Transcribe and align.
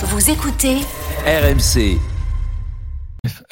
Vous 0.00 0.30
écoutez 0.30 0.76
RMC. 1.26 1.98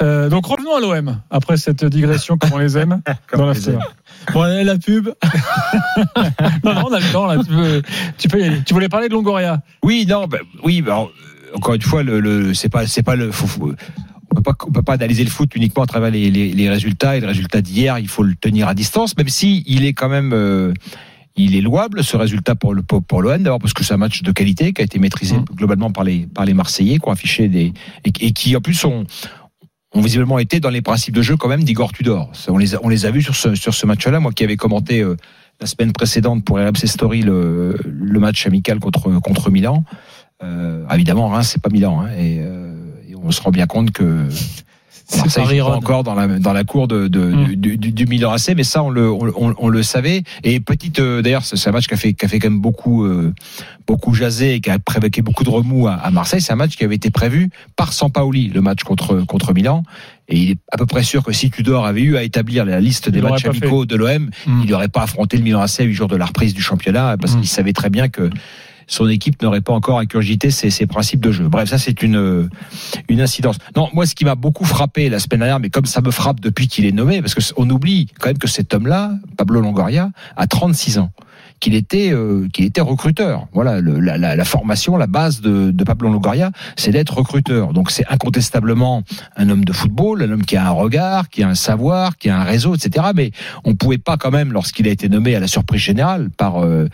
Euh, 0.01 0.29
donc 0.29 0.45
revenons 0.45 0.77
à 0.77 0.79
l'OM 0.79 1.19
après 1.29 1.57
cette 1.57 1.83
digression 1.83 2.37
comme 2.37 2.53
on 2.53 2.57
les 2.57 2.77
aime 2.77 3.01
dans 3.35 3.47
la 3.47 3.53
Bon, 4.31 4.41
allez, 4.43 4.63
la 4.63 4.77
pub. 4.77 5.09
non, 6.63 6.73
non, 6.73 6.83
on 6.87 6.93
a 6.93 7.01
le 7.01 7.11
temps 7.11 7.25
là. 7.25 7.43
Tu 7.43 7.49
peux, 7.49 7.81
tu 8.17 8.27
peux 8.29 8.39
y 8.39 8.43
aller. 8.45 8.61
Tu 8.65 8.73
voulais 8.73 8.87
parler 8.87 9.09
de 9.09 9.13
Longoria 9.13 9.61
Oui, 9.83 10.05
non, 10.07 10.25
bah, 10.27 10.37
oui, 10.63 10.81
bah, 10.81 11.05
encore 11.53 11.73
une 11.73 11.81
fois, 11.81 12.01
le, 12.01 12.21
le 12.21 12.53
c'est 12.53 12.69
pas, 12.69 12.87
c'est 12.87 13.03
pas 13.03 13.17
le. 13.17 13.29
Faut, 13.33 13.47
faut, 13.47 13.73
on 14.31 14.35
peut 14.35 14.41
pas, 14.41 14.53
on 14.65 14.71
peut 14.71 14.83
pas 14.83 14.93
analyser 14.93 15.25
le 15.25 15.29
foot 15.29 15.53
uniquement 15.53 15.83
à 15.83 15.87
travers 15.87 16.11
les, 16.11 16.31
les, 16.31 16.53
les 16.53 16.69
résultats 16.69 17.17
et 17.17 17.19
le 17.19 17.27
résultat 17.27 17.61
d'hier. 17.61 17.99
Il 17.99 18.07
faut 18.07 18.23
le 18.23 18.35
tenir 18.35 18.69
à 18.69 18.73
distance, 18.73 19.17
même 19.17 19.27
si 19.27 19.65
il 19.67 19.85
est 19.85 19.93
quand 19.93 20.09
même. 20.09 20.31
Euh, 20.33 20.73
il 21.37 21.55
est 21.55 21.61
louable 21.61 22.03
ce 22.03 22.17
résultat 22.17 22.55
pour 22.55 22.73
le 22.73 22.81
pour 22.83 23.21
l'OM 23.21 23.41
d'abord 23.41 23.59
parce 23.59 23.73
que 23.73 23.83
c'est 23.83 23.93
un 23.93 23.97
match 23.97 24.23
de 24.23 24.31
qualité 24.31 24.73
qui 24.73 24.81
a 24.81 24.83
été 24.83 24.99
maîtrisé 24.99 25.37
Mmh. 25.37 25.45
globalement 25.55 25.91
par 25.91 26.03
les 26.03 26.25
par 26.25 26.45
les 26.45 26.53
Marseillais 26.53 26.99
qui 26.99 27.07
ont 27.07 27.11
affiché 27.11 27.47
des 27.47 27.73
et, 28.05 28.11
et 28.21 28.31
qui 28.31 28.55
en 28.55 28.61
plus 28.61 28.83
ont 28.85 29.05
ont 29.93 30.01
visiblement 30.01 30.39
été 30.39 30.59
dans 30.59 30.69
les 30.69 30.81
principes 30.81 31.15
de 31.15 31.21
jeu 31.21 31.37
quand 31.37 31.47
même 31.47 31.63
d'Igor 31.63 31.91
Tudor. 31.93 32.31
On 32.49 32.57
les 32.57 32.75
a, 32.75 32.79
on 32.83 32.89
les 32.89 33.05
a 33.05 33.11
vus 33.11 33.21
sur 33.21 33.35
ce 33.35 33.55
sur 33.55 33.73
ce 33.73 33.85
match-là. 33.85 34.19
Moi 34.19 34.31
qui 34.31 34.43
avais 34.43 34.57
commenté 34.57 35.01
euh, 35.01 35.15
la 35.59 35.67
semaine 35.67 35.91
précédente 35.91 36.43
pour 36.43 36.57
RMC 36.57 36.85
Story 36.87 37.21
le, 37.21 37.77
le 37.85 38.19
match 38.19 38.45
amical 38.45 38.79
contre 38.79 39.09
contre 39.19 39.49
Milan. 39.49 39.83
Euh, 40.43 40.87
évidemment, 40.93 41.29
Reims 41.29 41.49
c'est 41.53 41.61
pas 41.61 41.69
Milan 41.69 42.01
hein, 42.01 42.09
et, 42.17 42.39
euh, 42.41 42.75
et 43.09 43.15
on 43.15 43.31
se 43.31 43.41
rend 43.41 43.51
bien 43.51 43.65
compte 43.65 43.91
que 43.91 44.27
Marseille 45.15 45.57
joue 45.59 45.65
pas 45.67 45.75
encore 45.75 46.03
dans 46.03 46.13
la 46.15 46.27
dans 46.27 46.53
la 46.53 46.63
cour 46.63 46.87
de, 46.87 47.07
de 47.07 47.19
Mm. 47.19 47.55
du, 47.55 47.77
du, 47.77 47.91
du 47.93 48.05
Milan 48.05 48.31
AC, 48.33 48.53
mais 48.55 48.63
ça 48.63 48.83
on 48.83 48.89
le 48.89 49.09
on, 49.11 49.53
on- 49.57 49.69
le 49.69 49.83
savait. 49.83 50.23
Et 50.43 50.59
petite 50.59 50.99
euh, 50.99 51.21
d'ailleurs 51.21 51.45
c'est 51.45 51.67
un 51.69 51.71
match 51.71 51.87
qui 51.87 51.93
a 51.93 51.97
fait 51.97 52.13
qui 52.13 52.25
a 52.25 52.27
fait 52.27 52.39
quand 52.39 52.49
même 52.49 52.59
beaucoup 52.59 53.05
euh, 53.05 53.33
beaucoup 53.85 54.13
jasé 54.13 54.55
et 54.55 54.59
qui 54.61 54.69
a 54.69 54.79
provoqué 54.79 55.21
beaucoup 55.21 55.43
de 55.43 55.49
remous 55.49 55.87
à, 55.87 55.93
à 55.93 56.11
Marseille. 56.11 56.41
C'est 56.41 56.53
un 56.53 56.57
match 56.57 56.75
qui 56.75 56.83
avait 56.83 56.95
été 56.95 57.09
prévu 57.09 57.49
par 57.75 57.93
Sampaoli, 57.93 58.49
le 58.49 58.61
match 58.61 58.83
contre 58.83 59.21
contre 59.25 59.53
Milan. 59.53 59.83
Et 60.29 60.37
il 60.37 60.51
est 60.51 60.57
à 60.73 60.77
peu 60.77 60.85
près 60.85 61.03
sûr 61.03 61.23
que 61.23 61.31
si 61.31 61.49
Tudor 61.51 61.85
avait 61.85 62.01
eu 62.01 62.17
à 62.17 62.23
établir 62.23 62.65
la 62.65 62.81
liste 62.81 63.09
des 63.09 63.19
Il 63.19 63.23
matchs 63.23 63.45
amicaux 63.45 63.85
de 63.85 63.95
l'OM, 63.95 64.29
Mm. 64.45 64.61
il 64.65 64.69
n'aurait 64.71 64.89
pas 64.89 65.03
affronté 65.03 65.37
le 65.37 65.43
Milan 65.43 65.61
AC 65.61 65.79
à 65.79 65.83
8 65.83 65.93
jours 65.93 66.07
de 66.09 66.17
la 66.17 66.25
reprise 66.25 66.53
du 66.53 66.61
championnat 66.61 67.15
parce 67.17 67.35
Mm. 67.35 67.39
qu'il 67.39 67.47
savait 67.49 67.73
très 67.73 67.89
bien 67.89 68.09
que 68.09 68.29
son 68.87 69.07
équipe 69.09 69.41
n'aurait 69.41 69.61
pas 69.61 69.73
encore 69.73 69.99
incurgité 69.99 70.49
ses, 70.49 70.69
ses 70.69 70.87
principes 70.87 71.19
de 71.19 71.31
jeu. 71.31 71.47
Bref, 71.47 71.69
ça 71.69 71.77
c'est 71.77 72.01
une 72.01 72.49
une 73.09 73.21
incidence. 73.21 73.57
Non, 73.75 73.89
moi 73.93 74.05
ce 74.05 74.15
qui 74.15 74.23
m'a 74.25 74.35
beaucoup 74.35 74.65
frappé 74.65 75.09
la 75.09 75.19
semaine 75.19 75.39
dernière, 75.41 75.59
mais 75.59 75.69
comme 75.69 75.85
ça 75.85 76.01
me 76.01 76.09
frappe 76.11 76.39
depuis 76.39 76.67
qu'il 76.67 76.85
est 76.85 76.91
nommé, 76.93 77.21
parce 77.21 77.35
que 77.35 77.41
c- 77.41 77.53
on 77.57 77.69
oublie 77.69 78.07
quand 78.19 78.29
même 78.29 78.37
que 78.37 78.47
cet 78.47 78.73
homme-là, 78.73 79.11
Pablo 79.37 79.59
Longoria, 79.61 80.11
a 80.35 80.47
36 80.47 80.99
ans 80.99 81.11
qu'il 81.59 81.75
était 81.75 82.11
euh, 82.11 82.47
qu'il 82.53 82.65
était 82.65 82.81
recruteur. 82.81 83.47
Voilà, 83.53 83.81
la, 83.81 84.17
la, 84.17 84.35
la 84.35 84.45
formation, 84.45 84.97
la 84.97 85.07
base 85.07 85.41
de, 85.41 85.71
de 85.71 85.83
Pablo 85.83 86.09
Longoria, 86.09 86.51
c'est 86.75 86.91
d'être 86.91 87.17
recruteur. 87.17 87.73
Donc 87.73 87.91
c'est 87.91 88.05
incontestablement 88.09 89.03
un 89.35 89.49
homme 89.49 89.65
de 89.65 89.73
football, 89.73 90.21
un 90.21 90.31
homme 90.31 90.45
qui 90.45 90.55
a 90.55 90.67
un 90.67 90.71
regard, 90.71 91.29
qui 91.29 91.43
a 91.43 91.49
un 91.49 91.55
savoir, 91.55 92.17
qui 92.17 92.29
a 92.29 92.39
un 92.39 92.43
réseau, 92.43 92.75
etc. 92.75 93.07
Mais 93.15 93.31
on 93.63 93.75
pouvait 93.75 93.97
pas 93.97 94.17
quand 94.17 94.31
même, 94.31 94.53
lorsqu'il 94.53 94.87
a 94.87 94.91
été 94.91 95.09
nommé 95.09 95.35
à 95.35 95.39
la 95.39 95.47
surprise 95.47 95.81
générale 95.81 96.29
par 96.29 96.63
euh, 96.63 96.87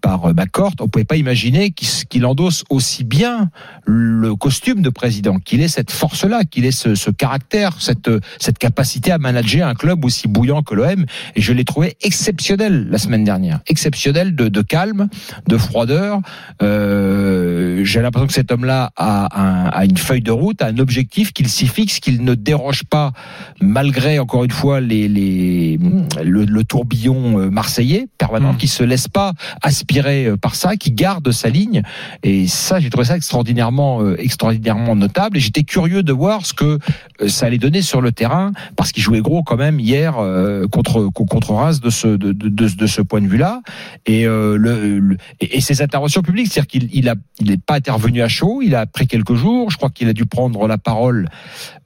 par 0.00 0.26
euh, 0.26 0.32
McCourt, 0.32 0.74
on 0.80 0.88
pouvait 0.88 1.04
pas 1.04 1.16
imaginer 1.16 1.70
qu'il 1.72 2.26
endosse 2.26 2.64
aussi 2.70 3.04
bien 3.04 3.50
le 3.84 4.34
costume 4.36 4.82
de 4.82 4.90
président, 4.90 5.38
qu'il 5.38 5.62
ait 5.62 5.68
cette 5.68 5.90
force-là, 5.90 6.44
qu'il 6.44 6.64
ait 6.64 6.70
ce, 6.70 6.94
ce 6.94 7.10
caractère, 7.10 7.80
cette 7.80 8.10
cette 8.38 8.58
capacité 8.58 9.10
à 9.10 9.18
manager 9.18 9.66
un 9.66 9.74
club 9.74 10.04
aussi 10.04 10.28
bouillant 10.28 10.62
que 10.62 10.74
l'OM. 10.74 11.04
Et 11.34 11.40
je 11.40 11.52
l'ai 11.52 11.64
trouvé 11.64 11.96
exceptionnel 12.02 12.88
la 12.88 12.98
semaine 12.98 13.24
dernière, 13.24 13.60
exceptionnel 13.66 13.95
de, 14.04 14.48
de 14.48 14.62
calme, 14.62 15.08
de 15.48 15.56
froideur. 15.56 16.20
Euh, 16.62 17.80
J'ai 17.84 18.00
l'impression 18.02 18.26
que 18.26 18.32
cet 18.32 18.52
homme-là 18.52 18.90
a, 18.96 19.28
un- 19.40 19.68
a 19.70 19.84
une 19.84 19.96
feuille 19.96 20.20
de 20.22 20.30
route, 20.30 20.62
a 20.62 20.66
un 20.66 20.78
objectif 20.78 21.32
qu'il 21.32 21.48
s'y 21.48 21.66
fixe, 21.66 21.98
qu'il 22.00 22.22
ne 22.24 22.34
déroge 22.34 22.84
pas, 22.84 23.12
malgré 23.60 24.18
encore 24.18 24.44
une 24.44 24.50
fois 24.50 24.80
les, 24.80 25.08
les 25.08 25.78
le, 26.22 26.44
le 26.44 26.64
tourbillon 26.64 27.38
euh, 27.40 27.50
marseillais 27.50 28.06
permanent, 28.18 28.52
Mm. 28.52 28.56
qui 28.58 28.68
se 28.68 28.84
laisse 28.84 29.08
pas 29.08 29.32
aspirer 29.62 30.26
euh, 30.26 30.36
par 30.36 30.54
ça, 30.54 30.76
qui 30.76 30.92
garde 30.92 31.30
sa 31.32 31.48
ligne. 31.48 31.82
Et 32.22 32.46
ça, 32.46 32.78
j'ai 32.80 32.90
trouvé 32.90 33.06
ça 33.06 33.16
extraordinairement, 33.16 34.02
euh, 34.02 34.16
extraordinairement 34.20 34.94
notable. 34.94 35.36
Et 35.38 35.40
j'étais 35.40 35.64
curieux 35.64 36.02
de 36.02 36.12
voir 36.12 36.44
ce 36.46 36.52
que 36.54 36.78
ça 37.26 37.46
allait 37.46 37.58
donner 37.58 37.82
sur 37.82 38.00
le 38.00 38.12
terrain, 38.12 38.52
parce 38.76 38.92
qu'il 38.92 39.02
jouait 39.02 39.20
gros 39.20 39.42
quand 39.42 39.56
même 39.56 39.80
hier 39.80 40.14
euh, 40.18 40.66
contre 40.68 41.06
contre 41.12 41.52
Reims 41.52 41.80
de 41.80 41.90
ce 41.90 42.08
de, 42.08 42.32
de, 42.32 42.48
de, 42.48 42.68
de 42.68 42.86
ce 42.86 43.00
point 43.02 43.20
de 43.20 43.26
vue-là. 43.26 43.60
Et 44.06 44.26
euh, 44.26 44.56
le, 44.56 44.98
le- 44.98 45.16
et, 45.40 45.56
et 45.56 45.60
ses 45.60 45.82
interventions 45.82 46.22
publiques, 46.22 46.48
c'est-à-dire 46.52 46.66
qu'il 46.68 46.88
il 46.92 47.08
a 47.08 47.14
il 47.40 47.50
n'est 47.50 47.56
pas 47.58 47.74
intervenu 47.74 48.22
à 48.22 48.28
chaud. 48.28 48.60
Il 48.62 48.74
a 48.74 48.86
pris 48.86 49.06
quelques 49.06 49.34
jours. 49.34 49.70
Je 49.70 49.76
crois 49.76 49.90
qu'il 49.90 50.08
a 50.08 50.12
dû 50.12 50.26
prendre 50.26 50.66
la 50.68 50.78
parole 50.78 51.28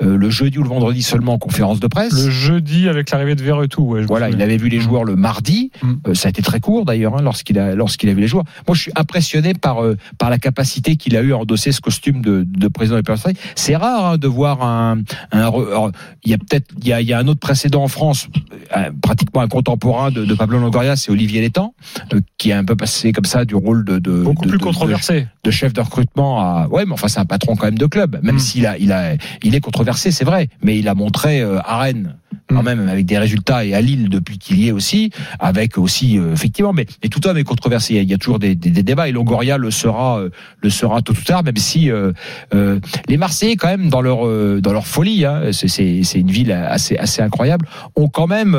euh, 0.03 0.17
le 0.17 0.31
jeudi 0.31 0.59
ou 0.59 0.63
le 0.63 0.69
vendredi 0.69 1.03
seulement 1.03 1.35
en 1.35 1.39
conférence 1.39 1.81
de 1.81 1.87
presse. 1.87 2.13
Le 2.13 2.31
jeudi 2.31 2.89
avec 2.89 3.11
l'arrivée 3.11 3.35
de 3.35 3.43
Verretou. 3.43 3.83
Ouais, 3.83 4.03
Voilà, 4.05 4.31
il 4.31 4.41
avait 4.43 4.57
vu 4.57 4.69
les 4.69 4.81
joueurs 4.81 5.05
le 5.05 5.17
mardi. 5.17 5.71
Mm. 5.83 5.93
Euh, 6.09 6.15
ça 6.15 6.29
a 6.29 6.31
été 6.31 6.43
très 6.43 6.61
court 6.61 6.85
d'ailleurs 6.85 7.17
hein, 7.17 7.23
lorsqu'il 7.23 7.59
a 7.59 7.75
lorsqu'il 7.75 8.09
a 8.09 8.15
vu 8.15 8.21
les 8.21 8.29
joueurs. 8.29 8.45
Moi, 8.67 8.75
je 8.75 8.83
suis 8.83 8.93
impressionné 8.97 9.55
par 9.55 9.83
euh, 9.83 9.97
par 10.19 10.31
la 10.31 10.39
capacité 10.39 10.97
qu'il 10.97 11.17
a 11.17 11.23
eu 11.23 11.33
à 11.33 11.39
endosser 11.39 11.73
ce 11.73 11.81
costume 11.81 12.23
de, 12.23 12.45
de 12.47 12.69
président 12.69 12.97
des. 12.97 13.11
C'est 13.57 13.77
rare 13.77 14.05
hein, 14.13 14.19
de 14.19 14.29
voir 14.29 14.63
un 14.63 14.99
il 16.25 16.31
y 16.31 16.35
a 16.35 16.39
peut-être 16.39 16.73
il 16.81 16.87
y 16.89 16.93
a, 16.93 17.01
il 17.01 17.07
y 17.09 17.13
a 17.13 17.19
un 17.19 17.27
autre 17.29 17.41
précédent 17.41 17.83
en 17.83 17.89
France, 17.89 18.29
pratiquement 19.03 19.41
un 19.41 19.49
contemporain 19.49 20.11
de, 20.11 20.25
de 20.25 20.35
Pablo 20.35 20.59
Longoria, 20.59 20.97
c'est 20.97 21.11
Olivier 21.11 21.41
Létang, 21.41 21.75
qui 22.39 22.51
est 22.51 22.55
un 22.55 22.65
peu 22.65 22.77
passé 22.77 23.13
comme 23.13 23.25
ça 23.25 23.45
du 23.45 23.55
rôle 23.55 23.85
de, 23.85 23.99
de 23.99 24.23
Beaucoup 24.23 24.45
de- 24.45 24.51
plus 24.51 24.59
de- 24.59 24.65
controversé. 24.65 25.27
de 25.45 25.51
chef 25.51 25.73
de 25.73 25.81
recrutement 25.81 26.41
à 26.41 26.69
ouais 26.69 26.85
mais 26.87 26.93
enfin 26.93 27.09
c'est 27.09 27.21
un 27.21 27.25
patron 27.25 27.57
quand 27.57 27.67
même 27.67 27.79
de 27.79 27.87
club 27.87 28.19
même 28.23 28.37
Mm. 28.37 28.39
s'il 28.39 28.67
a 28.67 28.79
il 28.79 28.93
a 28.93 29.15
il 29.43 29.55
est 29.55 29.61
controversé 29.61 30.11
c'est 30.11 30.25
vrai 30.25 30.49
mais 30.63 30.79
il 30.79 30.89
a 30.89 30.95
montré 30.95 31.41
euh, 31.41 31.59
à 31.65 31.79
Rennes 31.79 32.17
quand 32.49 32.63
Mm. 32.63 32.65
même 32.65 32.89
avec 32.89 33.07
des 33.07 33.19
résultats 33.19 33.65
et 33.65 33.75
à 33.75 33.81
Lille 33.81 34.09
depuis 34.09 34.39
qu'il 34.39 34.61
y 34.61 34.69
est 34.69 34.73
aussi 34.73 35.11
avec 35.39 35.79
aussi 35.79 36.19
euh, 36.19 36.33
effectivement 36.33 36.73
mais, 36.73 36.87
mais 37.03 37.09
tout 37.09 37.27
homme 37.27 37.39
est 37.39 37.45
controversé 37.45 37.95
il 37.97 38.11
y 38.11 38.15
a, 38.15 38.19
toujours 38.19 38.39
des, 38.39 38.55
des, 38.55 38.71
des 38.71 38.83
débats 38.83 39.09
et 39.09 39.13
Longoria 39.13 39.57
le 39.59 39.71
sera 39.71 40.19
euh, 40.21 40.31
le 40.63 40.71
sera 40.71 41.01
tôt 41.03 41.13
ou 41.13 41.23
tard 41.25 41.43
même 41.43 41.57
si 41.57 41.91
euh, 41.91 42.13
les 43.09 43.17
Marseillais 43.17 43.57
quand 43.57 43.69
même 43.69 43.89
dans 43.89 44.01
leur 44.03 44.21
dans 44.61 44.73
leur 44.73 44.87
folie 44.87 45.25
hein, 45.25 45.43
c'est 45.53 45.69
c'est 45.69 46.03
c'est 46.05 46.21
une 46.21 46.31
ville 46.31 46.53
assez 46.53 46.97
assez 46.97 47.23
incroyable 47.23 47.67
ont 47.97 48.09
quand 48.09 48.27
même 48.27 48.55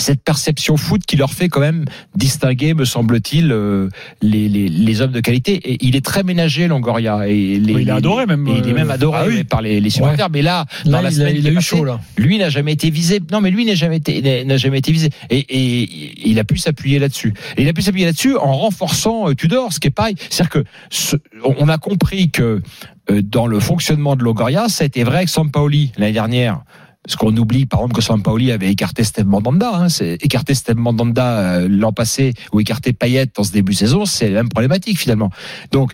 cette 0.00 0.22
perception 0.22 0.76
foot 0.76 1.02
qui 1.06 1.16
leur 1.16 1.32
fait 1.32 1.48
quand 1.48 1.60
même 1.60 1.84
distinguer, 2.14 2.74
me 2.74 2.84
semble-t-il, 2.84 3.52
euh, 3.52 3.88
les, 4.22 4.48
les, 4.48 4.68
les 4.68 5.00
hommes 5.00 5.12
de 5.12 5.20
qualité. 5.20 5.54
Et 5.72 5.78
il 5.86 5.96
est 5.96 6.04
très 6.04 6.22
ménagé, 6.22 6.66
Longoria. 6.68 7.28
Et 7.28 7.58
les, 7.58 7.74
Oui, 7.74 7.82
il 7.82 7.88
est 7.88 7.92
les- 7.92 7.98
adoré 7.98 8.26
même, 8.26 8.46
il 8.48 8.66
est 8.68 8.70
euh, 8.70 8.74
même 8.74 8.90
adoré 8.90 9.18
ah 9.22 9.26
oui. 9.28 9.44
par 9.44 9.62
les, 9.62 9.80
les 9.80 9.90
supporters. 9.90 10.30
Mais 10.30 10.42
là, 10.42 10.66
dans 10.84 11.00
la 11.00 11.02
il 11.02 11.06
a, 11.06 11.10
semaine 11.10 11.36
il 11.38 11.46
a 11.46 11.50
est 11.50 11.54
eu 11.54 11.60
chaud 11.60 11.84
là. 11.84 12.00
lui 12.16 12.38
n'a 12.38 12.48
jamais 12.48 12.72
été 12.72 12.90
visé. 12.90 13.20
Non, 13.30 13.40
mais 13.40 13.50
lui 13.50 13.64
n'a 13.64 13.74
jamais 13.74 13.96
été, 13.98 14.44
n'a 14.44 14.56
jamais 14.56 14.78
été 14.78 14.92
visé. 14.92 15.10
Et, 15.30 15.38
et 15.38 16.28
il 16.28 16.38
a 16.38 16.44
pu 16.44 16.56
s'appuyer 16.56 16.98
là-dessus. 16.98 17.34
Et 17.56 17.62
il 17.62 17.68
a 17.68 17.72
pu 17.72 17.82
s'appuyer 17.82 18.06
là-dessus 18.06 18.36
en 18.36 18.56
renforçant 18.56 19.28
euh, 19.28 19.34
Tudor, 19.34 19.72
ce 19.72 19.80
qui 19.80 19.88
est 19.88 19.90
pareil. 19.92 20.14
C'est-à-dire 20.30 20.50
que 20.50 20.64
ce- 20.90 21.16
on 21.44 21.68
a 21.68 21.78
compris 21.78 22.30
que 22.30 22.62
euh, 23.10 23.20
dans 23.22 23.46
le 23.46 23.58
fonctionnement 23.60 24.16
de 24.16 24.22
Longoria, 24.22 24.68
ça 24.68 24.84
a 24.84 24.86
été 24.86 25.02
vrai 25.04 25.16
avec 25.18 25.28
Sampaoli 25.28 25.92
l'année 25.98 26.12
dernière. 26.12 26.60
Parce 27.04 27.16
qu'on 27.16 27.36
oublie, 27.36 27.66
par 27.66 27.80
exemple, 27.80 27.96
que 27.96 28.00
Sampaoli 28.00 28.52
avait 28.52 28.70
écarté 28.70 29.02
Steve 29.02 29.26
Mandanda. 29.26 29.72
Hein, 29.74 29.86
écarté 30.20 30.54
Steve 30.54 30.76
Mandanda 30.76 31.38
euh, 31.38 31.68
l'an 31.68 31.92
passé 31.92 32.34
ou 32.52 32.60
écarté 32.60 32.92
Payet 32.92 33.26
dans 33.34 33.42
ce 33.42 33.52
début 33.52 33.72
de 33.72 33.78
saison, 33.78 34.04
c'est 34.04 34.28
la 34.28 34.42
même 34.42 34.48
problématique 34.48 34.98
finalement. 34.98 35.30
Donc 35.72 35.92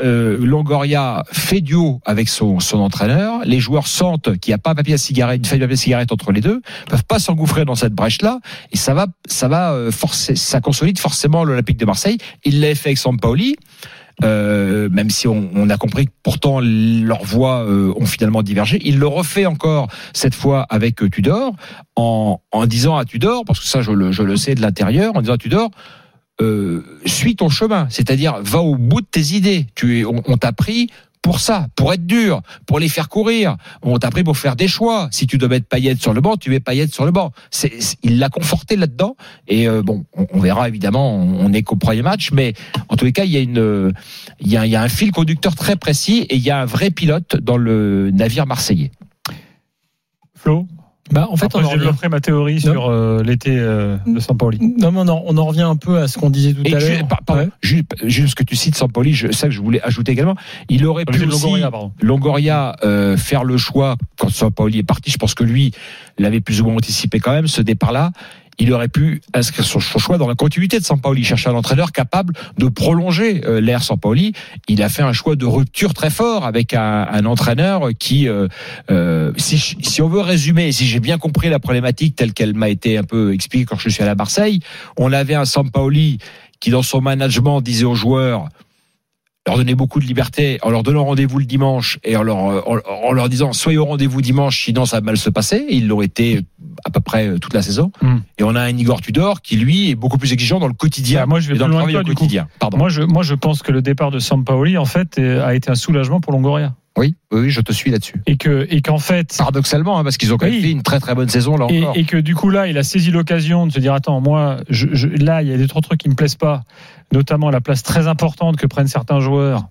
euh, 0.00 0.38
Longoria 0.38 1.24
fait 1.32 1.60
duo 1.60 2.00
avec 2.04 2.28
son, 2.28 2.60
son 2.60 2.78
entraîneur. 2.78 3.40
Les 3.44 3.58
joueurs 3.58 3.88
sentent 3.88 4.38
qu'il 4.38 4.52
n'y 4.52 4.54
a 4.54 4.58
pas 4.58 4.74
papier 4.74 4.94
à 4.94 4.98
cigarette, 4.98 5.38
une 5.38 5.44
feuille 5.44 5.58
de 5.58 5.64
papier 5.64 5.74
à 5.74 5.82
cigarette 5.82 6.12
entre 6.12 6.30
les 6.30 6.40
deux, 6.40 6.62
peuvent 6.88 7.04
pas 7.04 7.18
s'engouffrer 7.18 7.64
dans 7.64 7.74
cette 7.74 7.92
brèche-là, 7.92 8.38
et 8.70 8.76
ça 8.76 8.94
va, 8.94 9.08
ça 9.26 9.48
va 9.48 9.72
euh, 9.72 9.90
forcer, 9.90 10.36
ça 10.36 10.60
consolide 10.60 10.98
forcément 10.98 11.44
l'Olympique 11.44 11.76
de 11.76 11.86
Marseille. 11.86 12.18
Il 12.44 12.60
l'a 12.60 12.74
fait 12.74 12.90
avec 12.90 12.98
Sampaoli. 12.98 13.56
Euh, 14.24 14.88
même 14.90 15.10
si 15.10 15.28
on, 15.28 15.48
on 15.54 15.70
a 15.70 15.76
compris 15.76 16.06
que 16.06 16.12
pourtant 16.24 16.58
leurs 16.60 17.24
voix 17.24 17.62
euh, 17.62 17.92
ont 17.96 18.06
finalement 18.06 18.42
divergé, 18.42 18.80
il 18.84 18.98
le 18.98 19.06
refait 19.06 19.46
encore 19.46 19.86
cette 20.12 20.34
fois 20.34 20.66
avec 20.70 21.02
euh, 21.02 21.08
Tudor 21.08 21.54
en, 21.94 22.40
en 22.50 22.66
disant 22.66 22.96
à 22.96 23.04
Tudor, 23.04 23.44
parce 23.46 23.60
que 23.60 23.66
ça 23.66 23.80
je 23.80 23.92
le, 23.92 24.10
je 24.10 24.24
le 24.24 24.36
sais 24.36 24.56
de 24.56 24.60
l'intérieur, 24.60 25.16
en 25.16 25.20
disant 25.20 25.34
à 25.34 25.38
Tudor, 25.38 25.70
euh, 26.40 26.82
suis 27.04 27.36
ton 27.36 27.48
chemin, 27.48 27.86
c'est-à-dire 27.90 28.38
va 28.42 28.58
au 28.58 28.76
bout 28.76 29.00
de 29.00 29.06
tes 29.06 29.34
idées. 29.36 29.66
Tu 29.74 30.00
es, 30.00 30.04
on, 30.04 30.22
on 30.26 30.36
t'a 30.36 30.52
pris 30.52 30.88
pour 31.28 31.40
ça, 31.40 31.66
pour 31.76 31.92
être 31.92 32.06
dur, 32.06 32.40
pour 32.64 32.78
les 32.78 32.88
faire 32.88 33.10
courir. 33.10 33.58
On 33.82 33.98
t'a 33.98 34.10
pris 34.10 34.24
pour 34.24 34.38
faire 34.38 34.56
des 34.56 34.66
choix. 34.66 35.08
Si 35.10 35.26
tu 35.26 35.36
dois 35.36 35.50
mettre 35.50 35.66
Payet 35.68 35.94
sur 35.96 36.14
le 36.14 36.22
banc, 36.22 36.38
tu 36.38 36.48
mets 36.48 36.58
Payet 36.58 36.86
sur 36.86 37.04
le 37.04 37.10
banc. 37.10 37.32
C'est- 37.50 37.98
il 38.02 38.18
l'a 38.18 38.30
conforté 38.30 38.76
là-dedans. 38.76 39.14
Et 39.46 39.68
euh, 39.68 39.82
bon, 39.82 40.06
on, 40.32 40.40
verra 40.40 40.68
évidemment. 40.68 41.16
On 41.16 41.44
on 41.44 41.52
est 41.52 41.62
qu'au 41.62 41.76
premier 41.76 42.00
match, 42.00 42.30
mais 42.32 42.54
en 42.88 42.96
tous 42.96 43.04
les 43.04 43.12
cas, 43.12 43.24
il 43.24 43.30
y 43.30 43.36
a 43.36 43.40
une, 43.40 43.92
il 44.40 44.48
y 44.48 44.56
a, 44.56 44.64
il 44.64 44.72
y 44.72 44.76
a 44.76 44.80
un 44.80 44.88
fil 44.88 45.12
conducteur 45.12 45.54
très 45.54 45.76
précis 45.76 46.20
et 46.30 46.36
il 46.36 46.42
y 46.42 46.50
a 46.50 46.62
un 46.62 46.64
vrai 46.64 46.90
pilote 46.90 47.36
dans 47.36 47.58
le 47.58 48.10
navire 48.10 48.46
marseillais. 48.46 48.90
Flo? 50.34 50.66
Bah, 51.10 51.26
en 51.30 51.36
fait, 51.36 51.46
Après, 51.46 51.64
on 51.64 51.70
développerai 51.70 52.08
ma 52.08 52.20
théorie 52.20 52.60
sur 52.60 52.88
euh, 52.88 53.22
l'été 53.22 53.56
euh, 53.56 53.96
de 54.06 54.20
Sampoli. 54.20 54.58
Non, 54.60 54.92
non, 54.92 55.04
non, 55.04 55.22
on 55.26 55.36
en 55.38 55.44
revient 55.44 55.62
un 55.62 55.76
peu 55.76 55.98
à 55.98 56.08
ce 56.08 56.18
qu'on 56.18 56.30
disait 56.30 56.52
tout 56.52 56.62
à 56.66 56.78
l'heure. 56.78 57.48
Juste, 57.62 58.30
ce 58.30 58.34
que 58.34 58.44
tu 58.44 58.56
cites 58.56 58.74
Sampoli, 58.74 59.14
je, 59.14 59.32
ça 59.32 59.48
que 59.48 59.52
je 59.52 59.60
voulais 59.60 59.80
ajouter 59.82 60.12
également. 60.12 60.36
Il 60.68 60.84
aurait 60.86 61.04
pu 61.04 61.24
aussi, 61.24 61.44
Longoria, 61.44 61.70
Longoria 62.00 62.76
euh, 62.84 63.16
faire 63.16 63.44
le 63.44 63.56
choix 63.56 63.96
quand 64.18 64.30
Sampoli 64.30 64.78
est 64.78 64.82
parti. 64.82 65.10
Je 65.10 65.18
pense 65.18 65.34
que 65.34 65.44
lui 65.44 65.72
l'avait 66.18 66.40
plus 66.40 66.60
ou 66.60 66.66
moins 66.66 66.76
anticipé 66.76 67.20
quand 67.20 67.32
même 67.32 67.48
ce 67.48 67.62
départ-là 67.62 68.12
il 68.58 68.72
aurait 68.72 68.88
pu 68.88 69.20
inscrire 69.34 69.64
son, 69.64 69.78
choix 69.80 70.18
dans 70.18 70.28
la 70.28 70.34
continuité 70.34 70.78
de 70.78 70.84
Sampaoli, 70.84 71.24
chercher 71.24 71.48
un 71.48 71.54
entraîneur 71.54 71.92
capable 71.92 72.34
de 72.58 72.66
prolonger 72.66 73.42
euh, 73.44 73.60
l'ère 73.60 73.82
Sampaoli. 73.82 74.32
Il 74.66 74.82
a 74.82 74.88
fait 74.88 75.02
un 75.02 75.12
choix 75.12 75.36
de 75.36 75.46
rupture 75.46 75.94
très 75.94 76.10
fort 76.10 76.44
avec 76.44 76.74
un, 76.74 77.24
entraîneur 77.24 77.90
qui, 77.98 78.28
euh, 78.28 78.48
euh, 78.90 79.32
si, 79.36 79.58
si, 79.58 80.02
on 80.02 80.08
veut 80.08 80.20
résumer, 80.20 80.72
si 80.72 80.86
j'ai 80.86 81.00
bien 81.00 81.18
compris 81.18 81.48
la 81.48 81.58
problématique 81.58 82.16
telle 82.16 82.32
qu'elle 82.32 82.54
m'a 82.54 82.68
été 82.68 82.98
un 82.98 83.04
peu 83.04 83.32
expliquée 83.32 83.64
quand 83.64 83.78
je 83.78 83.88
suis 83.88 84.02
à 84.02 84.06
la 84.06 84.14
Marseille, 84.14 84.60
on 84.96 85.12
avait 85.12 85.34
un 85.34 85.44
Sampaoli 85.44 86.18
qui, 86.60 86.70
dans 86.70 86.82
son 86.82 87.00
management, 87.00 87.60
disait 87.60 87.84
aux 87.84 87.94
joueurs 87.94 88.48
leur 89.48 89.56
donner 89.56 89.74
beaucoup 89.74 89.98
de 89.98 90.04
liberté 90.04 90.58
en 90.62 90.70
leur 90.70 90.82
donnant 90.82 91.04
rendez-vous 91.04 91.38
le 91.38 91.46
dimanche 91.46 91.98
et 92.04 92.16
en 92.16 92.22
leur, 92.22 92.36
en, 92.36 93.12
leur 93.12 93.28
disant 93.28 93.52
soyez 93.52 93.78
au 93.78 93.86
rendez-vous 93.86 94.20
dimanche 94.20 94.64
sinon 94.64 94.84
ça 94.84 94.98
va 94.98 95.00
mal 95.00 95.16
se 95.16 95.30
passer. 95.30 95.64
Ils 95.70 95.88
l'ont 95.88 96.02
été 96.02 96.42
à 96.84 96.90
peu 96.90 97.00
près 97.00 97.28
euh, 97.28 97.38
toute 97.38 97.54
la 97.54 97.62
saison. 97.62 97.90
Hmm. 98.02 98.18
Et 98.38 98.44
on 98.44 98.54
a 98.54 98.60
un 98.60 98.76
Igor 98.76 99.00
Tudor 99.00 99.40
qui 99.40 99.56
lui 99.56 99.90
est 99.90 99.94
beaucoup 99.94 100.18
plus 100.18 100.32
exigeant 100.32 100.60
dans 100.60 100.68
le 100.68 100.74
quotidien. 100.74 101.20
Bah, 101.20 101.26
moi 101.26 101.40
je 101.40 101.48
vais 101.48 101.58
dans 101.58 101.66
le 101.66 101.74
travail 101.74 102.04
quotidien. 102.04 102.46
Pardon. 102.58 102.76
Moi 102.76 102.90
je, 102.90 103.02
moi 103.02 103.22
je 103.22 103.34
pense 103.34 103.62
que 103.62 103.72
le 103.72 103.80
départ 103.80 104.10
de 104.10 104.18
Sampaoli 104.18 104.76
en 104.76 104.84
fait 104.84 105.18
a 105.18 105.54
été 105.54 105.70
un 105.70 105.74
soulagement 105.74 106.20
pour 106.20 106.32
Longoria. 106.32 106.74
Oui, 106.98 107.14
oui, 107.30 107.50
je 107.50 107.60
te 107.60 107.72
suis 107.72 107.90
là-dessus. 107.90 108.20
Et 108.26 108.36
que 108.36 108.66
et 108.70 108.82
qu'en 108.82 108.98
fait, 108.98 109.36
paradoxalement, 109.38 109.98
hein, 109.98 110.04
parce 110.04 110.16
qu'ils 110.16 110.34
ont 110.34 110.36
quand 110.36 110.46
même 110.46 110.60
fait 110.60 110.70
une 110.70 110.82
très 110.82 110.98
très 110.98 111.14
bonne 111.14 111.28
saison 111.28 111.56
là 111.56 111.66
encore. 111.66 111.96
Et 111.96 112.04
que 112.04 112.16
du 112.16 112.34
coup 112.34 112.50
là, 112.50 112.66
il 112.66 112.76
a 112.76 112.82
saisi 112.82 113.10
l'occasion 113.10 113.66
de 113.66 113.72
se 113.72 113.78
dire 113.78 113.94
attends, 113.94 114.20
moi, 114.20 114.58
je, 114.68 115.06
là, 115.06 115.42
il 115.42 115.48
y 115.48 115.52
a 115.52 115.56
des 115.56 115.68
trop 115.68 115.80
trucs 115.80 116.00
qui 116.00 116.08
me 116.08 116.14
plaisent 116.14 116.34
pas, 116.34 116.62
notamment 117.12 117.50
la 117.50 117.60
place 117.60 117.82
très 117.82 118.08
importante 118.08 118.56
que 118.56 118.66
prennent 118.66 118.88
certains 118.88 119.20
joueurs 119.20 119.68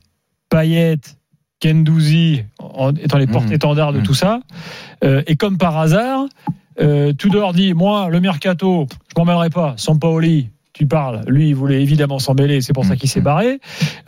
Payet, 0.49 0.99
Kendouzi 1.59 2.43
étant 3.01 3.17
les 3.17 3.27
porte-étendards 3.27 3.93
de 3.93 3.99
mmh. 3.99 4.03
tout 4.03 4.13
ça. 4.13 4.39
Euh, 5.03 5.21
et 5.27 5.35
comme 5.35 5.57
par 5.57 5.77
hasard, 5.77 6.25
euh, 6.79 7.13
Tudor 7.13 7.53
dit 7.53 7.73
Moi, 7.73 8.09
le 8.09 8.19
mercato, 8.21 8.87
je 9.09 9.19
m'en 9.19 9.25
mêlerai 9.25 9.49
pas. 9.49 9.73
Sampaoli, 9.77 10.49
tu 10.77 10.85
parles. 10.85 11.21
Lui, 11.27 11.49
il 11.49 11.55
voulait 11.55 11.81
évidemment 11.81 12.19
s'en 12.19 12.35
mêler, 12.35 12.61
c'est 12.61 12.73
pour 12.73 12.85
ça 12.85 12.95
qu'il 12.95 13.09
s'est 13.09 13.19
mmh. 13.19 13.23
barré. 13.23 13.59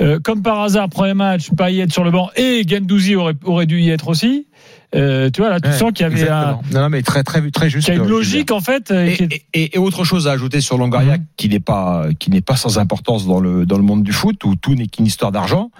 Euh, 0.01 0.19
comme 0.24 0.44
par 0.44 0.62
hasard, 0.62 0.88
premier 0.89 1.16
match, 1.16 1.50
Payet 1.57 1.89
sur 1.89 2.04
le 2.04 2.12
banc 2.12 2.30
et 2.36 2.63
Gendouzi 2.68 3.16
aurait, 3.16 3.33
aurait 3.44 3.66
dû 3.66 3.81
y 3.81 3.89
être 3.89 4.07
aussi. 4.07 4.48
Euh, 4.95 5.30
tu 5.31 5.42
vois 5.42 5.50
là, 5.50 5.60
tu 5.60 5.71
sens 5.71 5.92
qu'il 5.94 6.04
y 6.04 6.06
avait 6.06 6.30
un, 6.30 6.60
non, 6.71 6.89
mais 6.89 7.01
très 7.01 7.24
très 7.24 7.48
très 7.51 7.69
juste. 7.69 7.88
Il 7.88 7.95
y 7.95 7.98
a 8.00 8.04
une 8.04 8.10
logique 8.10 8.51
en 8.51 8.60
fait. 8.60 8.92
Euh, 8.92 9.16
et, 9.54 9.75
et, 9.75 9.77
autre 9.77 10.04
chose 10.04 10.27
à 10.27 10.31
ajouter 10.31 10.62
sur 10.62 10.77
Longoria 10.77 11.18
mmh. 11.18 11.25
qui 11.38 11.50
n'est 11.50 11.60
pas 11.60 12.06
qui 12.18 12.31
n'est 12.31 12.42
pas 12.42 12.56
sans 12.56 12.77
importance 12.80 13.27
dans 13.27 13.39
le 13.39 13.65
dans 13.65 13.77
le 13.77 13.83
monde 13.83 14.04
du 14.04 14.12
foot 14.12 14.44
où 14.45 14.56
tout 14.56 14.75
n'est 14.75 14.88
qu'une 14.88 15.06
histoire 15.06 15.31
d'argent 15.31 15.72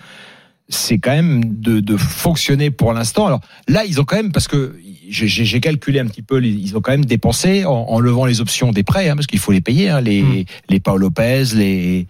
c'est 0.69 1.00
quand 1.00 1.12
même 1.12 1.42
de, 1.59 1.80
de, 1.80 1.97
fonctionner 1.97 2.69
pour 2.69 2.94
l'instant. 2.94 3.25
Alors 3.25 3.42
là, 3.68 3.85
ils 3.85 4.00
ont 4.00 4.03
quand 4.03 4.15
même, 4.15 4.31
parce 4.31 4.47
que 4.47 4.75
j'ai 5.09 5.59
calculé 5.59 6.00
un 6.00 6.06
petit 6.06 6.21
peu, 6.21 6.44
ils 6.44 6.77
ont 6.77 6.81
quand 6.81 6.91
même 6.91 7.06
dépensé 7.06 7.65
en, 7.65 7.71
en 7.71 8.00
levant 8.00 8.25
les 8.25 8.41
options 8.41 8.71
des 8.71 8.83
prêts, 8.83 9.09
hein, 9.09 9.15
parce 9.15 9.27
qu'il 9.27 9.39
faut 9.39 9.51
les 9.51 9.61
payer, 9.61 9.89
hein, 9.89 10.01
les, 10.01 10.21
mm. 10.21 10.45
les 10.69 10.79
Paul 10.79 11.00
Lopez, 11.00 11.44
les 11.56 12.07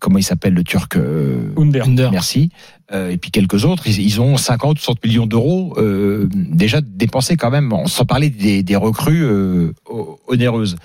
comment 0.00 0.18
il 0.18 0.22
s'appelle 0.22 0.54
le 0.54 0.62
Turc 0.62 0.96
euh, 0.96 1.52
Under. 1.56 2.12
Merci. 2.12 2.50
Euh, 2.92 3.10
et 3.10 3.16
puis 3.16 3.30
quelques 3.30 3.64
autres, 3.64 3.86
ils, 3.86 4.00
ils 4.00 4.20
ont 4.20 4.36
50 4.36 4.78
ou 4.78 4.82
60 4.82 5.04
millions 5.04 5.26
d'euros 5.26 5.74
euh, 5.78 6.28
déjà 6.32 6.80
dépensés 6.80 7.36
quand 7.36 7.50
même, 7.50 7.72
sans 7.86 8.04
parler 8.04 8.30
des, 8.30 8.62
des 8.62 8.76
recrues 8.76 9.24
euh, 9.24 9.72
onéreuses. 10.28 10.76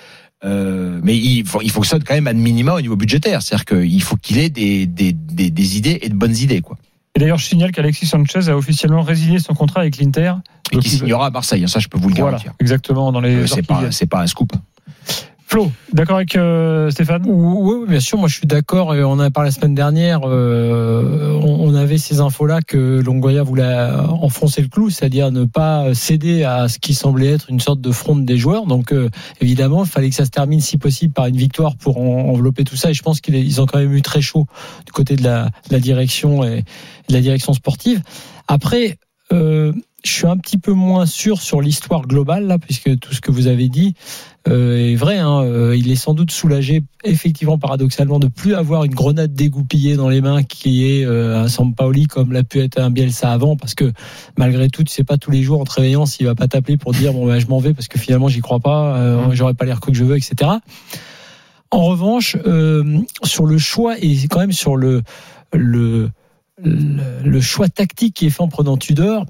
Euh, 0.43 0.99
mais 1.03 1.15
il, 1.15 1.43
il 1.61 1.71
fonctionne 1.71 2.03
quand 2.03 2.15
même 2.15 2.27
à 2.27 2.33
minima 2.33 2.73
au 2.73 2.81
niveau 2.81 2.95
budgétaire, 2.95 3.41
c'est-à-dire 3.41 3.65
qu'il 3.65 4.01
faut 4.01 4.15
qu'il 4.15 4.39
ait 4.39 4.49
des, 4.49 4.87
des, 4.87 5.13
des, 5.13 5.51
des 5.51 5.77
idées 5.77 5.99
et 6.01 6.09
de 6.09 6.15
bonnes 6.15 6.35
idées, 6.35 6.61
quoi. 6.61 6.77
Et 7.15 7.19
d'ailleurs, 7.19 7.37
je 7.37 7.45
signale 7.45 7.71
qu'Alexis 7.71 8.07
Sanchez 8.07 8.49
a 8.49 8.55
officiellement 8.55 9.01
résilié 9.01 9.39
son 9.39 9.53
contrat 9.53 9.81
avec 9.81 9.97
l'Inter. 9.97 10.33
Et 10.71 10.77
qui 10.77 10.89
signera 10.89 11.25
à 11.25 11.29
Marseille, 11.29 11.63
hein, 11.63 11.67
ça 11.67 11.79
je 11.79 11.87
peux 11.87 11.97
vous 11.97 12.09
le 12.09 12.15
garantir. 12.15 12.39
Voilà, 12.43 12.55
exactement, 12.59 13.11
dans 13.11 13.19
les. 13.19 13.35
Euh, 13.35 13.47
c'est 13.47 13.65
pas, 13.65 13.91
c'est 13.91 14.05
pas 14.05 14.21
un 14.21 14.27
scoop. 14.27 14.53
Flo, 15.51 15.69
d'accord 15.91 16.15
avec 16.15 16.37
euh, 16.37 16.89
Stéphane? 16.91 17.23
Oui, 17.25 17.85
bien 17.85 17.99
sûr, 17.99 18.17
moi 18.17 18.29
je 18.29 18.35
suis 18.35 18.47
d'accord. 18.47 18.87
On 18.95 19.03
en 19.03 19.19
a 19.19 19.29
parlé 19.31 19.49
la 19.49 19.51
semaine 19.51 19.75
dernière. 19.75 20.21
Euh, 20.23 21.37
on, 21.43 21.75
avait 21.75 21.97
ces 21.97 22.21
infos-là 22.21 22.61
que 22.61 23.01
Longoya 23.01 23.43
voulait 23.43 23.89
enfoncer 24.07 24.61
le 24.61 24.69
clou, 24.69 24.89
c'est-à-dire 24.89 25.29
ne 25.29 25.43
pas 25.43 25.93
céder 25.93 26.45
à 26.45 26.69
ce 26.69 26.79
qui 26.79 26.93
semblait 26.93 27.33
être 27.33 27.49
une 27.49 27.59
sorte 27.59 27.81
de 27.81 27.91
fronde 27.91 28.23
des 28.23 28.37
joueurs. 28.37 28.65
Donc 28.65 28.93
euh, 28.93 29.09
évidemment, 29.41 29.83
il 29.83 29.89
fallait 29.89 30.09
que 30.09 30.15
ça 30.15 30.23
se 30.23 30.29
termine 30.29 30.61
si 30.61 30.77
possible 30.77 31.11
par 31.11 31.27
une 31.27 31.35
victoire 31.35 31.75
pour 31.75 31.97
envelopper 31.97 32.63
tout 32.63 32.77
ça. 32.77 32.91
Et 32.91 32.93
je 32.93 33.03
pense 33.03 33.19
qu'ils 33.19 33.59
ont 33.59 33.65
quand 33.65 33.79
même 33.79 33.93
eu 33.93 34.01
très 34.01 34.21
chaud 34.21 34.45
du 34.85 34.93
côté 34.93 35.17
de 35.17 35.23
la, 35.23 35.47
de 35.67 35.73
la 35.73 35.79
direction 35.81 36.45
et 36.45 36.61
de 37.09 37.13
la 37.13 37.19
direction 37.19 37.51
sportive. 37.51 38.01
Après. 38.47 38.97
Je 40.03 40.11
suis 40.11 40.25
un 40.25 40.37
petit 40.37 40.57
peu 40.57 40.73
moins 40.73 41.05
sûr 41.05 41.41
sur 41.41 41.61
l'histoire 41.61 42.01
globale 42.07 42.47
là, 42.47 42.57
puisque 42.57 42.99
tout 42.99 43.13
ce 43.13 43.21
que 43.21 43.31
vous 43.31 43.47
avez 43.47 43.69
dit 43.69 43.93
euh, 44.47 44.91
est 44.91 44.95
vrai. 44.95 45.19
Hein, 45.19 45.43
euh, 45.43 45.75
il 45.77 45.91
est 45.91 45.95
sans 45.95 46.15
doute 46.15 46.31
soulagé, 46.31 46.83
effectivement, 47.03 47.59
paradoxalement, 47.59 48.17
de 48.17 48.27
plus 48.27 48.55
avoir 48.55 48.83
une 48.83 48.95
grenade 48.95 49.33
dégoupillée 49.33 49.95
dans 49.95 50.09
les 50.09 50.21
mains 50.21 50.41
qui 50.41 50.89
est 50.89 51.05
euh, 51.05 51.43
un 51.43 51.47
Sampaoli 51.47 52.07
comme 52.07 52.31
l'a 52.31 52.43
pu 52.43 52.59
être 52.61 52.79
un 52.79 52.89
Bielsa 52.89 53.31
avant, 53.31 53.55
parce 53.55 53.75
que 53.75 53.91
malgré 54.37 54.69
tout, 54.69 54.83
tu 54.83 54.91
sais 54.91 55.03
pas 55.03 55.17
tous 55.17 55.29
les 55.29 55.43
jours 55.43 55.61
en 55.61 55.65
te 55.65 55.73
réveillant 55.73 56.07
s'il 56.07 56.25
va 56.25 56.33
pas 56.33 56.47
t'appeler 56.47 56.77
pour 56.77 56.93
dire 56.93 57.13
bon 57.13 57.27
ben, 57.27 57.39
je 57.39 57.47
m'en 57.47 57.59
vais 57.59 57.73
parce 57.75 57.87
que 57.87 57.99
finalement 57.99 58.27
j'y 58.27 58.41
crois 58.41 58.59
pas, 58.59 58.97
euh, 58.97 59.27
mmh. 59.27 59.35
j'aurais 59.35 59.53
pas 59.53 59.65
l'air 59.65 59.79
que 59.79 59.93
je 59.93 60.03
veux, 60.03 60.17
etc. 60.17 60.51
En 61.69 61.83
revanche, 61.83 62.37
euh, 62.47 62.99
sur 63.23 63.45
le 63.45 63.57
choix 63.57 63.95
et 63.99 64.27
quand 64.29 64.39
même 64.39 64.51
sur 64.51 64.75
le 64.75 65.03
le, 65.53 66.09
le, 66.63 67.23
le 67.23 67.41
choix 67.41 67.69
tactique 67.69 68.15
qui 68.15 68.25
est 68.25 68.29
fait 68.29 68.41
en 68.41 68.47
prenant 68.47 68.77
Tudor, 68.77 69.25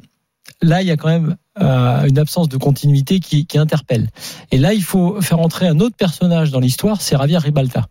là, 0.62 0.82
il 0.82 0.88
y 0.88 0.92
a 0.92 0.98
quand 0.98 1.10
même 1.10 1.36
euh, 1.60 2.06
une 2.06 2.18
absence 2.18 2.50
de 2.50 2.58
continuité 2.58 3.20
qui, 3.20 3.46
qui, 3.46 3.58
interpelle. 3.58 4.10
Et 4.52 4.58
là, 4.58 4.74
il 4.74 4.84
faut 4.84 5.22
faire 5.22 5.40
entrer 5.40 5.68
un 5.68 5.80
autre 5.80 5.96
personnage 5.96 6.52
dans 6.52 6.60
l'histoire, 6.60 7.02
c'est 7.02 7.18
Javier 7.18 7.38
Ribalta, 7.38 7.88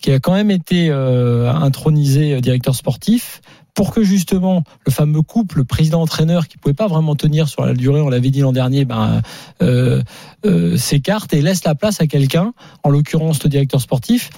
qui 0.00 0.12
a 0.12 0.18
quand 0.18 0.34
même 0.34 0.50
été 0.50 0.90
euh, 0.90 1.50
intronisé 1.52 2.34
euh, 2.34 2.40
directeur 2.40 2.74
sportif 2.74 3.40
pour 3.78 3.94
que 3.94 4.02
justement 4.02 4.64
le 4.86 4.90
fameux 4.90 5.22
couple 5.22 5.64
président-entraîneur 5.64 6.48
qui 6.48 6.58
pouvait 6.58 6.74
pas 6.74 6.88
vraiment 6.88 7.14
tenir 7.14 7.46
sur 7.46 7.64
la 7.64 7.74
durée, 7.74 8.00
on 8.00 8.08
l'avait 8.08 8.30
dit 8.30 8.40
l'an 8.40 8.50
dernier, 8.50 8.84
ben, 8.84 9.22
euh, 9.62 10.02
euh, 10.44 10.76
s'écarte 10.76 11.32
et 11.32 11.40
laisse 11.40 11.64
la 11.64 11.76
place 11.76 12.00
à 12.00 12.08
quelqu'un, 12.08 12.54
en 12.82 12.90
l'occurrence 12.90 13.40
le 13.44 13.48
directeur 13.48 13.80
sportif, 13.80 14.30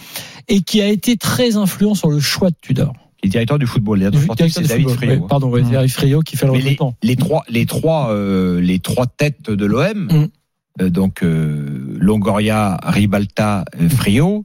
et 0.48 0.60
qui 0.60 0.82
a 0.82 0.88
été 0.88 1.16
très 1.16 1.56
influent 1.56 1.94
sur 1.94 2.10
le 2.10 2.20
choix 2.20 2.50
de 2.50 2.56
Tudor 2.60 2.92
le 3.22 3.28
directeur 3.28 3.58
du 3.58 3.66
football. 3.66 4.10
c'est 4.48 4.62
David 4.66 4.88
Frio. 4.90 5.26
pardon, 5.26 5.50
mmh. 5.50 5.70
David 5.70 5.90
Frio 5.90 6.20
qui 6.20 6.36
fait 6.36 6.46
le 6.46 6.52
recrutement. 6.52 6.96
Les, 7.02 7.10
les, 7.10 7.16
trois, 7.16 7.44
les 7.48 7.66
trois, 7.66 8.10
euh, 8.10 8.60
les 8.60 8.78
trois 8.78 9.06
têtes 9.06 9.50
de 9.50 9.66
l'OM, 9.66 10.04
mmh. 10.04 10.28
euh, 10.82 10.90
donc 10.90 11.22
euh, 11.22 11.96
Longoria, 11.98 12.78
Ribalta, 12.82 13.64
Frio 13.90 14.44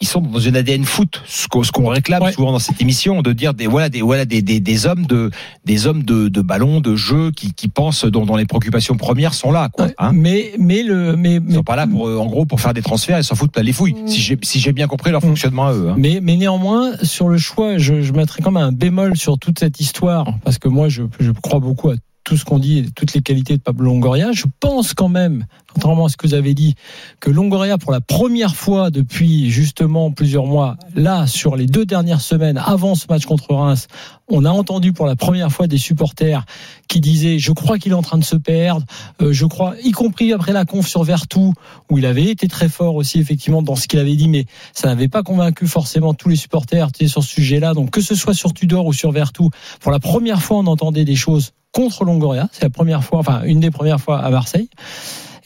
ils 0.00 0.08
sont 0.08 0.20
dans 0.22 0.38
une 0.38 0.56
ADN 0.56 0.84
foot, 0.84 1.22
ce 1.26 1.46
qu'on 1.46 1.88
réclame 1.88 2.32
souvent 2.32 2.52
dans 2.52 2.58
cette 2.58 2.80
émission, 2.80 3.20
de 3.20 3.32
dire 3.34 3.52
des 3.52 3.66
voilà 3.66 3.90
des 3.90 4.00
voilà 4.00 4.24
des, 4.24 4.40
des, 4.40 4.58
des 4.58 4.86
hommes 4.86 5.04
de 5.04 5.30
des 5.66 5.86
hommes 5.86 6.04
de, 6.04 6.28
de 6.28 6.40
ballon, 6.40 6.80
de 6.80 6.96
jeu 6.96 7.30
qui, 7.32 7.52
qui 7.52 7.68
pensent 7.68 8.06
dont, 8.06 8.24
dont 8.24 8.36
les 8.36 8.46
préoccupations 8.46 8.96
premières 8.96 9.34
sont 9.34 9.52
là. 9.52 9.68
Quoi, 9.68 9.88
hein 9.98 10.12
mais 10.14 10.52
mais 10.58 10.82
le 10.82 11.16
mais, 11.16 11.40
ils 11.46 11.54
sont 11.54 11.62
pas 11.62 11.76
là 11.76 11.86
pour 11.86 12.06
en 12.06 12.26
gros 12.26 12.46
pour 12.46 12.60
faire 12.60 12.72
des 12.72 12.80
transferts 12.80 13.18
et 13.18 13.22
s'en 13.22 13.34
foutent 13.34 13.52
pas 13.52 13.62
les 13.62 13.74
fouilles. 13.74 13.94
Si 14.06 14.20
j'ai 14.20 14.38
si 14.40 14.58
j'ai 14.58 14.72
bien 14.72 14.86
compris 14.86 15.10
leur 15.10 15.22
mm. 15.22 15.28
fonctionnement 15.28 15.66
à 15.66 15.74
eux. 15.74 15.90
Hein. 15.90 15.96
Mais 15.98 16.20
mais 16.22 16.36
néanmoins 16.36 16.92
sur 17.02 17.28
le 17.28 17.36
choix, 17.36 17.76
je, 17.76 18.00
je 18.00 18.12
mettrais 18.14 18.40
quand 18.42 18.52
même 18.52 18.62
un 18.62 18.72
bémol 18.72 19.18
sur 19.18 19.38
toute 19.38 19.58
cette 19.58 19.80
histoire 19.80 20.26
parce 20.44 20.58
que 20.58 20.68
moi 20.68 20.88
je 20.88 21.02
je 21.18 21.30
crois 21.30 21.60
beaucoup 21.60 21.90
à 21.90 21.94
tout 22.30 22.36
ce 22.36 22.44
qu'on 22.44 22.60
dit, 22.60 22.92
toutes 22.94 23.12
les 23.12 23.22
qualités 23.22 23.56
de 23.56 23.60
Pablo 23.60 23.86
Longoria. 23.86 24.30
Je 24.30 24.44
pense 24.60 24.94
quand 24.94 25.08
même, 25.08 25.46
contrairement 25.74 26.04
à 26.04 26.08
ce 26.08 26.16
que 26.16 26.28
vous 26.28 26.34
avez 26.34 26.54
dit, 26.54 26.76
que 27.18 27.28
Longoria, 27.28 27.76
pour 27.76 27.90
la 27.90 28.00
première 28.00 28.54
fois 28.54 28.90
depuis 28.90 29.50
justement 29.50 30.12
plusieurs 30.12 30.46
mois, 30.46 30.76
là, 30.94 31.26
sur 31.26 31.56
les 31.56 31.66
deux 31.66 31.84
dernières 31.84 32.20
semaines, 32.20 32.56
avant 32.56 32.94
ce 32.94 33.06
match 33.10 33.26
contre 33.26 33.52
Reims, 33.52 33.88
on 34.28 34.44
a 34.44 34.50
entendu 34.50 34.92
pour 34.92 35.06
la 35.06 35.16
première 35.16 35.50
fois 35.50 35.66
des 35.66 35.76
supporters 35.76 36.46
qui 36.86 37.00
disaient 37.00 37.40
je 37.40 37.50
crois 37.50 37.78
qu'il 37.78 37.90
est 37.90 37.96
en 37.96 38.02
train 38.02 38.18
de 38.18 38.22
se 38.22 38.36
perdre, 38.36 38.86
euh, 39.20 39.32
je 39.32 39.44
crois, 39.44 39.74
y 39.82 39.90
compris 39.90 40.32
après 40.32 40.52
la 40.52 40.64
conf 40.64 40.86
sur 40.86 41.02
Vertou, 41.02 41.52
où 41.90 41.98
il 41.98 42.06
avait 42.06 42.26
été 42.26 42.46
très 42.46 42.68
fort 42.68 42.94
aussi 42.94 43.18
effectivement 43.18 43.60
dans 43.60 43.74
ce 43.74 43.88
qu'il 43.88 43.98
avait 43.98 44.14
dit, 44.14 44.28
mais 44.28 44.46
ça 44.72 44.86
n'avait 44.86 45.08
pas 45.08 45.24
convaincu 45.24 45.66
forcément 45.66 46.14
tous 46.14 46.28
les 46.28 46.36
supporters 46.36 46.90
sur 47.08 47.24
ce 47.24 47.28
sujet-là. 47.28 47.74
Donc 47.74 47.90
que 47.90 48.00
ce 48.00 48.14
soit 48.14 48.34
sur 48.34 48.52
Tudor 48.52 48.86
ou 48.86 48.92
sur 48.92 49.10
Vertou, 49.10 49.50
pour 49.80 49.90
la 49.90 49.98
première 49.98 50.40
fois 50.40 50.58
on 50.58 50.68
entendait 50.68 51.04
des 51.04 51.16
choses 51.16 51.50
contre 51.72 52.04
Longoria. 52.04 52.48
C'est 52.52 52.62
la 52.62 52.70
première 52.70 53.04
fois, 53.04 53.20
enfin 53.20 53.42
une 53.44 53.60
des 53.60 53.70
premières 53.70 54.00
fois 54.00 54.18
à 54.18 54.30
Marseille. 54.30 54.68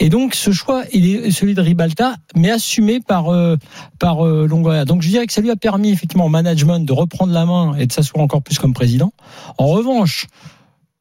Et 0.01 0.09
donc 0.09 0.35
ce 0.35 0.51
choix, 0.51 0.83
il 0.93 1.07
est 1.07 1.31
celui 1.31 1.55
de 1.55 1.61
Ribalta, 1.61 2.17
mais 2.35 2.51
assumé 2.51 3.01
par 3.01 3.33
euh, 3.33 3.57
par 3.99 4.27
euh, 4.27 4.47
Longoria. 4.47 4.85
Donc 4.85 5.03
je 5.03 5.09
dirais 5.09 5.27
que 5.27 5.33
ça 5.33 5.41
lui 5.41 5.51
a 5.51 5.57
permis 5.57 5.91
effectivement 5.91 6.27
au 6.27 6.31
management 6.31 6.81
de 6.81 6.93
reprendre 6.93 7.33
la 7.33 7.47
main 7.47 7.75
et 7.77 7.87
de 7.87 7.93
s'asseoir 7.93 8.23
encore 8.23 8.43
plus 8.43 8.59
comme 8.59 8.75
président. 8.75 9.13
En 9.57 9.67
revanche, 9.69 10.27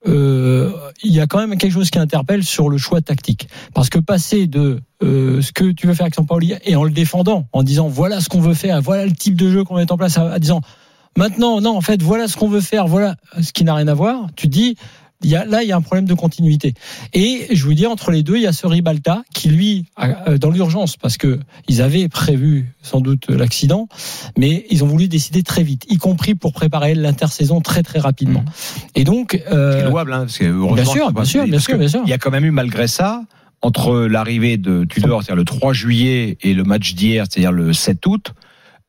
euh, 0.05 0.71
il 1.01 1.11
y 1.11 1.19
a 1.19 1.27
quand 1.27 1.39
même 1.39 1.57
quelque 1.57 1.71
chose 1.71 1.89
qui 1.89 1.97
interpelle 1.97 2.43
sur 2.43 2.69
le 2.69 2.77
choix 2.77 3.01
tactique. 3.01 3.47
Parce 3.73 3.89
que 3.89 3.99
passer 3.99 4.47
de 4.47 4.79
ce 5.01 5.51
que 5.51 5.71
tu 5.71 5.87
veux 5.87 5.93
faire 5.93 6.05
avec 6.05 6.15
Sampaoli 6.15 6.53
et 6.63 6.75
en 6.75 6.83
le 6.83 6.91
défendant, 6.91 7.47
en 7.51 7.63
disant 7.63 7.87
voilà 7.87 8.21
ce 8.21 8.29
qu'on 8.29 8.39
veut 8.39 8.53
faire, 8.53 8.81
voilà 8.81 9.05
le 9.05 9.11
type 9.11 9.35
de 9.35 9.49
jeu 9.49 9.63
qu'on 9.63 9.75
met 9.75 9.91
en 9.91 9.97
place, 9.97 10.17
à, 10.17 10.39
disant 10.39 10.61
maintenant, 11.17 11.59
non, 11.61 11.75
en 11.75 11.81
fait, 11.81 12.01
voilà 12.01 12.27
ce 12.27 12.37
qu'on 12.37 12.47
veut 12.47 12.61
faire, 12.61 12.87
voilà 12.87 13.15
ce 13.41 13.51
qui 13.51 13.63
n'a 13.63 13.75
rien 13.75 13.87
à 13.87 13.93
voir, 13.93 14.27
tu 14.35 14.47
dis 14.47 14.77
il 15.23 15.29
y 15.29 15.35
a, 15.35 15.45
là, 15.45 15.63
il 15.63 15.69
y 15.69 15.71
a 15.71 15.75
un 15.75 15.81
problème 15.81 16.05
de 16.05 16.13
continuité. 16.13 16.73
Et 17.13 17.47
je 17.51 17.63
vous 17.63 17.73
dis, 17.73 17.85
entre 17.85 18.11
les 18.11 18.23
deux, 18.23 18.35
il 18.35 18.43
y 18.43 18.47
a 18.47 18.53
ce 18.53 18.67
Ribalta 18.67 19.23
qui, 19.33 19.49
lui, 19.49 19.85
euh, 20.01 20.37
dans 20.37 20.51
l'urgence, 20.51 20.97
parce 20.97 21.17
que 21.17 21.39
ils 21.67 21.81
avaient 21.81 22.09
prévu 22.09 22.73
sans 22.81 23.01
doute 23.01 23.29
l'accident, 23.29 23.87
mais 24.37 24.65
ils 24.69 24.83
ont 24.83 24.87
voulu 24.87 25.07
décider 25.07 25.43
très 25.43 25.63
vite, 25.63 25.85
y 25.89 25.97
compris 25.97 26.35
pour 26.35 26.53
préparer 26.53 26.95
l'intersaison 26.95 27.61
très 27.61 27.83
très 27.83 27.99
rapidement. 27.99 28.41
Mmh. 28.41 28.89
Et 28.95 29.03
donc, 29.03 29.41
euh, 29.51 29.81
c'est 29.81 29.89
louable, 29.89 30.13
hein, 30.13 30.19
parce 30.21 30.37
que 30.37 30.73
bien 30.73 30.85
sûr, 30.85 31.11
bien 31.11 31.25
sûr, 31.25 31.45
bien 31.45 31.59
sûr, 31.59 31.77
bien 31.77 31.87
sûr. 31.87 32.01
Il 32.05 32.09
y 32.09 32.13
a 32.13 32.17
quand 32.17 32.31
même 32.31 32.45
eu 32.45 32.51
malgré 32.51 32.87
ça 32.87 33.23
entre 33.61 34.01
l'arrivée 34.01 34.57
de 34.57 34.83
Tudor, 34.83 35.23
c'est-à-dire 35.23 35.37
le 35.37 35.45
3 35.45 35.71
juillet, 35.71 36.37
et 36.41 36.53
le 36.53 36.63
match 36.63 36.95
d'hier, 36.95 37.25
c'est-à-dire 37.29 37.53
le 37.53 37.71
7 37.71 38.05
août, 38.05 38.33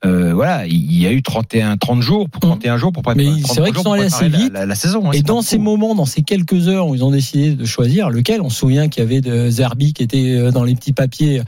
euh, 0.04 0.34
voilà, 0.34 0.66
il 0.66 1.00
y 1.00 1.06
a 1.06 1.12
eu 1.12 1.23
31, 1.23 1.76
30 1.76 2.00
jours, 2.02 2.28
pour 2.28 2.40
31 2.40 2.76
jours 2.76 2.92
pour 2.92 3.02
préparer. 3.02 3.26
Mais 3.26 3.42
c'est 3.44 3.61
vrai 3.61 3.73
qu'ils 3.73 3.82
sont 3.82 3.92
allés 3.92 4.04
assez 4.04 4.28
vite. 4.28 4.52
La, 4.52 4.75
saison. 4.75 5.11
Hein, 5.11 5.12
et 5.12 5.23
dans 5.23 5.42
ces 5.42 5.58
moments, 5.58 5.94
dans 5.94 6.04
ces 6.04 6.23
quelques 6.23 6.68
heures 6.68 6.88
où 6.88 6.94
ils 6.94 7.04
ont 7.04 7.11
décidé 7.11 7.54
de 7.54 7.64
choisir 7.64 8.11
lequel, 8.11 8.40
on 8.40 8.50
se 8.50 8.58
souvient 8.58 8.88
qu'il 8.88 9.02
y 9.02 9.06
avait 9.06 9.20
de 9.20 9.49
Zerbi 9.50 9.92
qui 9.92 10.02
était 10.02 10.37
euh, 10.37 10.50
dans 10.50 10.64
les 10.64 10.75
petits 10.75 10.92
papiers. 10.92 11.42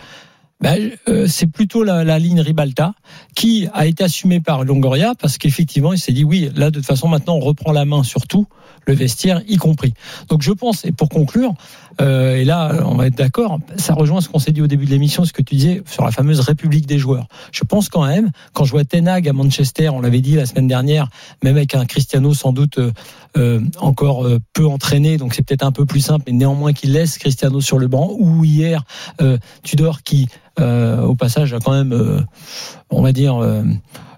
Ben, 0.60 0.90
euh, 1.08 1.26
c'est 1.28 1.46
plutôt 1.46 1.84
la, 1.84 2.02
la, 2.02 2.18
ligne 2.18 2.40
Ribalta 2.40 2.94
qui 3.34 3.68
a 3.74 3.84
été 3.84 4.04
assumée 4.04 4.40
par 4.40 4.64
Longoria 4.64 5.12
parce 5.20 5.36
qu'effectivement 5.36 5.92
il 5.92 5.98
s'est 5.98 6.12
dit 6.12 6.24
oui 6.24 6.48
là 6.56 6.70
de 6.70 6.76
toute 6.76 6.86
façon 6.86 7.08
maintenant 7.08 7.34
on 7.34 7.40
reprend 7.40 7.72
la 7.72 7.84
main 7.84 8.02
sur 8.02 8.26
tout 8.26 8.46
le 8.86 8.94
vestiaire 8.94 9.42
y 9.48 9.56
compris. 9.56 9.92
Donc 10.28 10.42
je 10.42 10.52
pense, 10.52 10.84
et 10.84 10.92
pour 10.92 11.08
conclure, 11.08 11.52
euh, 12.00 12.36
et 12.36 12.44
là 12.44 12.72
on 12.84 12.94
va 12.94 13.06
être 13.06 13.16
d'accord, 13.16 13.58
ça 13.76 13.94
rejoint 13.94 14.20
ce 14.20 14.28
qu'on 14.28 14.38
s'est 14.38 14.52
dit 14.52 14.62
au 14.62 14.66
début 14.66 14.84
de 14.84 14.90
l'émission, 14.90 15.24
ce 15.24 15.32
que 15.32 15.42
tu 15.42 15.54
disais 15.54 15.82
sur 15.86 16.04
la 16.04 16.10
fameuse 16.10 16.40
République 16.40 16.86
des 16.86 16.98
joueurs. 16.98 17.26
Je 17.52 17.64
pense 17.64 17.88
quand 17.88 18.06
même, 18.06 18.30
quand 18.52 18.64
je 18.64 18.72
vois 18.72 18.84
Tenag 18.84 19.28
à 19.28 19.32
Manchester, 19.32 19.88
on 19.88 20.00
l'avait 20.00 20.20
dit 20.20 20.34
la 20.34 20.46
semaine 20.46 20.68
dernière, 20.68 21.08
même 21.42 21.56
avec 21.56 21.74
un 21.74 21.86
Cristiano 21.86 22.34
sans 22.34 22.52
doute 22.52 22.78
euh, 22.78 22.92
euh 23.36 23.60
encore 23.78 24.26
peu 24.52 24.66
entraîné, 24.66 25.16
donc 25.16 25.34
c'est 25.34 25.42
peut-être 25.42 25.64
un 25.64 25.72
peu 25.72 25.86
plus 25.86 26.00
simple, 26.00 26.24
mais 26.26 26.32
néanmoins 26.32 26.72
qu'il 26.72 26.92
laisse 26.92 27.18
Cristiano 27.18 27.60
sur 27.60 27.78
le 27.78 27.88
banc, 27.88 28.10
ou 28.18 28.44
hier 28.44 28.84
euh, 29.20 29.38
Tudor 29.62 30.02
qui, 30.02 30.28
au 30.58 31.14
passage, 31.14 31.52
a 31.52 31.58
quand 31.58 31.72
même, 31.72 32.24
on 32.90 33.02
va 33.02 33.12
dire 33.12 33.40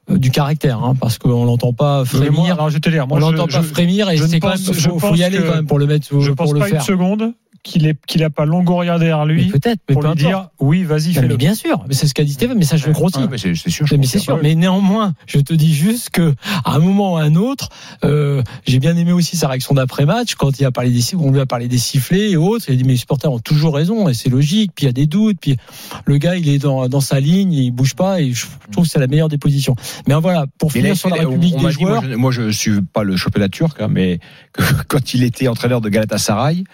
du 0.09 0.31
caractère, 0.31 0.83
hein, 0.83 0.95
parce 0.99 1.19
qu'on 1.19 1.45
l'entend 1.45 1.73
pas 1.73 2.05
frémir. 2.05 2.55
alors 2.55 2.71
je 2.71 2.75
vais 2.75 2.81
te 2.81 2.89
dire, 2.89 3.07
moi, 3.07 3.19
on 3.19 3.21
l'entend 3.21 3.47
pas 3.47 3.63
frémir 3.63 4.09
et 4.11 4.17
c'est 4.17 4.41
quand 4.41 4.51
même, 4.51 4.59
faut, 4.59 4.99
faut 4.99 5.15
y 5.15 5.25
aller 5.25 5.39
quand 5.39 5.55
même 5.55 5.67
pour 5.67 5.79
le 5.79 5.87
mettre. 5.87 6.07
Je 6.21 6.33
pense 6.33 6.53
pas 6.53 6.69
une 6.69 6.81
seconde 6.81 7.35
qu'il 7.63 7.87
est 7.87 7.97
qu'il 8.07 8.23
a 8.25 8.31
pas 8.31 8.45
Longoria 8.45 8.99
derrière 8.99 9.27
lui 9.27 9.47
peut-être 9.47 9.81
pour 9.87 10.03
lui 10.03 10.15
dire 10.15 10.49
oui 10.61 10.85
vas-y 10.85 11.15
fais-le. 11.15 11.37
bien 11.37 11.55
sûr 11.55 11.85
mais 11.89 11.95
c'est 11.95 12.07
ce 12.07 12.15
qu'a 12.15 12.25
dit 12.25 12.33
Steven 12.33 12.57
mais 12.57 12.65
ça 12.65 12.77
je 12.77 12.87
le 12.87 12.93
grossis. 12.93 13.19
mais 13.31 13.39
c'est 13.39 13.55
sûr 13.55 13.87
mais 13.99 14.07
c'est 14.07 14.19
sûr 14.19 14.39
mais 14.43 14.55
néanmoins 14.55 15.15
je 15.27 15.39
te 15.39 15.55
dis 15.55 15.75
juste 15.75 16.11
que 16.11 16.35
à 16.65 16.75
un 16.75 16.79
moment 16.79 17.15
ou 17.15 17.17
à 17.17 17.23
un 17.23 17.35
autre 17.35 17.69
euh, 18.05 18.43
j'ai 18.67 18.79
bien 18.79 18.97
aimé 18.97 19.13
aussi 19.13 19.37
sa 19.37 19.49
réaction 19.49 19.75
d'après 19.75 20.07
match 20.07 20.35
quand 20.35 20.59
il 20.59 20.65
a 20.65 20.71
parlé 20.71 20.91
des 20.91 21.17
on 21.17 21.31
lui 21.31 21.41
a 21.41 21.47
parlé 21.47 21.69
des 21.69 21.79
sifflets 21.79 22.31
et 22.31 22.37
autres 22.37 22.67
il 22.69 22.75
a 22.75 22.77
dit 22.77 22.85
mais 22.85 22.93
les 22.93 22.99
supporters 22.99 23.33
ont 23.33 23.39
toujours 23.39 23.75
raison 23.75 24.09
et 24.09 24.15
c'est 24.15 24.31
logique 24.31 24.73
puis 24.75 24.85
il 24.85 24.89
y 24.89 24.91
a 24.91 24.93
des 24.93 25.07
doutes 25.07 25.39
puis 25.41 25.57
le 26.05 26.19
gars 26.19 26.37
il 26.37 26.49
est 26.49 26.59
dans, 26.59 26.89
dans 26.89 27.01
sa 27.01 27.21
ligne 27.21 27.53
il 27.53 27.71
bouge 27.71 27.95
pas 27.95 28.21
et 28.21 28.33
je 28.33 28.47
trouve 28.73 28.85
que 28.85 28.91
c'est 28.91 28.99
la 28.99 29.07
meilleure 29.07 29.29
des 29.29 29.39
positions. 29.39 29.77
Mais 30.07 30.15
voilà 30.15 30.47
pour 30.59 30.73
finir 30.73 30.97
sur 30.97 31.09
la 31.09 31.17
République 31.17 31.57
des 31.57 31.71
joueurs. 31.71 32.03
moi 32.17 32.31
je, 32.31 32.43
ne 32.43 32.51
suis 32.51 32.81
pas 32.83 33.03
le 33.03 33.17
la 33.37 33.49
turc 33.49 33.81
hein, 33.81 33.89
mais 33.91 34.19
quand 34.89 35.15
il 35.15 35.23
était 35.23 35.49
entraîneur 35.49 35.81
de 35.81 35.89
Galatasaray 35.89 36.65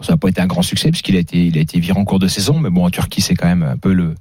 ça 0.00 0.12
n'a 0.12 0.16
pas 0.16 0.28
été 0.28 0.40
un 0.40 0.46
grand 0.46 0.62
succès 0.62 0.90
puisqu'il 0.90 1.16
a 1.16 1.20
été, 1.20 1.46
il 1.46 1.56
a 1.58 1.60
été 1.60 1.80
viré 1.80 1.98
en 1.98 2.04
cours 2.04 2.18
de 2.18 2.28
saison. 2.28 2.58
Mais 2.58 2.70
bon, 2.70 2.84
en 2.84 2.90
Turquie, 2.90 3.20
c'est 3.20 3.34
quand 3.34 3.48
même 3.48 3.62
un 3.62 3.76
peu 3.76 3.92
le, 3.92 4.14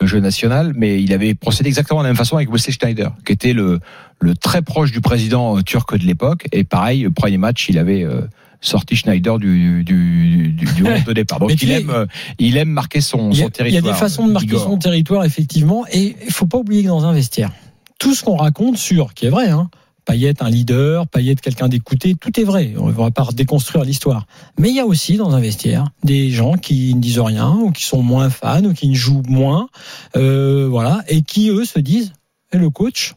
le 0.00 0.06
jeu 0.06 0.20
national. 0.20 0.72
Mais 0.76 1.02
il 1.02 1.12
avait 1.12 1.34
procédé 1.34 1.68
exactement 1.68 2.00
de 2.00 2.04
la 2.04 2.10
même 2.10 2.16
façon 2.16 2.36
avec 2.36 2.50
Wesley 2.50 2.72
Schneider, 2.72 3.12
qui 3.24 3.32
était 3.32 3.52
le, 3.52 3.80
le 4.18 4.34
très 4.34 4.62
proche 4.62 4.92
du 4.92 5.00
président 5.00 5.56
euh, 5.56 5.62
turc 5.62 5.96
de 5.96 6.04
l'époque. 6.04 6.46
Et 6.52 6.64
pareil, 6.64 7.02
le 7.02 7.10
premier 7.10 7.38
match, 7.38 7.68
il 7.68 7.78
avait 7.78 8.02
euh, 8.02 8.22
sorti 8.60 8.96
Schneider 8.96 9.38
du, 9.38 9.84
du, 9.84 10.52
du, 10.52 10.66
du 10.66 10.82
de 10.82 11.12
départ. 11.12 11.38
Donc 11.40 11.62
il 11.62 11.70
aime, 11.70 11.90
euh, 11.90 12.06
il 12.38 12.56
aime 12.56 12.70
marquer 12.70 13.00
son, 13.00 13.32
son 13.32 13.48
territoire. 13.48 13.66
Il 13.66 13.74
y 13.74 13.78
a 13.78 13.92
des 13.92 13.98
façons 13.98 14.26
de 14.26 14.32
marquer 14.32 14.58
son 14.58 14.76
territoire, 14.76 15.24
effectivement. 15.24 15.84
Et 15.92 16.16
il 16.24 16.32
faut 16.32 16.46
pas 16.46 16.58
oublier 16.58 16.82
que 16.82 16.88
dans 16.88 17.06
un 17.06 17.12
vestiaire, 17.12 17.50
tout 17.98 18.14
ce 18.14 18.22
qu'on 18.22 18.36
raconte 18.36 18.76
sur, 18.76 19.14
qui 19.14 19.26
est 19.26 19.30
vrai, 19.30 19.48
hein, 19.48 19.70
Payet 20.04 20.42
un 20.42 20.50
leader, 20.50 21.06
Payet 21.06 21.36
quelqu'un 21.36 21.68
d'écouté, 21.68 22.14
tout 22.14 22.38
est 22.38 22.44
vrai. 22.44 22.74
On 22.78 22.86
ne 22.86 22.92
va 22.92 23.10
pas 23.10 23.28
déconstruire 23.32 23.84
l'histoire. 23.84 24.26
Mais 24.58 24.70
il 24.70 24.76
y 24.76 24.80
a 24.80 24.86
aussi 24.86 25.16
dans 25.16 25.34
un 25.34 25.40
vestiaire 25.40 25.88
des 26.02 26.30
gens 26.30 26.54
qui 26.54 26.94
ne 26.94 27.00
disent 27.00 27.20
rien 27.20 27.50
ou 27.50 27.70
qui 27.70 27.84
sont 27.84 28.02
moins 28.02 28.30
fans 28.30 28.64
ou 28.64 28.74
qui 28.74 28.88
ne 28.88 28.94
jouent 28.94 29.22
moins, 29.28 29.68
euh, 30.16 30.68
voilà, 30.68 31.02
et 31.08 31.22
qui 31.22 31.50
eux 31.50 31.64
se 31.64 31.78
disent, 31.78 32.12
eh, 32.52 32.58
le 32.58 32.70
coach, 32.70 33.14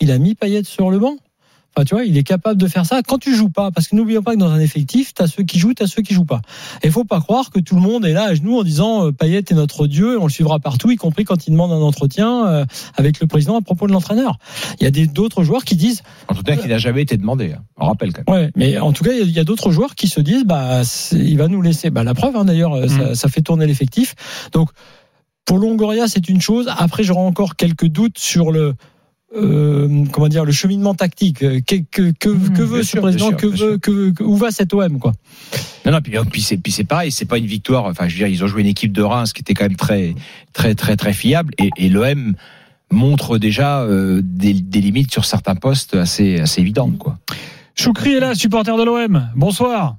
il 0.00 0.10
a 0.10 0.18
mis 0.18 0.34
Payet 0.34 0.64
sur 0.64 0.90
le 0.90 0.98
banc 0.98 1.16
tu 1.84 1.94
vois, 1.94 2.04
il 2.04 2.16
est 2.16 2.22
capable 2.22 2.60
de 2.60 2.66
faire 2.66 2.86
ça 2.86 3.00
quand 3.06 3.18
tu 3.18 3.34
joues 3.34 3.48
pas. 3.48 3.70
Parce 3.70 3.88
que 3.88 3.96
n'oublions 3.96 4.22
pas 4.22 4.34
que 4.34 4.38
dans 4.38 4.50
un 4.50 4.60
effectif, 4.60 5.14
tu 5.14 5.22
as 5.22 5.26
ceux 5.26 5.42
qui 5.42 5.58
jouent, 5.58 5.74
tu 5.74 5.82
as 5.82 5.86
ceux 5.86 6.02
qui 6.02 6.14
jouent 6.14 6.24
pas. 6.24 6.42
Et 6.82 6.90
faut 6.90 7.04
pas 7.04 7.20
croire 7.20 7.50
que 7.50 7.60
tout 7.60 7.74
le 7.74 7.80
monde 7.80 8.04
est 8.04 8.12
là 8.12 8.24
à 8.24 8.34
genoux 8.34 8.58
en 8.58 8.62
disant 8.62 9.06
euh, 9.06 9.12
Payet 9.12 9.38
est 9.38 9.52
notre 9.52 9.86
dieu, 9.86 10.18
on 10.18 10.24
le 10.24 10.30
suivra 10.30 10.58
partout, 10.58 10.90
y 10.90 10.96
compris 10.96 11.24
quand 11.24 11.46
il 11.46 11.50
demande 11.50 11.72
un 11.72 11.80
entretien 11.80 12.46
euh, 12.46 12.64
avec 12.96 13.20
le 13.20 13.26
président 13.26 13.58
à 13.58 13.62
propos 13.62 13.86
de 13.86 13.92
l'entraîneur. 13.92 14.38
Il 14.80 14.84
y 14.84 15.02
a 15.02 15.06
d'autres 15.06 15.44
joueurs 15.44 15.64
qui 15.64 15.76
disent. 15.76 16.02
En 16.28 16.34
tout 16.34 16.42
cas, 16.42 16.56
qu'il 16.56 16.70
n'a 16.70 16.78
jamais 16.78 17.02
été 17.02 17.16
demandé. 17.16 17.52
Hein. 17.52 17.62
On 17.76 17.86
rappelle 17.86 18.12
quand 18.12 18.30
même. 18.30 18.44
Ouais, 18.44 18.50
mais 18.56 18.78
en 18.78 18.92
tout 18.92 19.04
cas, 19.04 19.12
il 19.12 19.30
y 19.30 19.40
a, 19.40 19.44
d'autres 19.44 19.70
joueurs 19.70 19.94
qui 19.94 20.08
se 20.08 20.20
disent 20.20 20.44
bah, 20.44 20.82
il 21.12 21.38
va 21.38 21.48
nous 21.48 21.62
laisser. 21.62 21.90
Bah, 21.90 22.04
la 22.04 22.14
preuve, 22.14 22.36
hein, 22.36 22.44
d'ailleurs, 22.44 22.74
euh, 22.74 22.88
ça, 22.88 23.10
mm. 23.10 23.14
ça 23.14 23.28
fait 23.28 23.42
tourner 23.42 23.66
l'effectif. 23.66 24.14
Donc, 24.52 24.70
pour 25.44 25.58
Longoria, 25.58 26.06
c'est 26.06 26.28
une 26.28 26.40
chose. 26.40 26.70
Après, 26.76 27.02
j'aurai 27.02 27.20
encore 27.20 27.56
quelques 27.56 27.86
doutes 27.86 28.18
sur 28.18 28.52
le 28.52 28.74
euh, 29.34 30.04
comment 30.12 30.28
dire 30.28 30.44
le 30.44 30.52
cheminement 30.52 30.94
tactique 30.94 31.42
euh, 31.42 31.60
que, 31.66 31.76
que, 31.90 32.12
que, 32.12 32.28
mmh, 32.28 32.52
que 32.52 32.62
veut 32.62 32.82
ce 32.82 32.98
président 32.98 33.32
que 33.32 33.46
veut 33.46 33.78
que, 33.78 34.22
où 34.22 34.36
va 34.36 34.50
cet 34.50 34.74
OM 34.74 34.98
quoi? 34.98 35.12
Non 35.86 35.92
non 35.92 36.00
puis 36.02 36.12
puis 36.30 36.42
c'est 36.42 36.58
puis 36.58 36.70
c'est 36.70 36.84
pareil 36.84 37.10
c'est 37.10 37.24
pas 37.24 37.38
une 37.38 37.46
victoire 37.46 37.86
enfin 37.86 38.08
je 38.08 38.12
veux 38.14 38.18
dire 38.18 38.28
ils 38.28 38.44
ont 38.44 38.46
joué 38.46 38.60
une 38.60 38.68
équipe 38.68 38.92
de 38.92 39.02
Reims 39.02 39.32
qui 39.32 39.40
était 39.40 39.54
quand 39.54 39.64
même 39.64 39.76
très 39.76 40.14
très 40.52 40.74
très 40.74 40.96
très 40.96 41.14
fiable 41.14 41.54
et, 41.58 41.70
et 41.78 41.88
l'OM 41.88 42.34
montre 42.90 43.38
déjà 43.38 43.80
euh, 43.80 44.20
des, 44.22 44.52
des, 44.52 44.80
limites 44.80 45.10
sur 45.10 45.24
certains 45.24 45.54
postes 45.54 45.94
assez 45.94 46.38
assez 46.40 46.60
évidentes 46.60 46.98
quoi. 46.98 47.16
Choukri 47.74 48.14
est 48.14 48.20
là 48.20 48.34
supporter 48.34 48.76
de 48.76 48.82
l'OM 48.82 49.30
bonsoir. 49.34 49.96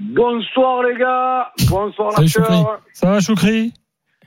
Bonsoir 0.00 0.82
les 0.84 0.98
gars. 0.98 1.52
Bonsoir 1.68 2.12
la 2.20 2.26
ça 2.92 3.10
va 3.10 3.20
Choukri? 3.20 3.72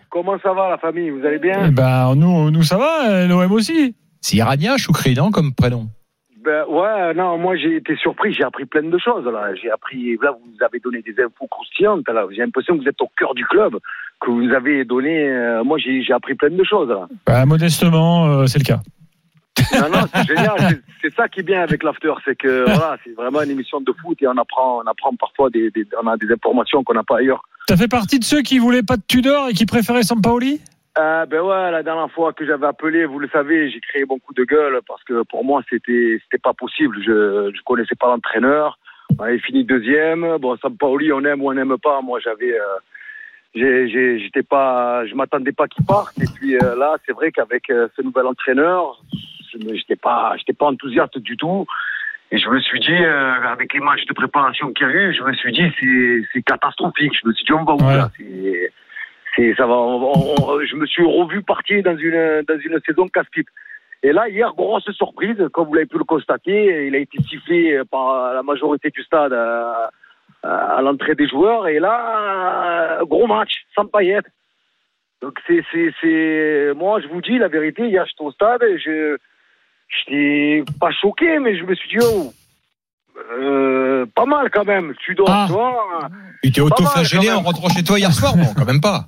Comment 0.10 0.38
ça 0.42 0.54
va 0.54 0.70
la 0.70 0.78
famille? 0.78 1.10
Vous 1.10 1.26
allez 1.26 1.40
bien? 1.40 1.68
Eh 1.68 1.72
ben, 1.72 2.16
nous, 2.16 2.50
nous 2.52 2.64
ça 2.64 2.78
va, 2.78 3.26
l'OM 3.28 3.52
aussi. 3.52 3.96
C'est 4.26 4.38
iranien, 4.38 4.76
Choukri, 4.76 5.14
non, 5.14 5.30
comme 5.30 5.54
prénom 5.54 5.88
ben, 6.44 6.64
ouais, 6.68 7.14
non, 7.14 7.38
moi 7.38 7.56
j'ai 7.58 7.76
été 7.76 7.96
surpris, 7.96 8.34
j'ai 8.34 8.44
appris 8.44 8.66
plein 8.66 8.82
de 8.82 8.98
choses. 8.98 9.26
Là, 9.26 9.54
j'ai 9.56 9.70
appris, 9.70 10.18
là, 10.22 10.32
vous 10.32 10.64
avez 10.64 10.80
donné 10.80 11.04
des 11.04 11.14
infos 11.24 11.48
croustillantes. 11.48 12.08
Là, 12.08 12.26
j'ai 12.32 12.42
l'impression 12.42 12.76
que 12.76 12.84
vous 12.84 12.88
êtes 12.88 13.02
au 13.02 13.10
cœur 13.18 13.36
du 13.36 13.46
club, 13.46 13.78
que 14.20 14.32
vous 14.32 14.52
avez 14.52 14.84
donné. 14.84 15.28
Euh, 15.28 15.64
moi, 15.64 15.78
j'ai, 15.78 16.04
appris 16.12 16.34
plein 16.34 16.50
de 16.50 16.64
choses. 16.64 16.90
Là. 16.90 17.08
Ben, 17.28 17.46
modestement, 17.46 18.26
euh, 18.26 18.46
c'est 18.48 18.58
le 18.58 18.64
cas. 18.64 18.80
Non, 19.74 19.90
non, 19.90 20.08
c'est 20.14 20.28
génial. 20.28 20.82
C'est, 21.02 21.14
ça 21.14 21.28
qui 21.28 21.42
est 21.42 21.44
bien 21.44 21.62
avec 21.62 21.84
l'after, 21.84 22.14
c'est 22.26 22.36
que 22.36 22.66
voilà, 22.66 22.98
c'est 23.04 23.14
vraiment 23.14 23.44
une 23.44 23.52
émission 23.52 23.80
de 23.80 23.94
foot 24.02 24.18
et 24.22 24.28
on 24.28 24.38
apprend, 24.38 24.82
on 24.84 24.88
apprend 24.90 25.16
parfois 25.16 25.52
des, 25.52 25.72
on 26.04 26.08
a 26.08 26.18
des 26.18 26.32
informations 26.32 26.84
qu'on 26.84 26.96
n'a 26.96 27.04
pas 27.04 27.18
ailleurs. 27.20 27.44
T'as 27.68 27.78
fait 27.78 27.88
partie 27.88 28.18
de 28.18 28.24
ceux 28.24 28.42
qui 28.42 28.58
voulaient 28.58 28.84
pas 28.84 28.98
de 28.98 29.04
Tudor 29.08 29.50
et 29.50 29.54
qui 29.54 29.68
préféraient 29.68 30.04
Sampaoli? 30.04 30.62
Euh, 30.98 31.26
ben 31.26 31.42
ouais, 31.42 31.72
la 31.72 31.84
dernière 31.84 32.12
fois 32.12 32.34
que 32.34 32.46
j'avais 32.46 32.68
appelé, 32.68 33.06
vous 33.06 33.20
le 33.20 33.28
savez, 33.30 33.70
j'ai 33.70 33.80
créé 33.80 34.06
beaucoup 34.06 34.34
de 34.34 34.44
gueule 34.44 34.80
parce 34.88 35.04
que 35.04 35.24
pour 35.24 35.44
moi 35.44 35.62
c'était 35.70 36.20
c'était 36.24 36.42
pas 36.42 36.54
possible. 36.54 36.98
Je 37.00 37.52
je 37.56 37.62
connaissais 37.64 37.96
pas 37.96 38.08
l'entraîneur. 38.08 38.78
On 39.20 39.24
avait 39.24 39.40
fini 39.40 39.64
deuxième. 39.64 40.38
Bon, 40.38 40.58
Sampaoli, 40.58 41.12
on 41.12 41.24
aime 41.26 41.42
ou 41.42 41.50
on 41.50 41.54
n'aime 41.54 41.78
pas. 41.78 42.02
Moi, 42.02 42.20
j'avais 42.20 42.54
euh, 42.54 44.18
j'étais 44.20 44.44
pas, 44.44 45.06
je 45.06 45.16
m'attendais 45.16 45.52
pas 45.52 45.68
qu'il 45.68 45.86
parte. 45.86 46.18
Et 46.20 46.28
puis 46.34 46.56
euh, 46.56 46.76
là, 46.76 46.96
c'est 47.06 47.14
vrai 47.14 47.32
qu'avec 47.32 47.70
euh, 47.70 47.88
ce 47.96 48.02
nouvel 48.02 48.26
entraîneur, 48.28 49.02
j'étais 49.54 49.96
pas 49.96 50.36
j'étais 50.38 50.54
pas 50.54 50.68
enthousiaste 50.68 51.18
du 51.20 51.38
tout. 51.38 51.66
Et 52.32 52.40
je 52.40 52.50
me 52.50 52.60
suis 52.60 52.80
dit, 52.80 52.92
euh, 52.92 53.34
avec 53.44 53.74
les 53.74 53.80
matchs 53.80 54.06
de 54.06 54.14
préparation 54.14 54.74
qu'il 54.74 54.88
y 54.88 54.90
a 54.90 54.94
eu, 54.94 55.14
je 55.14 55.22
me 55.22 55.34
suis 55.34 55.52
dit, 55.52 55.72
c'est, 55.80 56.24
c'est 56.34 56.42
catastrophique. 56.42 57.14
Je 57.22 57.28
me 57.28 57.34
suis 57.34 57.46
dit, 57.46 57.54
on 57.54 57.64
va 57.64 57.74
où 57.74 57.88
là? 57.88 58.10
Ça 59.58 59.66
va. 59.66 59.76
je 60.66 60.76
me 60.76 60.86
suis 60.86 61.04
revu 61.04 61.44
partir 61.44 61.84
dans 61.84 61.98
une 61.98 62.44
dans 62.48 62.60
une 62.60 62.80
saison 62.86 63.08
casse-pipe. 63.08 63.50
Et 64.04 64.12
là, 64.12 64.30
hier, 64.30 64.54
grosse 64.54 64.90
surprise, 64.92 65.38
comme 65.52 65.68
vous 65.68 65.74
l'avez 65.74 65.88
pu 65.88 65.98
le 65.98 66.04
constater, 66.04 66.88
il 66.88 66.96
a 66.96 67.00
été 67.00 67.18
sifflé 67.24 67.82
par 67.90 68.34
la 68.34 68.44
majorité 68.44 68.90
du 68.92 69.02
stade 69.04 69.34
à, 69.34 70.82
l'entrée 70.82 71.16
des 71.16 71.28
joueurs. 71.28 71.68
Et 71.68 71.80
là, 71.80 73.00
gros 73.04 73.28
match, 73.28 73.66
sans 73.74 73.86
paillettes. 73.86 74.28
Donc 75.22 75.40
c'est 75.48 75.64
c'est 75.72 76.74
moi, 76.76 77.00
je 77.02 77.08
vous 77.08 77.22
dis 77.22 77.38
la 77.38 77.48
vérité. 77.48 77.88
Hier, 77.88 78.06
j'étais 78.06 78.24
au 78.24 78.32
stade, 78.32 78.64
je 78.78 79.18
j'étais 79.90 80.64
pas 80.80 80.92
choqué, 80.92 81.40
mais 81.40 81.58
je 81.58 81.64
me 81.64 81.76
suis 81.76 81.98
dit 81.98 82.06
oh. 82.06 82.32
Euh, 83.18 83.85
euh, 84.06 84.12
pas 84.14 84.26
mal 84.26 84.50
quand 84.52 84.66
même. 84.66 84.94
Tudor, 85.06 85.28
Ah. 85.30 85.46
tu 85.48 85.54
vois. 85.54 86.10
Tu 86.44 86.52
t'es 86.52 86.62
auto-flagellé 86.62 87.32
en 87.32 87.42
rentrant 87.42 87.70
chez 87.70 87.84
toi 87.84 87.98
hier 88.00 88.14
soir 88.14 88.36
Non, 88.38 88.54
quand 88.56 88.66
même 88.66 88.82
pas. 88.82 89.06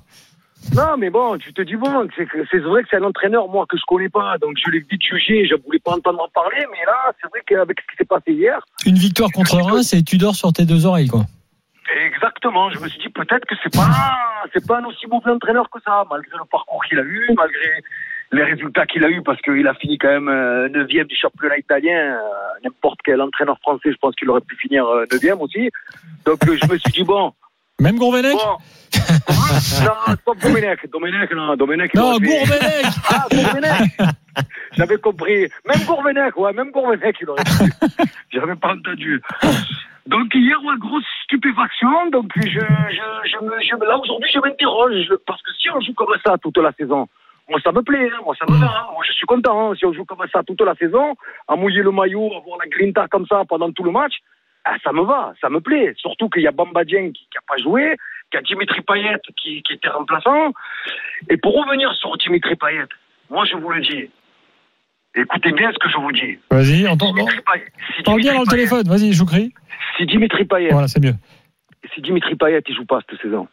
Non, 0.74 0.96
mais 0.98 1.08
bon, 1.08 1.38
tu 1.38 1.52
te 1.54 1.62
dis 1.62 1.76
bon, 1.76 2.08
c'est 2.16 2.58
vrai 2.58 2.82
que 2.82 2.88
c'est 2.90 2.96
un 2.96 3.04
entraîneur 3.04 3.48
moi 3.48 3.64
que 3.68 3.76
je 3.76 3.82
connais 3.86 4.08
pas, 4.08 4.36
donc 4.38 4.56
je 4.62 4.70
l'ai 4.70 4.80
vite 4.80 5.00
jugé. 5.02 5.46
Je 5.46 5.54
voulais 5.64 5.78
pas 5.78 5.92
entendre 5.92 6.20
en 6.20 6.28
parler, 6.28 6.66
mais 6.72 6.84
là, 6.84 7.12
c'est 7.20 7.28
vrai 7.30 7.40
qu'avec 7.46 7.80
ce 7.80 7.86
qui 7.92 7.96
s'est 7.96 8.04
passé 8.04 8.32
hier, 8.32 8.60
Une 8.84 8.96
victoire 8.98 9.30
contre 9.30 9.56
Reims 9.56 9.94
et 9.94 10.02
tu 10.02 10.18
dors 10.18 10.34
sur 10.34 10.52
tes 10.52 10.64
deux 10.66 10.84
oreilles, 10.84 11.08
quoi. 11.08 11.24
exactement, 12.04 12.70
je 12.70 12.78
me 12.80 12.88
suis 12.88 12.98
dit 12.98 13.08
peut-être 13.08 13.46
que 13.46 13.54
c'est 13.62 13.72
pas, 13.74 13.88
c'est 14.52 14.66
pas 14.66 14.78
un 14.80 14.84
aussi 14.84 15.06
mauvais 15.06 15.30
entraîneur 15.30 15.70
que 15.70 15.78
ça, 15.84 16.04
malgré 16.10 16.36
le 16.36 16.44
parcours 16.50 16.82
qu'il 16.88 16.98
a 16.98 17.02
eu, 17.02 17.30
malgré 17.36 17.82
les 18.32 18.44
résultats 18.44 18.84
qu'il 18.86 19.04
a 19.04 19.08
eu, 19.08 19.22
parce 19.22 19.40
qu'il 19.42 19.66
a 19.66 19.74
fini 19.74 19.96
quand 19.98 20.08
même 20.08 20.28
euh, 20.28 20.68
neuvième 20.68 21.06
du 21.06 21.16
championnat 21.16 21.58
italien. 21.58 22.14
euh, 22.16 22.18
N'importe 22.64 22.98
quel 23.04 23.20
entraîneur 23.22 23.58
français, 23.60 23.90
je 23.92 23.96
pense 24.00 24.14
qu'il 24.16 24.28
aurait 24.30 24.40
pu 24.42 24.56
finir 24.56 24.86
euh, 24.86 25.04
neuvième 25.12 25.40
aussi. 25.40 25.70
Donc 26.24 26.38
je 26.44 26.70
me 26.72 26.76
suis 26.78 26.92
dit 26.92 27.04
bon. 27.04 27.32
Même 27.80 27.96
Gourvenec 27.96 28.32
Bon. 28.32 28.56
non, 29.84 30.14
stop 30.16 30.38
Domenech. 30.42 30.90
Domenech, 30.90 31.30
non, 31.32 31.54
Domenech. 31.56 31.94
Non, 31.94 32.18
Gourvenec 32.18 32.84
Ah, 33.08 33.24
Gourvenec 33.30 33.92
J'avais 34.76 34.98
compris. 34.98 35.48
Même 35.66 35.84
Gourvenec, 35.86 36.36
ouais, 36.36 36.52
même 36.52 36.70
Gourvenec, 36.72 37.16
il 37.20 37.30
aurait 37.30 37.44
pu. 37.44 37.72
J'avais 38.32 38.56
pas 38.56 38.72
entendu. 38.74 39.22
Donc 40.06 40.34
hier, 40.34 40.56
ouais, 40.64 40.74
grosse 40.78 41.04
stupéfaction. 41.24 42.10
Donc 42.10 42.30
je, 42.36 42.42
je, 42.42 42.58
je 42.58 43.44
me, 43.44 43.52
je, 43.62 43.86
là 43.86 43.96
aujourd'hui, 43.98 44.28
je 44.34 44.40
m'interroge 44.40 45.12
parce 45.26 45.40
que 45.42 45.50
si 45.60 45.70
on 45.70 45.80
joue 45.80 45.94
comme 45.94 46.14
ça 46.26 46.36
toute 46.42 46.58
la 46.58 46.72
saison, 46.72 47.06
moi 47.48 47.60
ça 47.64 47.72
me 47.72 47.82
plaît, 47.82 48.10
hein, 48.12 48.20
moi 48.24 48.34
ça 48.38 48.44
me 48.50 48.58
va. 48.58 48.66
hein. 48.66 48.86
Moi 48.92 49.02
je 49.06 49.12
suis 49.12 49.26
content. 49.26 49.70
hein. 49.70 49.74
Si 49.76 49.84
on 49.86 49.92
joue 49.92 50.04
comme 50.04 50.24
ça 50.32 50.42
toute 50.42 50.60
la 50.60 50.74
saison, 50.74 51.14
à 51.46 51.56
mouiller 51.56 51.82
le 51.82 51.90
maillot, 51.90 52.26
avoir 52.36 52.58
la 52.58 52.66
grinta 52.68 53.06
comme 53.08 53.26
ça 53.26 53.42
pendant 53.48 53.70
tout 53.72 53.82
le 53.84 53.90
match, 53.90 54.14
ah, 54.64 54.76
ça 54.84 54.92
me 54.92 55.02
va, 55.02 55.32
ça 55.40 55.48
me 55.48 55.60
plaît. 55.60 55.94
Surtout 55.96 56.28
qu'il 56.28 56.42
y 56.42 56.46
a 56.46 56.50
Bamba 56.52 56.84
Dieng 56.84 57.12
qui 57.12 57.26
n'a 57.34 57.40
pas 57.48 57.56
joué, 57.62 57.96
qu'il 58.30 58.38
y 58.38 58.42
a 58.42 58.42
Dimitri 58.42 58.80
Payet 58.82 59.16
qui, 59.36 59.62
qui 59.62 59.72
était 59.74 59.88
remplaçant. 59.88 60.52
Et 61.30 61.36
pour 61.38 61.54
revenir 61.54 61.92
sur 61.94 62.16
Dimitri 62.18 62.54
Payet, 62.56 62.84
moi 63.30 63.44
je 63.46 63.56
vous 63.56 63.70
le 63.70 63.80
dis, 63.80 64.10
écoutez 65.14 65.52
bien 65.52 65.72
ce 65.72 65.78
que 65.78 65.88
je 65.88 65.96
vous 65.96 66.12
dis. 66.12 66.38
Vas-y, 66.50 66.86
entends. 66.86 67.14
Si 67.96 68.02
Parle 68.02 68.20
bien 68.20 68.34
dans 68.34 68.40
le 68.42 68.46
téléphone, 68.46 68.86
vas-y, 68.86 69.14
Choukri. 69.14 69.52
si 69.96 70.04
Dimitri 70.06 70.44
Payet, 70.44 70.70
Voilà, 70.72 70.88
c'est 70.88 71.02
mieux. 71.02 71.14
si 71.94 72.02
Dimitri 72.02 72.34
Payet 72.34 72.62
il 72.68 72.74
joue 72.74 72.84
pas 72.84 73.00
cette 73.08 73.20
saison, 73.22 73.48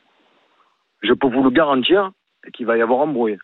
je 1.01 1.13
peux 1.13 1.27
vous 1.27 1.43
le 1.43 1.49
garantir 1.51 2.11
qu'il 2.53 2.65
va 2.65 2.77
y 2.77 2.81
avoir 2.81 2.99
embrouille. 2.99 3.37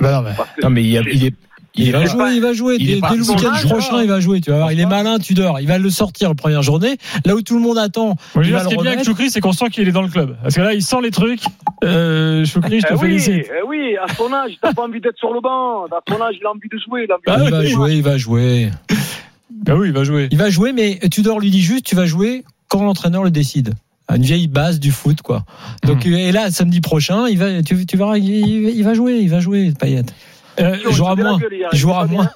Bah 0.00 0.12
non, 0.12 0.22
mais- 0.22 0.68
Non, 0.68 0.76
il, 0.76 0.86
y 0.88 0.98
a- 0.98 1.02
il 1.02 1.24
est. 1.26 1.34
Il, 1.78 1.92
va 1.92 2.06
jouer, 2.06 2.18
pas- 2.18 2.32
il 2.32 2.40
va 2.40 2.52
jouer. 2.54 2.76
il 2.80 2.86
dès 2.86 2.94
le 2.94 3.22
week-end 3.22 3.52
âge, 3.52 3.66
prochain, 3.66 4.00
il 4.02 4.08
va 4.08 4.18
jouer. 4.18 4.40
Tu 4.40 4.48
vas 4.50 4.56
voir, 4.56 4.72
il 4.72 4.80
est 4.80 4.86
malin, 4.86 5.18
tu 5.18 5.34
dors. 5.34 5.60
Il 5.60 5.66
va 5.66 5.76
le 5.78 5.90
sortir 5.90 6.30
la 6.30 6.34
première 6.34 6.62
journée. 6.62 6.96
Là 7.26 7.34
où 7.34 7.42
tout 7.42 7.54
le 7.54 7.60
monde 7.60 7.76
attend, 7.76 8.16
Moi, 8.34 8.44
il 8.46 8.52
va 8.52 8.60
ce 8.60 8.68
qui 8.68 8.74
est 8.74 8.76
bien 8.78 8.92
avec. 8.92 9.04
Choukri, 9.04 9.28
c'est 9.30 9.42
qu'on 9.42 9.52
sent 9.52 9.68
qu'il 9.68 9.86
est 9.86 9.92
dans 9.92 10.00
le 10.00 10.08
club. 10.08 10.38
Parce 10.42 10.54
que 10.54 10.62
là, 10.62 10.72
il 10.72 10.82
sent 10.82 10.96
les 11.02 11.10
trucs. 11.10 11.42
Euh, 11.84 12.46
Choukri, 12.46 12.80
je 12.80 12.86
te 12.86 12.92
Eh 12.92 12.96
oui, 12.96 13.00
félicite. 13.00 13.50
eh 13.58 13.62
oui, 13.68 13.94
à 14.02 14.10
son 14.14 14.32
âge, 14.32 14.52
t'as 14.62 14.72
pas 14.72 14.84
envie 14.84 15.02
d'être 15.02 15.18
sur 15.18 15.34
le 15.34 15.42
banc. 15.42 15.84
À 15.84 16.00
son 16.08 16.18
âge, 16.22 16.36
il 16.40 16.46
a 16.46 16.50
envie 16.50 16.68
de 16.72 16.78
jouer. 16.78 17.04
Il 17.04 17.12
a 17.12 17.16
envie 17.16 17.22
Ah 17.26 17.38
de 17.40 17.44
Il 17.44 17.50
va 17.50 17.64
jouer, 17.66 17.92
il 17.96 18.02
va 18.02 18.16
jouer. 18.16 18.70
Bah 19.50 19.74
oui, 19.76 19.88
il 19.88 19.92
va 19.92 20.04
jouer. 20.04 20.28
Il 20.30 20.38
va 20.38 20.48
jouer, 20.48 20.72
mais 20.72 20.98
Tudor 21.10 21.40
lui 21.40 21.50
dit 21.50 21.60
juste, 21.60 21.84
tu 21.84 21.94
vas 21.94 22.06
jouer 22.06 22.42
quand 22.68 22.82
l'entraîneur 22.82 23.22
le 23.22 23.30
décide. 23.30 23.74
Une 24.14 24.22
vieille 24.22 24.46
base 24.48 24.78
du 24.78 24.90
foot, 24.92 25.20
quoi. 25.22 25.42
Donc, 25.84 26.04
Hmm. 26.04 26.12
et 26.14 26.32
là, 26.32 26.50
samedi 26.50 26.80
prochain, 26.80 27.26
il 27.28 27.38
va, 27.38 27.62
tu, 27.62 27.84
tu 27.86 27.96
verras, 27.96 28.16
il, 28.18 28.68
il 28.68 28.84
va 28.84 28.94
jouer, 28.94 29.14
il 29.18 29.28
va 29.28 29.40
jouer, 29.40 29.72
Payet. 29.78 30.02
Euh, 30.60 30.76
Il 30.88 30.92
jouera 30.94 31.16
moins. 31.16 31.38
gueule 31.38 31.52
hier, 31.54 31.68
Il 31.72 31.78
jouera 31.78 32.06
moins. 32.06 32.24
bien. 32.24 32.30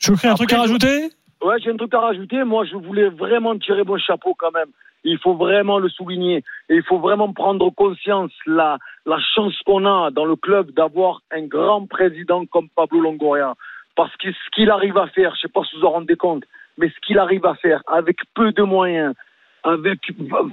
Choukri, 0.00 0.28
un 0.28 0.34
truc 0.34 0.52
à 0.52 0.58
rajouter 0.58 1.10
Ouais, 1.44 1.56
j'ai 1.62 1.70
un 1.70 1.76
truc 1.76 1.92
à 1.94 2.00
rajouter. 2.00 2.44
Moi, 2.44 2.64
je 2.70 2.76
voulais 2.76 3.08
vraiment 3.08 3.56
tirer 3.58 3.84
mon 3.84 3.98
chapeau 3.98 4.34
quand 4.38 4.50
même. 4.52 4.68
Il 5.04 5.18
faut 5.18 5.34
vraiment 5.34 5.78
le 5.78 5.88
souligner. 5.88 6.44
Et 6.68 6.76
il 6.76 6.82
faut 6.82 6.98
vraiment 6.98 7.32
prendre 7.32 7.70
conscience 7.70 8.30
la, 8.46 8.78
la 9.06 9.18
chance 9.34 9.54
qu'on 9.66 9.84
a 9.86 10.10
dans 10.12 10.24
le 10.24 10.36
club 10.36 10.70
d'avoir 10.72 11.22
un 11.32 11.42
grand 11.46 11.86
président 11.86 12.44
comme 12.46 12.68
Pablo 12.76 13.00
Longoria. 13.00 13.54
Parce 13.96 14.14
que 14.16 14.30
ce 14.30 14.50
qu'il 14.54 14.70
arrive 14.70 14.96
à 14.98 15.06
faire, 15.08 15.34
je 15.36 15.42
sais 15.42 15.48
pas 15.52 15.62
si 15.68 15.76
vous 15.78 15.86
en 15.86 15.90
rendez 15.92 16.16
compte, 16.16 16.44
mais 16.78 16.88
ce 16.88 16.94
qu'il 17.06 17.18
arrive 17.18 17.44
à 17.46 17.54
faire 17.56 17.82
avec 17.92 18.18
peu 18.34 18.52
de 18.52 18.62
moyens, 18.62 19.14
avec 19.64 20.00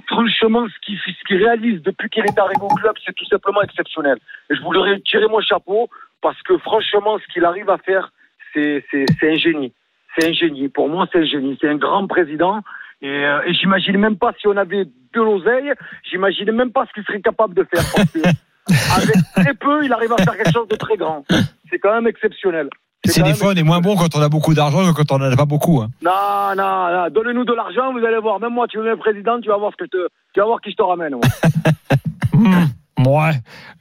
franchement 0.06 0.66
ce 0.68 0.78
qu'il 0.84 0.98
ce 0.98 1.24
qu'il 1.26 1.38
réalise 1.38 1.82
depuis 1.82 2.08
qu'il 2.08 2.24
est 2.24 2.38
arrivé 2.38 2.60
au 2.62 2.74
club, 2.74 2.94
c'est 3.04 3.14
tout 3.14 3.26
simplement 3.26 3.62
exceptionnel. 3.62 4.18
Et 4.50 4.54
je 4.54 4.62
voudrais 4.62 5.00
tirer 5.00 5.26
mon 5.26 5.40
chapeau 5.40 5.88
parce 6.22 6.40
que 6.42 6.56
franchement, 6.58 7.18
ce 7.18 7.32
qu'il 7.32 7.44
arrive 7.44 7.70
à 7.70 7.78
faire, 7.78 8.12
c'est 8.52 8.84
c'est 8.90 9.06
c'est 9.18 9.32
un 9.32 9.36
génie. 9.36 9.72
C'est 10.16 10.28
un 10.28 10.32
génie. 10.32 10.68
Pour 10.68 10.88
moi, 10.88 11.06
c'est 11.12 11.20
un 11.20 11.24
génie. 11.24 11.56
C'est 11.60 11.68
un 11.68 11.76
grand 11.76 12.06
président. 12.06 12.60
Et, 13.02 13.08
euh, 13.08 13.42
et 13.46 13.54
j'imagine 13.54 13.96
même 13.96 14.18
pas 14.18 14.32
si 14.38 14.46
on 14.46 14.56
avait 14.56 14.84
de 14.84 15.20
l'oseille, 15.20 15.72
j'imagine 16.02 16.52
même 16.52 16.70
pas 16.70 16.86
ce 16.86 16.92
qu'il 16.92 17.04
serait 17.04 17.20
capable 17.20 17.54
de 17.54 17.64
faire. 17.64 17.84
Parce 17.94 18.12
que 18.12 18.18
avec 18.96 19.16
très 19.34 19.54
peu, 19.54 19.84
il 19.84 19.92
arrive 19.92 20.12
à 20.12 20.18
faire 20.18 20.36
quelque 20.36 20.52
chose 20.52 20.68
de 20.68 20.76
très 20.76 20.96
grand. 20.96 21.24
C'est 21.70 21.78
quand 21.78 21.94
même 21.94 22.06
exceptionnel. 22.06 22.68
C'est 23.04 23.22
des 23.22 23.34
fois, 23.34 23.52
on 23.52 23.56
est 23.56 23.62
moins 23.62 23.80
bon 23.80 23.96
quand 23.96 24.14
on 24.14 24.20
a 24.20 24.28
beaucoup 24.28 24.52
d'argent 24.54 24.92
que 24.92 24.96
quand 25.02 25.10
on 25.12 25.16
en 25.22 25.32
a 25.32 25.36
pas 25.36 25.46
beaucoup. 25.46 25.80
Hein. 25.80 25.88
Non, 26.02 26.54
non, 26.56 26.92
non. 26.92 27.08
Donnez-nous 27.10 27.44
de 27.44 27.54
l'argent, 27.54 27.92
vous 27.92 28.04
allez 28.04 28.18
voir. 28.18 28.38
Même 28.40 28.52
moi, 28.52 28.66
tu 28.68 28.78
veux 28.78 28.88
être 28.92 28.98
président, 28.98 29.40
tu 29.40 29.48
vas 29.48 29.56
voir 29.56 29.72
ce 29.72 29.76
que 29.76 29.84
je 29.86 29.90
te, 29.90 30.08
tu 30.34 30.40
vas 30.40 30.46
voir 30.46 30.60
qui 30.60 30.70
je 30.70 30.76
te 30.76 30.82
ramène. 30.82 31.14
ouais. 31.14 31.20
Hmm, 32.32 32.66
Ouais. 33.06 33.32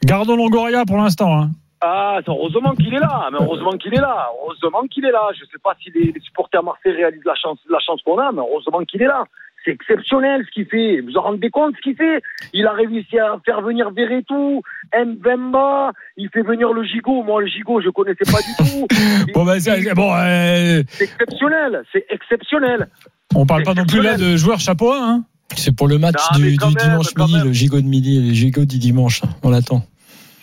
Gardons 0.03 0.35
Longoria 0.35 0.83
pour 0.85 0.97
l'instant. 0.97 1.39
Hein. 1.41 1.49
Ah, 1.81 2.17
c'est 2.25 2.29
heureusement 2.31 2.73
qu'il 2.75 2.93
est 2.93 2.99
là. 2.99 3.29
Mais 3.31 3.37
heureusement 3.41 3.71
qu'il 3.77 3.93
est 3.93 4.01
là. 4.01 4.29
Heureusement 4.43 4.81
qu'il 4.89 5.05
est 5.05 5.11
là. 5.11 5.29
Je 5.33 5.45
sais 5.45 5.59
pas 5.63 5.73
si 5.81 5.89
les, 5.91 6.11
les 6.11 6.19
supporters 6.21 6.61
marseillais 6.63 6.95
réalisent 6.95 7.23
la 7.25 7.35
chance, 7.35 7.57
la 7.69 7.79
chance 7.79 8.01
qu'on 8.03 8.17
a, 8.17 8.31
mais 8.33 8.41
heureusement 8.41 8.79
qu'il 8.85 9.01
est 9.01 9.07
là. 9.07 9.23
C'est 9.65 9.71
exceptionnel 9.71 10.43
ce 10.45 10.51
qu'il 10.51 10.65
fait. 10.65 11.01
Vous 11.01 11.11
vous 11.13 11.19
rendez 11.19 11.49
compte 11.49 11.75
ce 11.75 11.81
qu'il 11.81 11.95
fait? 11.95 12.21
Il 12.53 12.65
a 12.65 12.71
réussi 12.71 13.19
à 13.19 13.37
faire 13.45 13.61
venir 13.61 13.91
Verretou, 13.91 14.61
Mbemba, 14.95 15.91
il 16.17 16.29
fait 16.29 16.43
venir 16.43 16.71
le 16.73 16.83
Gigot. 16.83 17.23
Moi, 17.23 17.41
le 17.41 17.47
Gigot, 17.47 17.81
je 17.81 17.89
connaissais 17.89 18.25
pas 18.31 18.39
du 18.41 18.55
tout. 18.57 18.87
Bon, 19.33 19.43
bah, 19.45 19.59
c'est- 19.59 19.93
bon 19.93 20.13
euh, 20.15 20.81
C'est 20.89 21.03
exceptionnel. 21.05 21.83
C'est 21.91 22.05
exceptionnel. 22.09 22.87
on 23.35 23.45
parle 23.45 23.63
pas 23.63 23.73
non 23.73 23.85
plus 23.85 24.01
là 24.01 24.17
de 24.17 24.37
joueurs 24.37 24.59
chapeau 24.59 24.91
1. 24.93 24.97
Hein? 24.97 25.23
C'est 25.55 25.75
pour 25.75 25.87
le 25.87 25.97
match 25.97 26.15
Non, 26.33 26.39
du, 26.39 26.55
quand 26.57 26.69
du 26.69 26.75
même, 26.75 26.85
dimanche 26.89 27.15
midi, 27.17 27.33
même. 27.35 27.47
le 27.47 27.53
gigot 27.53 27.81
de 27.81 27.87
midi, 27.87 28.27
le 28.27 28.33
gigot 28.33 28.65
du 28.65 28.77
dimanche. 28.77 29.21
On 29.43 29.49
l'attend. 29.49 29.83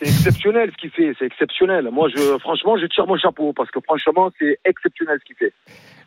C'est 0.02 0.09
exceptionnel 0.09 0.70
ce 0.72 0.76
qu'il 0.81 0.90
fait. 0.90 1.14
C'est 1.18 1.24
exceptionnel. 1.26 1.88
Moi, 1.90 2.09
je, 2.14 2.38
franchement, 2.40 2.76
je 2.76 2.87
tire 2.87 3.07
mon 3.07 3.16
chapeau 3.16 3.52
parce 3.55 3.70
que 3.70 3.79
franchement, 3.81 4.31
c'est 4.38 4.59
exceptionnel 4.64 5.18
ce 5.20 5.24
qu'il 5.24 5.37
fait. 5.37 5.52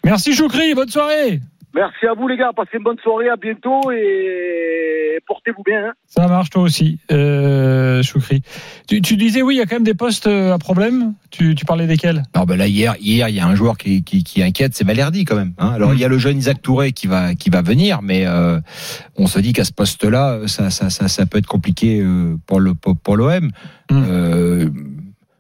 Merci 0.06 0.36
Choukri, 0.36 0.76
bonne 0.76 0.90
soirée. 0.90 1.40
Merci 1.76 2.08
à 2.08 2.14
vous 2.14 2.28
les 2.28 2.36
gars, 2.36 2.52
passez 2.56 2.78
une 2.78 2.84
bonne 2.84 2.98
soirée, 3.04 3.30
à 3.30 3.36
bientôt 3.36 3.92
et 3.92 5.20
portez-vous 5.28 5.62
bien. 5.64 5.90
hein. 5.90 5.94
Ça 6.08 6.28
marche 6.28 6.50
toi 6.50 6.64
aussi, 6.64 7.00
euh, 7.12 8.02
Choukri. 8.02 8.42
Tu, 8.88 9.02
tu 9.02 9.16
disais 9.18 9.44
oui, 9.44 9.56
il 9.56 9.58
y 9.60 9.62
a 9.62 9.66
quand 9.68 9.76
même 9.76 9.84
des 9.84 9.94
postes 9.94 10.26
euh, 10.26 10.54
à 10.54 10.58
problème. 10.58 11.14
Tu, 11.30 11.54
tu 11.54 11.66
parlais 11.66 11.86
desquels? 11.86 12.24
Non, 12.36 12.46
ben 12.46 12.58
là 12.58 12.68
hier, 12.68 12.96
hier, 13.00 13.30
il 13.30 13.36
y 13.36 13.40
a 13.40 13.46
un 13.46 13.54
joueur 13.54 13.78
qui, 13.78 14.04
qui, 14.04 14.24
qui 14.24 14.42
inquiète, 14.42 14.74
c'est 14.74 14.84
Valerdi 14.84 15.26
quand 15.26 15.36
même. 15.36 15.54
Hein. 15.60 15.70
Alors 15.76 15.94
il 15.94 16.00
y 16.00 16.04
a 16.06 16.08
le 16.08 16.18
jeune 16.18 16.40
Isaac 16.40 16.62
Touré 16.62 16.92
qui 16.92 17.06
va 17.06 17.36
qui 17.36 17.52
va 17.52 17.62
venir, 17.62 18.00
mais 18.02 18.26
euh, 18.26 18.60
on 19.16 19.28
se 19.28 19.40
dit 19.40 19.54
qu'à 19.54 19.64
ce 19.64 19.72
poste-là, 19.72 20.48
ça, 20.48 20.72
ça, 20.72 20.90
ça, 20.90 21.08
ça 21.08 21.26
peut 21.28 21.38
être 21.38 21.46
compliqué 21.48 22.02
euh, 22.02 22.36
pour 22.48 22.60
le 22.60 22.74
pour, 22.74 22.98
pour 22.98 23.16
l'OM. 23.16 23.52
Mm. 23.92 24.04
Euh, 24.08 24.70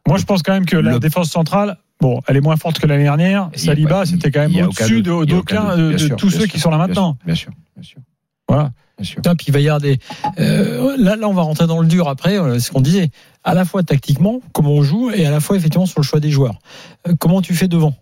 Moi, 0.10 0.17
je 0.17 0.26
pense 0.26 0.43
quand 0.43 0.54
même 0.54 0.65
que 0.65 0.76
la 0.76 0.91
Le- 0.93 1.00
défense 1.00 1.30
centrale, 1.30 1.78
bon, 2.02 2.22
elle 2.28 2.36
est 2.38 2.41
moins 2.41 2.58
forte 2.58 2.80
que 2.80 2.88
l'année 2.88 3.04
dernière. 3.04 3.50
Saliba, 3.56 4.06
c'était 4.06 4.32
quand 4.32 4.41
même 4.48 4.67
au-dessus 4.67 5.02
de- 5.02 5.26
d'aucun 5.26 5.76
doute, 5.78 5.95
de, 6.02 6.08
tous 6.15 6.30
ceux 6.30 6.39
sûr, 6.41 6.48
qui 6.50 6.60
sont 6.60 6.69
là 6.72 6.78
maintenant. 6.78 7.17
Bien 7.26 7.36
sûr, 7.36 7.52
bien 7.76 7.84
sûr. 7.84 8.00
Voilà. 8.48 8.72
Bien 8.98 9.06
sûr. 9.06 9.22
Puis 9.22 9.45
il 9.48 9.54
va 9.54 9.60
y 9.62 9.67
avoir 9.67 9.80
des. 9.80 9.98
euh, 10.39 10.95
là, 10.98 11.15
là, 11.15 11.30
on 11.30 11.34
va 11.34 11.43
rentrer 11.43 11.67
dans 11.67 11.80
le 11.80 11.88
dur 11.88 12.10
après. 12.10 12.38
euh, 12.38 12.60
ce 12.60 12.72
qu'on 12.72 12.82
disait, 12.82 13.12
à 13.43 13.54
la 13.54 13.63
fois 13.63 13.84
tactiquement, 13.84 14.41
comment 14.52 14.72
on 14.72 14.82
joue, 14.84 15.12
et 15.12 15.26
à 15.26 15.32
la 15.32 15.39
fois 15.39 15.56
effectivement 15.56 15.86
sur 15.86 16.00
le 16.02 16.06
choix 16.06 16.19
des 16.19 16.32
joueurs. 16.32 16.60
Euh, 17.08 17.13
comment 17.17 17.41
tu 17.41 17.54
fais 17.54 17.67
devant? 17.67 17.95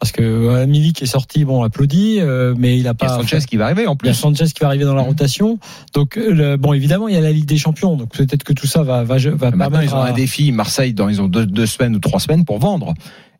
Parce 0.00 0.12
que 0.12 0.22
euh, 0.22 0.66
Milik 0.66 1.00
est 1.02 1.06
sorti, 1.06 1.44
bon, 1.44 1.62
applaudi, 1.62 2.18
euh, 2.20 2.54
mais 2.58 2.76
il 2.78 2.86
a 2.88 2.90
Il 2.90 2.94
y 2.94 2.96
pas. 2.96 3.14
a 3.14 3.16
Sanchez 3.22 3.38
qui 3.48 3.56
va 3.56 3.64
arriver 3.66 3.86
en 3.86 3.92
Il 4.02 4.06
y 4.06 4.08
a 4.08 4.12
plus. 4.12 4.14
Sanchez 4.14 4.46
qui 4.46 4.60
va 4.60 4.66
arriver 4.66 4.84
dans 4.84 4.94
la 4.94 5.02
rotation. 5.02 5.58
Donc, 5.94 6.18
euh, 6.18 6.30
le- 6.34 6.56
bon, 6.56 6.72
évidemment, 6.74 7.08
il 7.08 7.14
y 7.14 7.16
a 7.16 7.20
la 7.22 7.30
Ligue 7.32 7.46
des 7.46 7.56
Champions. 7.56 7.96
Donc, 7.96 8.10
peut-être 8.10 8.42
que 8.44 8.52
tout 8.52 8.66
ça 8.66 8.82
va, 8.82 9.04
va, 9.04 9.16
va 9.18 9.50
Maintenant, 9.52 9.80
ils 9.80 9.94
ont 9.94 10.02
à- 10.02 10.08
un 10.08 10.12
défi. 10.12 10.52
Marseille, 10.52 10.92
dans, 10.92 11.08
ils 11.08 11.22
ont 11.22 11.28
deux, 11.28 11.46
deux 11.46 11.66
semaines 11.66 11.94
ou 11.94 12.00
trois 12.00 12.20
semaines 12.20 12.44
pour 12.44 12.58
vendre. 12.58 12.92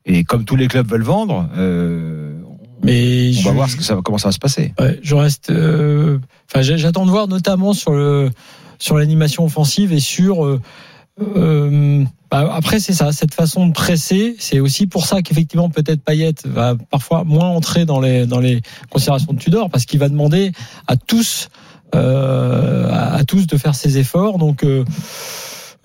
Et 0.07 0.25
comme 0.25 0.45
tous 0.45 0.57
les 0.57 0.69
clubs 0.69 0.89
veulent 0.89 1.03
vendre, 1.03 1.49
euh, 1.57 2.33
Mais 2.83 3.31
on 3.37 3.41
je, 3.41 3.45
va 3.49 3.51
voir 3.53 3.69
ce 3.69 3.77
que 3.77 3.83
ça, 3.83 3.99
comment 4.05 4.19
ça 4.19 4.29
va 4.29 4.33
se 4.33 4.39
passer. 4.39 4.73
ouais, 4.79 5.01
je 5.03 5.15
reste. 5.15 5.51
euh, 5.51 6.19
Enfin, 6.51 6.63
j'attends 6.63 7.05
de 7.05 7.11
voir 7.11 7.27
notamment 7.29 7.73
sur 7.73 7.93
le 7.93 8.31
sur 8.79 8.97
l'animation 8.97 9.45
offensive 9.45 9.93
et 9.93 10.01
sur. 10.01 10.45
Euh, 11.21 11.25
euh, 11.37 12.05
bah, 12.31 12.51
après, 12.55 12.81
c'est 12.81 12.93
ça, 12.93 13.13
cette 13.13 13.35
façon 13.35 13.67
de 13.69 13.73
presser. 13.73 14.35
C'est 14.39 14.59
aussi 14.61 14.87
pour 14.87 15.07
ça 15.07 15.23
qu'effectivement, 15.23 15.71
peut-être 15.71 16.03
Payet 16.03 16.35
va 16.45 16.75
parfois 16.91 17.25
moins 17.25 17.49
entrer 17.49 17.85
dans 17.85 18.01
les 18.01 18.27
dans 18.27 18.41
les 18.41 18.61
considérations 18.91 19.33
de 19.33 19.39
Tudor 19.39 19.71
parce 19.71 19.85
qu'il 19.85 20.01
va 20.01 20.09
demander 20.09 20.53
à 20.89 20.97
tous 20.97 21.49
euh, 21.95 22.91
à, 22.91 23.15
à 23.15 23.25
tous 23.25 23.47
de 23.47 23.57
faire 23.57 23.75
ses 23.77 23.99
efforts. 23.99 24.39
Donc 24.39 24.65
euh, 24.65 24.85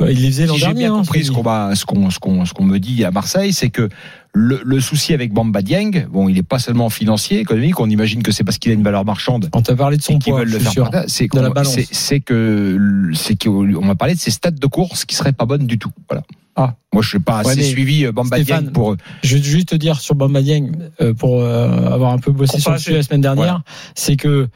Il 0.01 0.21
les 0.23 0.31
faisait 0.31 0.45
l'an 0.47 0.53
si 0.55 0.59
j'ai 0.61 0.65
dernier. 0.67 0.79
bien 0.85 0.93
hein, 0.93 0.97
compris 0.97 1.25
ce 1.25 1.31
qu'on 1.31 1.43
ce 1.75 1.85
qu'on 1.85 2.09
ce 2.09 2.19
qu'on 2.19 2.43
qu'on 2.45 2.63
me 2.63 2.79
dit 2.79 3.03
à 3.05 3.11
Marseille, 3.11 3.53
c'est 3.53 3.69
que 3.69 3.89
le, 4.33 4.61
le 4.63 4.79
souci 4.79 5.13
avec 5.13 5.33
Bamba 5.33 5.61
Dieng, 5.61 6.07
bon, 6.11 6.29
il 6.29 6.35
n'est 6.35 6.43
pas 6.43 6.59
seulement 6.59 6.89
financier, 6.89 7.39
économique. 7.39 7.79
On 7.79 7.89
imagine 7.89 8.21
que 8.21 8.31
c'est 8.31 8.43
parce 8.43 8.57
qu'il 8.57 8.71
a 8.71 8.75
une 8.75 8.83
valeur 8.83 9.03
marchande 9.05 9.49
On 9.53 9.61
t'a 9.61 9.75
parlé 9.75 9.97
de 9.97 10.03
son 10.03 10.19
poids, 10.19 10.43
c'est 11.07 11.27
que 12.19 12.77
c'est 13.13 13.35
qu'on 13.35 13.63
m'a 13.85 13.95
parlé 13.95 14.13
de 14.13 14.19
ses 14.19 14.31
stats 14.31 14.51
de 14.51 14.67
course 14.67 15.05
qui 15.05 15.15
seraient 15.15 15.33
pas 15.33 15.45
bonnes 15.45 15.65
du 15.65 15.79
tout. 15.79 15.91
Voilà. 16.09 16.23
Ah. 16.55 16.75
Moi, 16.93 17.01
je 17.01 17.09
suis 17.09 17.19
pas 17.19 17.41
Ouais, 17.43 17.51
assez 17.51 17.63
suivi 17.63 18.05
euh, 18.05 18.11
Bamba 18.11 18.37
Stéphane, 18.37 18.63
Dieng 18.65 18.71
pour. 18.73 18.95
Je 19.23 19.37
vais 19.37 19.41
juste 19.43 19.69
te 19.69 19.75
dire 19.75 19.99
sur 20.01 20.15
Bamba 20.15 20.41
Dieng, 20.41 20.71
euh, 21.01 21.13
pour 21.13 21.39
euh, 21.39 21.91
avoir 21.93 22.11
un 22.11 22.17
peu 22.17 22.31
bossé 22.31 22.59
sur 22.59 22.71
le 22.71 22.77
sujet 22.77 22.97
la 22.97 23.03
semaine 23.03 23.21
dernière, 23.21 23.43
Voilà. 23.45 23.63
c'est 23.95 24.17
que 24.17 24.49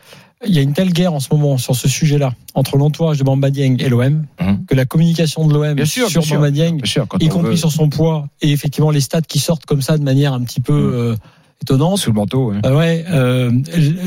il 0.46 0.54
y 0.54 0.60
a 0.60 0.62
une 0.62 0.74
telle 0.74 0.92
guerre 0.92 1.14
en 1.14 1.20
ce 1.20 1.28
moment 1.32 1.58
sur 1.58 1.76
ce 1.76 1.88
sujet-là 1.88 2.34
entre 2.54 2.78
l'entourage 2.78 3.18
de 3.18 3.24
Bamba 3.24 3.50
Dieng 3.50 3.78
et 3.80 3.90
l'OM 3.90 4.26
Mhm. 4.42 4.66
que 4.68 4.76
la 4.76 4.86
communication 4.86 5.48
de 5.48 5.54
l'OM 5.54 5.86
sur 5.86 6.10
bien. 6.10 6.36
Bamba 6.36 6.52
Dieng, 6.52 6.78
Bien 6.78 6.86
sûr, 6.86 7.08
quand 7.08 7.22
y 7.22 7.28
compris 7.30 7.52
veut, 7.52 7.58
sur 7.58 7.72
son 7.72 7.90
poids 7.90 8.28
et 8.42 8.52
effectivement 8.52 8.92
les 8.92 9.02
stats 9.02 9.22
qui 9.22 9.40
sortent 9.40 9.66
comme 9.66 9.82
ça 9.82 9.98
de 9.98 10.04
manière 10.04 10.34
un 10.34 10.42
petit 10.44 10.60
peu 10.62 10.74
Mhm. 10.74 10.94
euh, 10.94 11.16
étonnante. 11.62 11.98
sous 11.98 12.10
le 12.12 12.16
manteau. 12.16 12.52
hein. 12.52 12.60
Euh, 12.66 12.78
ouais, 12.78 13.06
euh, 13.10 13.52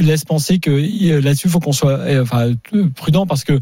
laisse 0.01 0.25
penser 0.27 0.59
que 0.59 0.71
euh, 0.71 1.21
là-dessus, 1.23 1.47
il 1.49 1.51
faut 1.51 1.61
qu'on 1.61 1.73
soit 1.73 2.01
enfin, 2.21 2.51
prudent 2.95 3.27
parce 3.27 3.45
que 3.45 3.59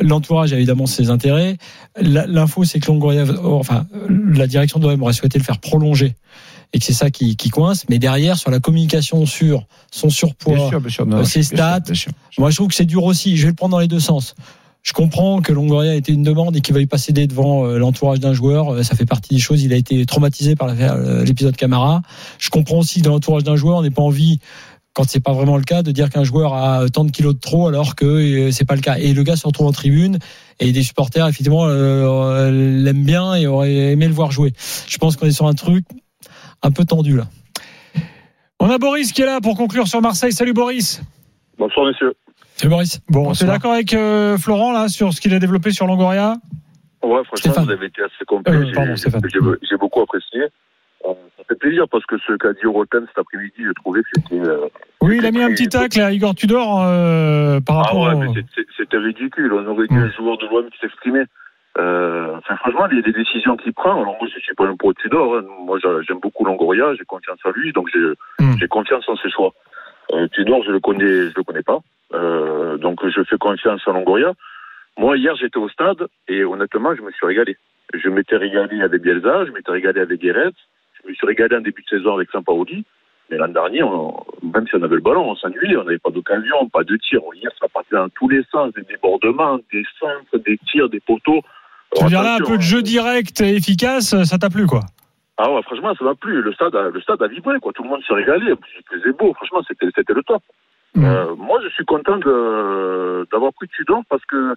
l'entourage 0.00 0.52
a 0.52 0.56
évidemment 0.56 0.84
ses 0.86 1.08
intérêts. 1.10 1.56
L'info, 2.00 2.64
c'est 2.64 2.78
que 2.78 2.86
Longoria, 2.88 3.24
enfin, 3.44 3.86
la 4.34 4.46
direction 4.46 4.78
de 4.78 4.86
l'OM 4.86 5.02
aurait 5.02 5.12
souhaité 5.14 5.38
le 5.38 5.44
faire 5.44 5.58
prolonger 5.60 6.14
et 6.72 6.78
que 6.78 6.84
c'est 6.84 6.92
ça 6.92 7.10
qui, 7.10 7.36
qui 7.36 7.48
coince. 7.50 7.84
Mais 7.88 7.98
derrière, 7.98 8.36
sur 8.36 8.50
la 8.50 8.60
communication 8.60 9.24
sur 9.26 9.66
son 9.90 10.10
surpoids, 10.10 10.54
Bien 10.54 10.68
sûr, 10.68 10.80
bien 10.80 10.90
sûr. 10.90 11.26
ses 11.26 11.42
stats. 11.42 11.80
bien 11.80 11.94
sûr. 11.94 12.12
moi, 12.38 12.50
je 12.50 12.56
trouve 12.56 12.68
que 12.68 12.74
c'est 12.74 12.84
dur 12.84 13.04
aussi. 13.04 13.36
Je 13.36 13.42
vais 13.44 13.48
le 13.48 13.54
prendre 13.54 13.72
dans 13.72 13.80
les 13.80 13.88
deux 13.88 14.00
sens. 14.00 14.34
Je 14.82 14.92
comprends 14.92 15.40
que 15.42 15.52
Longoria 15.52 15.94
était 15.96 16.12
une 16.12 16.22
demande 16.22 16.56
et 16.56 16.60
qu'il 16.60 16.74
veuille 16.74 16.86
pas 16.86 16.98
céder 16.98 17.26
devant 17.26 17.66
euh, 17.66 17.78
l'entourage 17.78 18.20
d'un 18.20 18.32
joueur. 18.32 18.72
Euh, 18.74 18.82
Ça 18.82 18.94
fait 18.94 19.04
partie 19.06 19.34
des 19.34 19.40
choses. 19.40 19.62
Il 19.62 19.72
a 19.72 19.76
été 19.76 20.06
traumatisé 20.06 20.54
par 20.56 20.68
euh, 20.70 21.24
l'épisode 21.24 21.56
Camara. 21.56 22.00
Je 22.38 22.48
comprends 22.50 22.78
aussi 22.78 23.00
que 23.00 23.04
dans 23.04 23.10
l'entourage 23.12 23.44
d'un 23.44 23.56
joueur, 23.56 23.78
on 23.78 23.82
n'est 23.82 23.90
pas 23.90 24.02
envie, 24.02 24.38
quand 24.94 25.02
c'est 25.06 25.20
pas 25.20 25.32
vraiment 25.32 25.56
le 25.56 25.64
cas, 25.64 25.82
de 25.82 25.90
dire 25.90 26.10
qu'un 26.10 26.24
joueur 26.24 26.54
a 26.54 26.88
tant 26.90 27.04
de 27.04 27.10
kilos 27.10 27.34
de 27.34 27.40
trop 27.40 27.66
alors 27.66 27.96
que 27.96 28.50
c'est 28.52 28.64
pas 28.64 28.76
le 28.76 28.80
cas. 28.80 28.98
Et 28.98 29.12
le 29.14 29.22
gars 29.24 29.36
se 29.36 29.46
retrouve 29.46 29.66
en 29.66 29.72
tribune 29.72 30.18
et 30.60 30.70
des 30.72 30.82
supporters, 30.82 31.26
effectivement, 31.26 31.66
euh, 31.66 32.50
l'aiment 32.50 33.04
bien 33.04 33.34
et 33.34 33.46
auraient 33.46 33.74
aimé 33.92 34.06
le 34.06 34.14
voir 34.14 34.30
jouer. 34.30 34.52
Je 34.86 34.96
pense 34.98 35.16
qu'on 35.16 35.26
est 35.26 35.32
sur 35.32 35.46
un 35.48 35.54
truc 35.54 35.84
un 36.62 36.70
peu 36.70 36.84
tendu 36.84 37.16
là. 37.16 37.24
On 38.60 38.70
a 38.70 38.78
Boris 38.78 39.12
qui 39.12 39.22
est 39.22 39.26
là 39.26 39.40
pour 39.40 39.56
conclure 39.56 39.86
sur 39.86 40.00
Marseille. 40.00 40.32
Salut 40.32 40.52
Boris. 40.52 41.00
Bonsoir, 41.58 41.86
messieurs. 41.86 42.14
C'est 42.56 42.68
Maurice. 42.68 43.00
Bon, 43.08 43.20
tu 43.20 43.24
es 43.26 43.28
Bonsoir. 43.28 43.50
d'accord 43.52 43.72
avec 43.72 43.94
euh, 43.94 44.36
Florent 44.36 44.72
là 44.72 44.88
sur 44.88 45.12
ce 45.12 45.20
qu'il 45.20 45.32
a 45.32 45.38
développé 45.38 45.70
sur 45.70 45.86
Longoria? 45.86 46.34
Ouais, 47.04 47.22
franchement, 47.24 47.36
Stéphane. 47.36 47.64
vous 47.66 47.70
avez 47.70 47.86
été 47.86 48.02
assez 48.02 48.24
complet. 48.26 48.52
Euh, 48.52 48.96
J'ai- 49.62 49.76
beaucoup 49.76 50.00
apprécié. 50.00 50.40
Euh, 51.06 51.12
ça 51.36 51.44
fait 51.48 51.54
plaisir 51.54 51.84
parce 51.88 52.04
que 52.06 52.16
ce 52.26 52.36
qu'a 52.36 52.52
dit 52.54 52.66
Roten 52.66 53.04
cet 53.06 53.18
après-midi, 53.18 53.54
je 53.58 53.72
trouvais 53.74 54.00
que 54.02 54.08
c'était. 54.16 54.40
euh, 54.48 54.66
Oui, 55.00 55.18
il 55.18 55.26
a 55.26 55.30
mis 55.30 55.40
un 55.42 55.50
petit 55.50 55.68
tacle 55.68 56.00
à 56.00 56.10
Igor 56.10 56.34
Tudor 56.34 56.82
euh, 56.82 57.60
par 57.60 57.76
Ah 57.78 57.82
rapport 57.82 58.02
ouais, 58.08 58.14
au- 58.14 58.18
mais 58.18 58.26
c'est- 58.34 58.46
c'est- 58.56 58.66
c'était 58.76 58.96
ridicule. 58.98 59.52
On 59.52 59.64
aurait 59.68 59.86
dit 59.86 59.94
Mm. 59.94 59.98
un 59.98 60.10
joueur 60.10 60.36
de 60.38 60.46
l'OM 60.46 60.68
qui 60.70 60.78
s'exprimait. 60.80 61.24
Euh, 61.78 62.36
enfin, 62.38 62.56
franchement, 62.56 62.86
les, 62.86 63.02
les 63.02 63.12
décisions 63.12 63.56
qu'il 63.56 63.72
prend, 63.72 64.00
alors 64.02 64.16
moi 64.18 64.28
je 64.34 64.40
suis 64.40 64.54
pas 64.54 64.66
un 64.66 64.76
pro 64.76 64.92
Tudor, 64.94 65.36
hein. 65.36 65.44
moi 65.60 65.78
j'a- 65.80 66.02
j'aime 66.02 66.18
beaucoup 66.18 66.44
Longoria, 66.44 66.94
j'ai 66.96 67.04
confiance 67.04 67.38
en 67.44 67.50
lui, 67.50 67.72
donc 67.72 67.88
j'ai 67.92 68.00
Mm. 68.40 68.56
j'ai 68.58 68.66
confiance 68.68 69.08
en 69.08 69.16
ses 69.16 69.30
choix. 69.30 69.52
Euh, 70.12 70.26
Tudor, 70.28 70.62
je 70.64 70.72
le 70.72 70.80
connais, 70.80 71.30
je 71.30 71.34
le 71.36 71.42
connais 71.44 71.62
pas, 71.62 71.78
euh, 72.14 72.78
donc 72.78 73.06
je 73.08 73.22
fais 73.22 73.38
confiance 73.38 73.82
à 73.86 73.92
Longoria. 73.92 74.32
Moi 74.96 75.16
hier 75.18 75.36
j'étais 75.36 75.58
au 75.58 75.68
stade 75.68 76.06
et 76.26 76.42
honnêtement 76.44 76.94
je 76.96 77.02
me 77.02 77.12
suis 77.12 77.26
régalé. 77.26 77.56
Je 77.94 78.08
m'étais 78.08 78.36
régalé 78.36 78.82
avec 78.82 79.00
Bielsa, 79.02 79.44
je 79.46 79.52
m'étais 79.52 79.70
régalé 79.70 80.00
avec 80.00 80.20
Guéret, 80.20 80.50
je 81.02 81.08
me 81.08 81.14
suis 81.14 81.26
régalé 81.26 81.56
en 81.56 81.60
début 81.60 81.82
de 81.82 81.88
saison 81.88 82.14
avec 82.16 82.30
Sampaoli. 82.30 82.84
Mais 83.30 83.36
l'an 83.36 83.48
dernier, 83.48 83.82
on- 83.82 84.24
même 84.42 84.66
si 84.66 84.74
on 84.74 84.82
avait 84.82 84.94
le 84.96 85.02
ballon, 85.02 85.30
on 85.30 85.36
s'ennuyait, 85.36 85.76
on 85.76 85.84
n'avait 85.84 85.98
pas 85.98 86.10
d'occasion, 86.10 86.66
pas 86.70 86.82
de 86.82 86.96
tir. 86.96 87.20
Hier, 87.34 87.50
ça 87.60 87.68
partait 87.68 87.94
dans 87.94 88.08
tous 88.08 88.26
les 88.30 88.42
sens, 88.50 88.72
des 88.72 88.80
débordements, 88.82 89.58
des 89.70 89.84
centres, 90.00 90.38
des 90.38 90.56
tirs, 90.66 90.88
des 90.88 91.00
poteaux. 91.00 91.42
Tu 91.96 92.02
veux 92.04 92.08
dire 92.10 92.22
là 92.22 92.34
un 92.34 92.44
peu 92.44 92.56
de 92.56 92.62
jeu 92.62 92.82
direct 92.82 93.40
et 93.40 93.56
efficace, 93.56 94.14
ça 94.24 94.38
t'a 94.38 94.50
plu 94.50 94.66
quoi 94.66 94.80
Ah 95.36 95.50
ouais, 95.52 95.62
franchement, 95.62 95.94
ça 95.98 96.04
m'a 96.04 96.14
plu. 96.14 96.42
Le 96.42 96.52
stade, 96.52 96.74
a, 96.74 96.90
le 96.90 97.00
stade 97.00 97.22
a 97.22 97.28
vibré, 97.28 97.58
quoi. 97.60 97.72
Tout 97.72 97.82
le 97.82 97.88
monde 97.88 98.02
s'est 98.06 98.14
régalé. 98.14 98.54
Faisait 98.90 99.12
beau. 99.12 99.32
Franchement, 99.34 99.62
c'était, 99.66 99.88
c'était 99.94 100.12
le 100.12 100.22
top. 100.22 100.42
Mm. 100.94 101.04
Euh, 101.04 101.34
moi, 101.36 101.60
je 101.64 101.68
suis 101.70 101.84
content 101.84 102.18
d'avoir 102.18 103.52
pris 103.54 103.68
Tudor 103.68 104.02
parce 104.08 104.24
que 104.26 104.54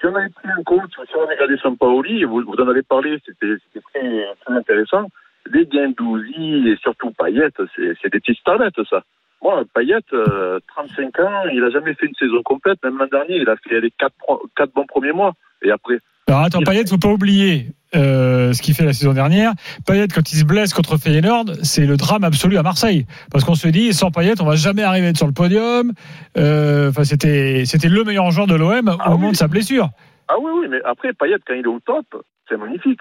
si 0.00 0.06
on 0.06 0.14
avait 0.14 0.28
pris 0.28 0.48
un 0.48 0.62
coach, 0.62 0.90
si 1.08 1.16
on 1.16 1.22
avait 1.22 1.34
regardé 1.34 1.56
Sampaoli, 1.58 2.24
vous, 2.24 2.42
vous 2.42 2.62
en 2.62 2.68
avez 2.68 2.82
parlé, 2.82 3.18
c'était, 3.26 3.54
c'était 3.66 3.84
très, 3.92 4.26
très 4.44 4.54
intéressant. 4.54 5.06
Les 5.50 5.66
Guendouzi 5.66 6.68
et 6.68 6.76
surtout 6.82 7.10
Payet, 7.12 7.48
c'est, 7.74 8.10
des 8.12 8.20
petites 8.20 8.38
starlettes, 8.38 8.78
ça. 8.90 9.02
Moi, 9.42 9.62
Payet, 9.74 9.96
euh, 10.12 10.58
35 10.74 11.18
ans, 11.20 11.42
il 11.52 11.62
a 11.64 11.70
jamais 11.70 11.94
fait 11.94 12.06
une 12.06 12.14
saison 12.14 12.42
complète. 12.42 12.78
Même 12.84 12.98
l'an 12.98 13.06
dernier, 13.10 13.36
il 13.36 13.48
a 13.48 13.56
fait 13.56 13.80
les 13.80 13.90
quatre, 13.92 14.14
pro- 14.18 14.44
quatre 14.56 14.74
bons 14.74 14.84
premiers 14.86 15.12
mois. 15.12 15.32
Et 15.62 15.70
après, 15.70 15.98
Alors 16.28 16.42
attends, 16.42 16.60
Payet, 16.62 16.86
faut 16.86 16.98
pas 16.98 17.08
oublier 17.08 17.68
euh, 17.96 18.52
ce 18.52 18.60
qu'il 18.60 18.74
fait 18.74 18.84
la 18.84 18.92
saison 18.92 19.14
dernière. 19.14 19.52
Payet, 19.86 20.08
quand 20.08 20.30
il 20.30 20.36
se 20.36 20.44
blesse 20.44 20.74
contre 20.74 20.98
Feyenoord, 20.98 21.46
c'est 21.62 21.86
le 21.86 21.96
drame 21.96 22.22
absolu 22.22 22.58
à 22.58 22.62
Marseille, 22.62 23.06
parce 23.32 23.44
qu'on 23.44 23.54
se 23.54 23.66
dit 23.68 23.94
sans 23.94 24.10
Payet, 24.10 24.40
on 24.42 24.44
va 24.44 24.56
jamais 24.56 24.82
arriver 24.82 25.06
à 25.06 25.10
être 25.10 25.16
sur 25.16 25.26
le 25.26 25.32
podium. 25.32 25.92
Euh, 26.36 26.90
Enfin, 26.90 27.04
c'était 27.04 27.64
c'était 27.64 27.88
le 27.88 28.04
meilleur 28.04 28.30
joueur 28.30 28.46
de 28.46 28.54
l'OM 28.54 28.88
Ah 29.00 29.08
au 29.08 29.12
oui. 29.14 29.18
moment 29.18 29.30
de 29.32 29.36
sa 29.36 29.48
blessure. 29.48 29.88
Ah 30.28 30.34
oui, 30.38 30.50
oui, 30.60 30.66
mais 30.68 30.82
après, 30.84 31.12
Payet, 31.14 31.36
quand 31.46 31.54
il 31.54 31.64
est 31.64 31.66
au 31.66 31.80
top, 31.80 32.04
c'est 32.48 32.58
magnifique. 32.58 33.00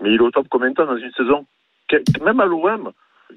Mais 0.00 0.10
il 0.10 0.16
est 0.16 0.20
au 0.20 0.30
top 0.30 0.46
combien 0.48 0.70
de 0.70 0.74
temps 0.74 0.86
dans 0.86 0.96
une 0.96 1.10
saison? 1.16 1.44
Même 2.24 2.38
à 2.38 2.44
l'OM, 2.46 2.92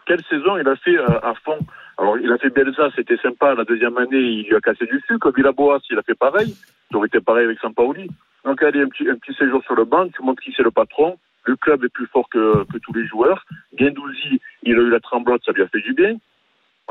quelle 0.06 0.22
saison 0.30 0.58
il 0.62 0.68
a 0.68 0.76
fait 0.76 0.96
euh, 0.98 1.20
à 1.24 1.34
fond? 1.44 1.58
Alors, 1.98 2.18
il 2.20 2.32
a 2.32 2.38
fait 2.38 2.50
Belsa, 2.52 2.90
c'était 2.96 3.18
sympa. 3.18 3.56
La 3.56 3.64
deuxième 3.64 3.98
année, 3.98 4.18
il 4.20 4.46
lui 4.48 4.56
a 4.56 4.60
cassé 4.60 4.86
du 4.86 5.02
sucre. 5.08 5.32
Villaboas, 5.36 5.80
il 5.90 5.98
a 5.98 6.04
fait 6.04 6.14
pareil. 6.14 6.56
Ça 6.92 6.98
aurait 6.98 7.08
été 7.08 7.20
pareil 7.20 7.46
avec 7.46 7.58
Sampaoli. 7.60 8.08
Donc, 8.46 8.64
allez, 8.64 8.82
un 8.82 8.88
petit, 8.88 9.08
un 9.10 9.16
petit 9.16 9.34
séjour 9.36 9.64
sur 9.64 9.76
le 9.76 9.86
banc, 9.86 10.08
tu 10.10 10.24
montres 10.24 10.42
qui 10.42 10.54
c'est 10.56 10.64
le 10.64 10.72
patron. 10.72 11.18
Le 11.46 11.56
club 11.56 11.84
est 11.84 11.94
plus 11.94 12.08
fort 12.08 12.30
que, 12.30 12.64
que 12.66 12.78
tous 12.78 12.94
les 12.94 13.06
joueurs. 13.06 13.46
Gendouzi, 13.78 14.40
il 14.64 14.76
a 14.76 14.82
eu 14.82 14.90
la 14.90 15.00
tremblote, 15.00 15.44
ça 15.46 15.52
lui 15.52 15.64
a 15.64 15.68
fait 15.68 15.82
du 15.82 15.94
bien. 15.94 16.16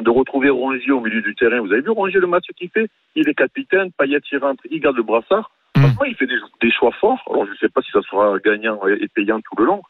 De 0.01 0.11
retrouver 0.11 0.49
Rongier 0.49 0.93
au 0.93 1.01
milieu 1.01 1.21
du 1.21 1.35
terrain. 1.35 1.61
Vous 1.61 1.73
avez 1.73 1.83
vu 1.83 1.91
Rongier 1.91 2.21
le 2.21 2.27
match 2.27 2.47
qu'il 2.57 2.71
fait? 2.71 2.89
Il 3.15 3.29
est 3.29 3.35
capitaine, 3.35 3.93
Payet 3.93 4.21
il 4.33 4.39
rentre, 4.39 4.63
il 4.71 4.81
garde 4.81 4.97
le 4.97 5.03
brassard. 5.03 5.51
Mm. 5.77 5.81
Franchement, 5.83 6.05
il 6.05 6.15
fait 6.15 6.27
des, 6.27 6.39
des 6.63 6.71
choix 6.71 6.93
forts. 6.93 7.23
Alors, 7.29 7.47
je 7.47 7.51
ne 7.51 7.57
sais 7.57 7.69
pas 7.69 7.83
si 7.83 7.91
ça 7.91 8.01
sera 8.03 8.39
gagnant 8.39 8.81
et 8.89 8.95
et 9.03 9.09
payant 9.09 9.41
tout 9.41 9.57
le 9.59 9.67
long, 9.67 9.83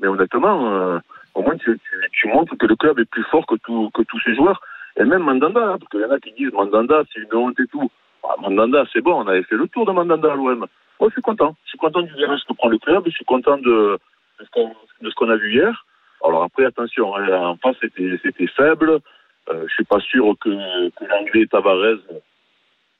mais 0.00 0.06
honnêtement, 0.06 0.72
euh, 0.72 0.98
au 1.34 1.42
moins, 1.42 1.56
tu, 1.56 1.78
tu, 1.78 1.96
tu 2.12 2.28
montres 2.28 2.56
que 2.56 2.66
le 2.66 2.76
club 2.76 2.98
est 3.00 3.10
plus 3.10 3.24
fort 3.24 3.46
que, 3.46 3.56
tout, 3.56 3.90
que 3.92 4.02
tous 4.02 4.20
ses 4.20 4.34
joueurs. 4.34 4.60
Et 4.98 5.04
même 5.04 5.22
Mandanda, 5.22 5.60
hein, 5.60 5.78
parce 5.78 5.90
qu'il 5.90 6.00
y 6.00 6.04
en 6.04 6.10
a 6.10 6.20
qui 6.20 6.32
disent 6.32 6.52
Mandanda, 6.52 7.02
c'est 7.12 7.20
une 7.20 7.34
honte 7.34 7.58
et 7.58 7.66
tout. 7.66 7.90
Ah, 8.22 8.36
Mandanda, 8.40 8.84
c'est 8.92 9.02
bon, 9.02 9.22
on 9.22 9.26
avait 9.26 9.42
fait 9.42 9.56
le 9.56 9.68
tour 9.68 9.84
de 9.84 9.92
Mandanda 9.92 10.32
à 10.32 10.36
l'OM. 10.36 10.66
Moi, 11.00 11.08
je 11.10 11.14
suis 11.14 11.22
content. 11.22 11.56
Je 11.64 11.70
suis 11.70 11.78
content 11.78 12.02
du 12.02 12.12
virage 12.14 12.40
que 12.48 12.52
prend 12.54 12.68
le 12.68 12.78
club. 12.78 13.04
Je 13.06 13.10
suis 13.10 13.24
content 13.24 13.58
de, 13.58 13.98
de 14.38 14.44
ce 14.44 14.50
qu'on 14.50 14.74
qu'on 15.16 15.30
a 15.30 15.36
vu 15.36 15.52
hier. 15.52 15.84
Alors 16.24 16.42
après, 16.42 16.64
attention, 16.64 17.14
hein, 17.16 17.28
en 17.52 17.56
face, 17.56 17.76
c'était 17.80 18.46
faible. 18.48 19.00
Euh, 19.48 19.64
je 19.68 19.74
suis 19.74 19.84
pas 19.84 20.00
sûr 20.00 20.34
que, 20.40 20.50
que 20.90 21.04
l'anglais 21.04 21.46
Tavares 21.46 21.98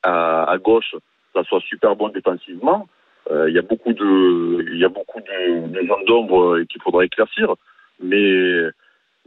à, 0.03 0.43
à 0.49 0.57
gauche, 0.57 0.95
ça 1.33 1.43
soit 1.43 1.59
super 1.61 1.95
bon 1.95 2.09
défensivement. 2.09 2.87
Euh, 3.31 3.49
Il 3.49 3.55
y 3.55 3.59
a 3.59 3.63
beaucoup 3.63 3.91
de, 3.91 4.65
il 4.71 4.77
y 4.77 4.85
a 4.85 4.89
beaucoup 4.89 5.19
de, 5.19 5.67
de 5.67 5.87
zones 5.87 6.05
d'ombre 6.05 6.55
euh, 6.55 6.65
qu'il 6.65 6.81
faudra 6.81 7.03
éclaircir. 7.03 7.55
Mais, 8.01 8.69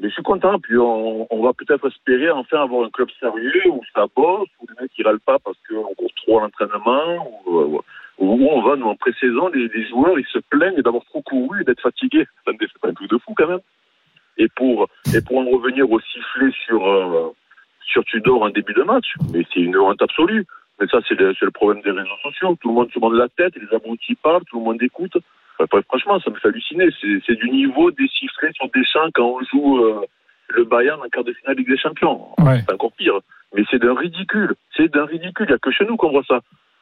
mais 0.00 0.08
je 0.08 0.14
suis 0.14 0.22
content. 0.22 0.58
Puis 0.58 0.76
on, 0.78 1.26
on 1.30 1.42
va 1.42 1.52
peut-être 1.52 1.86
espérer 1.86 2.30
enfin 2.30 2.62
avoir 2.62 2.86
un 2.86 2.90
club 2.90 3.08
sérieux 3.20 3.68
où 3.68 3.80
ça 3.94 4.06
bosse, 4.16 4.48
où 4.60 4.66
les 4.68 4.82
mecs 4.82 4.92
ils 4.98 5.06
râlent 5.06 5.20
pas 5.20 5.38
parce 5.38 5.56
qu'on 5.68 5.94
court 5.94 6.12
trop 6.16 6.38
à 6.38 6.42
l'entraînement, 6.42 7.42
où, 7.46 7.80
où 8.18 8.48
on 8.50 8.62
va, 8.62 8.76
nous, 8.76 8.86
en 8.86 8.96
pré-saison, 8.96 9.48
les, 9.48 9.68
les 9.68 9.88
joueurs 9.88 10.18
ils 10.18 10.26
se 10.26 10.38
plaignent 10.50 10.82
d'avoir 10.82 11.04
trop 11.04 11.22
couru 11.22 11.60
et 11.60 11.64
d'être 11.64 11.82
fatigués. 11.82 12.26
C'est 12.46 12.80
pas 12.80 12.88
un 12.88 12.94
truc 12.94 13.10
de 13.10 13.18
fou 13.18 13.34
quand 13.36 13.46
même. 13.46 13.60
Et 14.38 14.48
pour, 14.56 14.88
et 15.14 15.20
pour 15.20 15.38
en 15.38 15.44
revenir 15.44 15.90
au 15.90 16.00
sifflet 16.00 16.50
sur, 16.64 16.86
euh, 16.86 17.34
sur 17.84 18.02
Tudor 18.04 18.42
en 18.42 18.48
début 18.48 18.72
de 18.72 18.82
match, 18.82 19.14
mais 19.32 19.44
c'est 19.52 19.60
une 19.60 19.76
honte 19.76 20.00
absolue. 20.00 20.46
Mais 20.80 20.86
ça, 20.86 20.98
c'est 21.06 21.18
le, 21.18 21.34
le 21.38 21.50
problème 21.50 21.82
des 21.82 21.90
réseaux 21.90 22.16
sociaux. 22.22 22.56
Tout 22.58 22.68
le 22.68 22.74
monde 22.74 22.90
se 22.90 22.98
monte 22.98 23.12
la 23.14 23.28
tête, 23.28 23.54
les 23.56 23.76
abrutis 23.76 24.14
parlent, 24.14 24.44
tout 24.46 24.58
le 24.58 24.64
monde 24.64 24.82
écoute. 24.82 25.12
Franchement, 25.88 26.20
ça 26.20 26.30
me 26.30 26.36
fait 26.36 26.48
halluciner. 26.48 26.88
C'est 27.26 27.34
du 27.34 27.50
niveau 27.50 27.90
sifflets 27.90 28.52
sur 28.52 28.68
des 28.70 28.84
champs 28.84 29.08
quand 29.14 29.24
on 29.24 29.44
joue 29.44 29.84
euh, 29.84 30.06
le 30.48 30.64
Bayern 30.64 31.00
en 31.00 31.08
quart 31.08 31.24
de 31.24 31.32
finale 31.32 31.56
Ligue 31.56 31.68
des 31.68 31.78
Champions. 31.78 32.28
Ouais. 32.38 32.60
C'est 32.66 32.72
encore 32.72 32.92
pire. 32.92 33.18
Mais 33.54 33.64
c'est 33.70 33.78
d'un 33.78 33.94
ridicule. 33.94 34.54
C'est 34.76 34.88
d'un 34.88 35.04
ridicule. 35.04 35.46
Il 35.46 35.50
n'y 35.50 35.54
a 35.54 35.58
que 35.58 35.70
chez 35.70 35.84
nous 35.84 35.96
qu'on 35.96 36.10
voit 36.10 36.24
ça. 36.26 36.40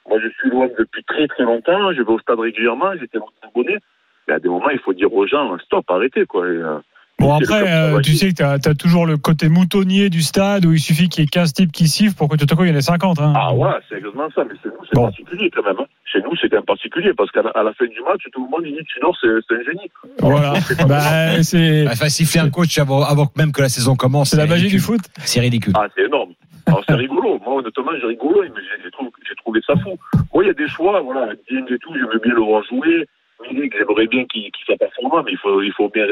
Moi, 0.09 0.19
je 0.21 0.29
suis 0.39 0.51
loin 0.51 0.69
depuis 0.79 1.05
très 1.05 1.27
très 1.27 1.45
longtemps. 1.45 1.93
Je 1.93 2.03
vais 2.03 2.13
au 2.13 2.19
stade 2.19 2.39
régulièrement. 2.39 2.95
J'étais 2.99 3.19
abonné. 3.43 3.79
Mais 4.27 4.35
à 4.35 4.39
des 4.39 4.49
moments, 4.49 4.71
il 4.71 4.79
faut 4.79 4.93
dire 4.93 5.13
aux 5.13 5.27
gens, 5.27 5.59
stop, 5.59 5.91
arrêtez, 5.91 6.27
quoi. 6.27 6.47
Et, 6.47 6.51
euh, 6.51 6.79
Bon, 7.19 7.35
après, 7.35 7.65
euh, 7.67 8.01
tu 8.01 8.15
sais 8.15 8.29
que 8.29 8.35
tu 8.35 8.43
as, 8.45 8.75
toujours 8.75 9.05
le 9.05 9.17
côté 9.17 9.49
moutonnier 9.49 10.09
du 10.09 10.23
stade 10.23 10.65
où 10.65 10.73
il 10.73 10.79
suffit 10.79 11.09
qu'il 11.09 11.25
y 11.25 11.27
ait 11.27 11.29
15 11.29 11.53
types 11.53 11.73
qui 11.73 11.89
sifflent 11.89 12.17
pour 12.17 12.29
que 12.29 12.37
tout 12.37 12.47
à 12.49 12.55
coup 12.55 12.63
il 12.63 12.71
y 12.71 12.73
en 12.73 12.77
ait 12.77 12.81
50. 12.81 13.19
Hein. 13.19 13.33
Ah 13.35 13.53
ouais, 13.53 13.71
c'est 13.89 13.97
exactement 13.97 14.29
ça. 14.33 14.45
Mais 14.45 14.55
chez 14.63 14.69
nous, 14.69 14.85
c'est 14.85 15.01
particulier 15.01 15.51
quand 15.51 15.65
même. 15.65 15.77
Hein. 15.81 15.87
Chez 16.05 16.21
nous, 16.21 16.31
c'est 16.41 16.49
quand 16.49 16.57
même 16.57 16.65
particulier 16.65 17.13
parce 17.15 17.31
qu'à 17.33 17.43
la, 17.43 17.53
fin 17.53 17.87
du 17.87 18.01
match, 18.07 18.23
tout 18.33 18.45
le 18.45 18.51
monde 18.51 18.63
dit 18.65 18.85
Tudor, 18.95 19.17
c'est 19.21 19.29
un 19.29 19.63
génie. 19.65 19.91
Voilà. 20.21 20.55
bah, 20.89 21.43
c'est. 21.43 21.89
Enfin, 21.89 22.09
siffler 22.09 22.41
un 22.41 22.51
coach 22.51 22.79
avant, 22.79 23.03
avant, 23.03 23.27
même 23.37 23.51
que 23.51 23.63
la 23.63 23.69
saison 23.69 23.97
commence. 23.97 24.31
C'est 24.31 24.37
la 24.37 24.47
magie 24.47 24.69
du 24.69 24.79
foot. 24.79 25.01
C'est 25.19 25.41
ridicule. 25.41 25.73
Ah, 25.77 25.89
c'est 25.97 26.05
énorme. 26.05 26.35
Alors 26.67 26.85
c'est 26.89 26.95
rigolo. 26.95 27.41
Moi, 27.45 27.57
honnêtement, 27.57 27.93
j'ai 28.01 28.07
rigolo, 28.07 28.43
mais 28.43 28.61
j'ai 28.85 28.91
trouvé, 28.91 29.11
trouvé, 29.39 29.61
ça 29.67 29.75
fou. 29.83 29.99
Moi, 30.33 30.45
il 30.45 30.47
y 30.47 30.51
a 30.51 30.55
des 30.55 30.69
choix. 30.69 31.01
Voilà, 31.01 31.33
Dieng 31.51 31.65
et 31.69 31.79
tout, 31.79 31.95
j'aime 31.95 32.21
bien 32.23 32.35
le 32.35 32.43
voir 32.43 32.63
jouer. 32.65 33.09
Milik, 33.41 33.77
j'aimerais 33.77 34.07
bien 34.07 34.25
qu'il 34.27 34.51
qu 34.51 34.65
soit 34.65 34.77
performant, 34.77 35.23
mais 35.23 35.33
il 35.33 35.39
faut, 35.39 35.63
il 35.63 35.73
faut 35.73 35.89
bien, 35.89 36.07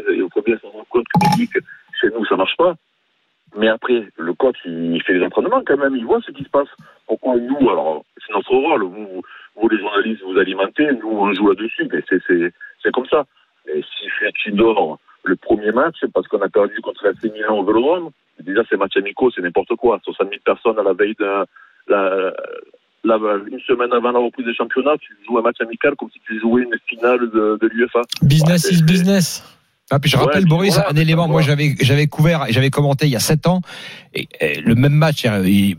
s'en 0.60 0.68
rendre 0.70 0.86
compte 0.88 1.06
que 1.52 1.60
chez 2.00 2.08
nous, 2.10 2.24
ça 2.26 2.36
marche 2.36 2.56
pas. 2.56 2.74
Mais 3.56 3.68
après, 3.68 4.08
le 4.16 4.34
coach, 4.34 4.56
il 4.64 5.02
fait 5.02 5.14
les 5.14 5.24
entraînements 5.24 5.62
quand 5.64 5.76
même, 5.76 5.96
il 5.96 6.04
voit 6.04 6.20
ce 6.20 6.30
qui 6.30 6.44
se 6.44 6.48
passe. 6.48 6.68
Pourquoi 7.06 7.36
nous, 7.36 7.70
alors, 7.70 8.04
c'est 8.18 8.32
notre 8.32 8.50
rôle, 8.50 8.84
vous, 8.84 9.22
vous 9.56 9.68
les 9.68 9.78
journalistes, 9.78 10.22
vous 10.22 10.38
alimentez, 10.38 10.90
nous, 10.92 11.10
on 11.10 11.32
joue 11.32 11.48
là-dessus, 11.48 11.88
mais 11.90 12.02
c'est 12.08 12.92
comme 12.92 13.06
ça. 13.06 13.24
Et 13.66 13.82
si 13.82 14.06
tu 14.34 14.52
dors 14.52 14.98
le 15.24 15.36
premier 15.36 15.72
match, 15.72 15.96
parce 16.14 16.28
qu'on 16.28 16.42
a 16.42 16.48
perdu 16.48 16.80
contre 16.80 17.04
la 17.04 17.12
Milan 17.30 17.58
au 17.58 17.64
Vélodrome, 17.64 18.10
déjà, 18.40 18.62
c'est 18.68 18.76
match 18.76 18.96
amicaux, 18.96 19.30
c'est 19.30 19.42
n'importe 19.42 19.74
quoi. 19.76 20.00
60 20.04 20.28
000 20.28 20.40
personnes 20.44 20.78
à 20.78 20.82
la 20.82 20.92
veille 20.92 21.16
d'un, 21.18 21.44
la, 23.06 23.16
la, 23.16 23.34
une 23.50 23.60
semaine 23.60 23.92
avant 23.92 24.12
la 24.12 24.18
reprise 24.18 24.46
des 24.46 24.54
championnats, 24.54 24.96
tu 25.00 25.16
joues 25.26 25.38
un 25.38 25.42
match 25.42 25.56
amical 25.60 25.94
comme 25.96 26.10
si 26.12 26.20
tu 26.26 26.38
jouais 26.40 26.62
une 26.62 26.76
finale 26.88 27.20
de, 27.30 27.58
de 27.60 27.66
l'UFA. 27.72 28.02
Business 28.22 28.70
is 28.70 28.82
business. 28.82 29.42
Ah, 29.88 30.00
puis 30.00 30.10
je 30.10 30.16
rappelle, 30.16 30.46
Boris, 30.46 30.78
un 30.78 30.96
élément, 30.96 31.28
moi 31.28 31.42
j'avais 31.42 31.76
j'avais 31.80 32.08
couvert, 32.08 32.46
j'avais 32.48 32.70
commenté 32.70 33.06
il 33.06 33.12
y 33.12 33.16
a 33.16 33.20
sept 33.20 33.46
ans, 33.46 33.60
et, 34.16 34.60
le 34.60 34.74
même 34.74 34.94
match, 34.94 35.26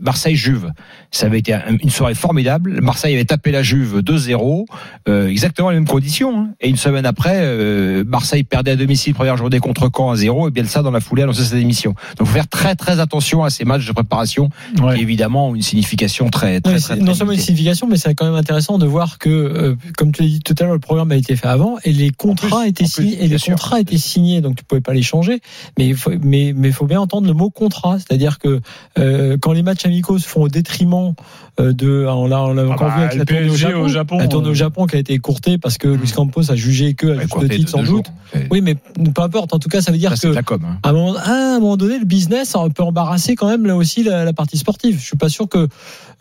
Marseille-Juve, 0.00 0.72
ça 1.10 1.26
avait 1.26 1.38
été 1.38 1.56
une 1.82 1.90
soirée 1.90 2.14
formidable. 2.14 2.80
Marseille 2.80 3.14
avait 3.14 3.24
tapé 3.24 3.50
la 3.50 3.62
Juve 3.62 4.00
2-0, 4.00 4.66
euh, 5.08 5.28
exactement 5.28 5.70
les 5.70 5.76
mêmes 5.76 5.88
conditions. 5.88 6.38
Hein. 6.38 6.50
Et 6.60 6.68
une 6.68 6.76
semaine 6.76 7.06
après, 7.06 7.36
euh, 7.36 8.04
Marseille 8.06 8.44
perdait 8.44 8.72
à 8.72 8.76
domicile 8.76 9.14
première 9.14 9.36
journée 9.36 9.58
contre 9.60 9.90
Caen 9.94 10.10
à 10.10 10.16
0, 10.16 10.48
et 10.48 10.50
bien 10.50 10.64
ça 10.64 10.82
dans 10.82 10.90
la 10.90 11.00
foulée 11.00 11.22
annonçait 11.22 11.44
cette 11.44 11.58
émission. 11.58 11.94
Donc 12.16 12.26
faut 12.26 12.34
faire 12.34 12.48
très 12.48 12.74
très 12.74 13.00
attention 13.00 13.42
à 13.44 13.50
ces 13.50 13.64
matchs 13.64 13.86
de 13.86 13.92
préparation, 13.92 14.50
qui 14.76 15.00
évidemment 15.00 15.48
ont 15.48 15.54
une 15.54 15.62
signification 15.62 16.28
très 16.28 16.60
très, 16.60 16.78
très, 16.78 16.96
Non 16.96 17.14
seulement 17.14 17.32
une 17.32 17.40
signification, 17.40 17.86
mais 17.86 17.96
c'est 17.96 18.14
quand 18.14 18.26
même 18.26 18.34
intéressant 18.34 18.78
de 18.78 18.86
voir 18.86 19.18
que, 19.18 19.28
euh, 19.28 19.76
comme 19.96 20.12
tu 20.12 20.22
l'as 20.22 20.28
dit 20.28 20.40
tout 20.40 20.54
à 20.58 20.64
l'heure, 20.64 20.74
le 20.74 20.78
programme 20.78 21.10
a 21.12 21.16
été 21.16 21.36
fait 21.36 21.48
avant, 21.48 21.76
et 21.84 21.92
les 21.92 22.10
contrats 22.10 22.66
étaient 22.66 22.86
signés, 22.86 23.24
et 23.24 23.28
les 23.28 23.38
contrats 23.38 23.80
étaient 23.80 23.98
signé, 23.98 24.40
donc 24.40 24.56
tu 24.56 24.64
pouvais 24.64 24.80
pas 24.80 24.94
les 24.94 25.02
changer. 25.02 25.40
Mais 25.78 25.88
il 25.88 25.96
mais, 26.22 26.52
mais 26.54 26.70
faut 26.70 26.86
bien 26.86 27.00
entendre 27.00 27.26
le 27.26 27.34
mot 27.34 27.50
contrat, 27.50 27.98
c'est-à-dire 27.98 28.27
que 28.36 28.60
euh, 28.98 29.38
quand 29.40 29.52
les 29.52 29.62
matchs 29.62 29.86
amicaux 29.86 30.18
se 30.18 30.28
font 30.28 30.42
au 30.42 30.48
détriment 30.48 31.14
euh, 31.58 31.72
de, 31.72 32.04
on 32.06 32.26
l'a, 32.26 32.42
on 32.42 32.52
l'a 32.52 32.62
ah 32.68 32.72
encore 32.72 32.90
vu 32.90 33.00
bah, 33.00 33.06
avec 33.06 33.18
la 33.18 33.24
tournée 33.24 33.74
au 33.74 33.88
Japon, 33.88 34.18
la 34.18 34.28
tournée 34.28 34.48
au 34.48 34.52
euh. 34.52 34.54
Japon 34.54 34.86
qui 34.86 34.96
a 34.96 34.98
été 34.98 35.14
écourtée 35.14 35.56
parce 35.56 35.78
que 35.78 35.88
Luis 35.88 36.12
Campos 36.12 36.50
a 36.50 36.56
jugé 36.56 36.92
que 36.92 37.06
à 37.06 37.22
juste 37.22 37.50
titre 37.50 37.70
sans 37.70 37.82
doute. 37.82 38.06
Oui, 38.50 38.60
mais 38.60 38.74
peu 38.74 39.22
importe. 39.22 39.54
En 39.54 39.58
tout 39.58 39.70
cas, 39.70 39.80
ça 39.80 39.90
veut 39.90 39.98
dire 39.98 40.14
que 40.20 40.28
hein. 40.28 40.78
à, 40.82 40.90
un 40.90 40.92
moment, 40.92 41.16
à 41.16 41.30
un 41.30 41.60
moment 41.60 41.78
donné, 41.78 41.98
le 41.98 42.04
business 42.04 42.54
peut 42.74 42.82
embarrasser 42.82 43.34
quand 43.34 43.48
même 43.48 43.64
là 43.64 43.74
aussi 43.74 44.02
la, 44.02 44.24
la 44.26 44.32
partie 44.34 44.58
sportive. 44.58 44.98
Je 45.00 45.04
suis 45.04 45.16
pas 45.16 45.30
sûr 45.30 45.48
que 45.48 45.68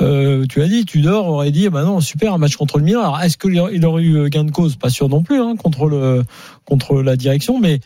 euh, 0.02 0.46
tu 0.48 0.62
as 0.62 0.68
dit, 0.68 0.86
Tudor 0.86 1.28
aurait 1.28 1.52
dit, 1.52 1.70
bah 1.70 1.84
non, 1.84 2.00
super, 2.00 2.34
un 2.34 2.38
match 2.38 2.56
contre 2.56 2.78
le 2.78 2.84
Milan. 2.84 3.02
Alors, 3.02 3.20
est-ce 3.20 3.38
qu'il 3.38 3.60
aurait 3.86 4.04
eu 4.04 4.30
gain 4.30 4.44
de 4.44 4.52
cause? 4.52 4.76
Pas 4.76 4.90
sûr 4.90 5.10
non 5.10 5.24
plus, 5.24 5.40
hein, 5.40 5.56
contre 5.58 5.88
le 5.88 6.24
contre 6.66 7.02
la 7.02 7.16
direction, 7.16 7.60
mais 7.60 7.80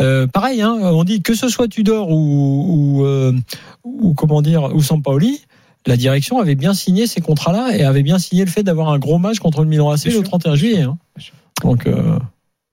euh, 0.00 0.26
pareil, 0.26 0.62
hein, 0.62 0.76
on 0.80 1.04
dit 1.04 1.22
que 1.22 1.34
ce 1.34 1.48
soit 1.48 1.68
Tudor 1.68 2.10
ou 2.10 2.98
ou, 3.00 3.04
euh, 3.04 3.32
ou 3.84 4.14
comment 4.14 4.42
dire 4.42 4.74
ou 4.74 4.82
Sampaoli, 4.82 5.40
la 5.86 5.96
direction 5.96 6.38
avait 6.38 6.54
bien 6.54 6.74
signé 6.74 7.06
ces 7.06 7.20
contrats-là 7.20 7.76
et 7.76 7.84
avait 7.84 8.02
bien 8.02 8.18
signé 8.18 8.44
le 8.44 8.50
fait 8.50 8.62
d'avoir 8.62 8.90
un 8.90 8.98
gros 8.98 9.18
match 9.18 9.38
contre 9.38 9.62
le 9.62 9.68
Milan 9.68 9.90
AC 9.90 10.06
le 10.06 10.22
31 10.22 10.54
juillet. 10.54 10.82
Hein. 10.82 10.98
Donc 11.62 11.86
euh, 11.86 12.18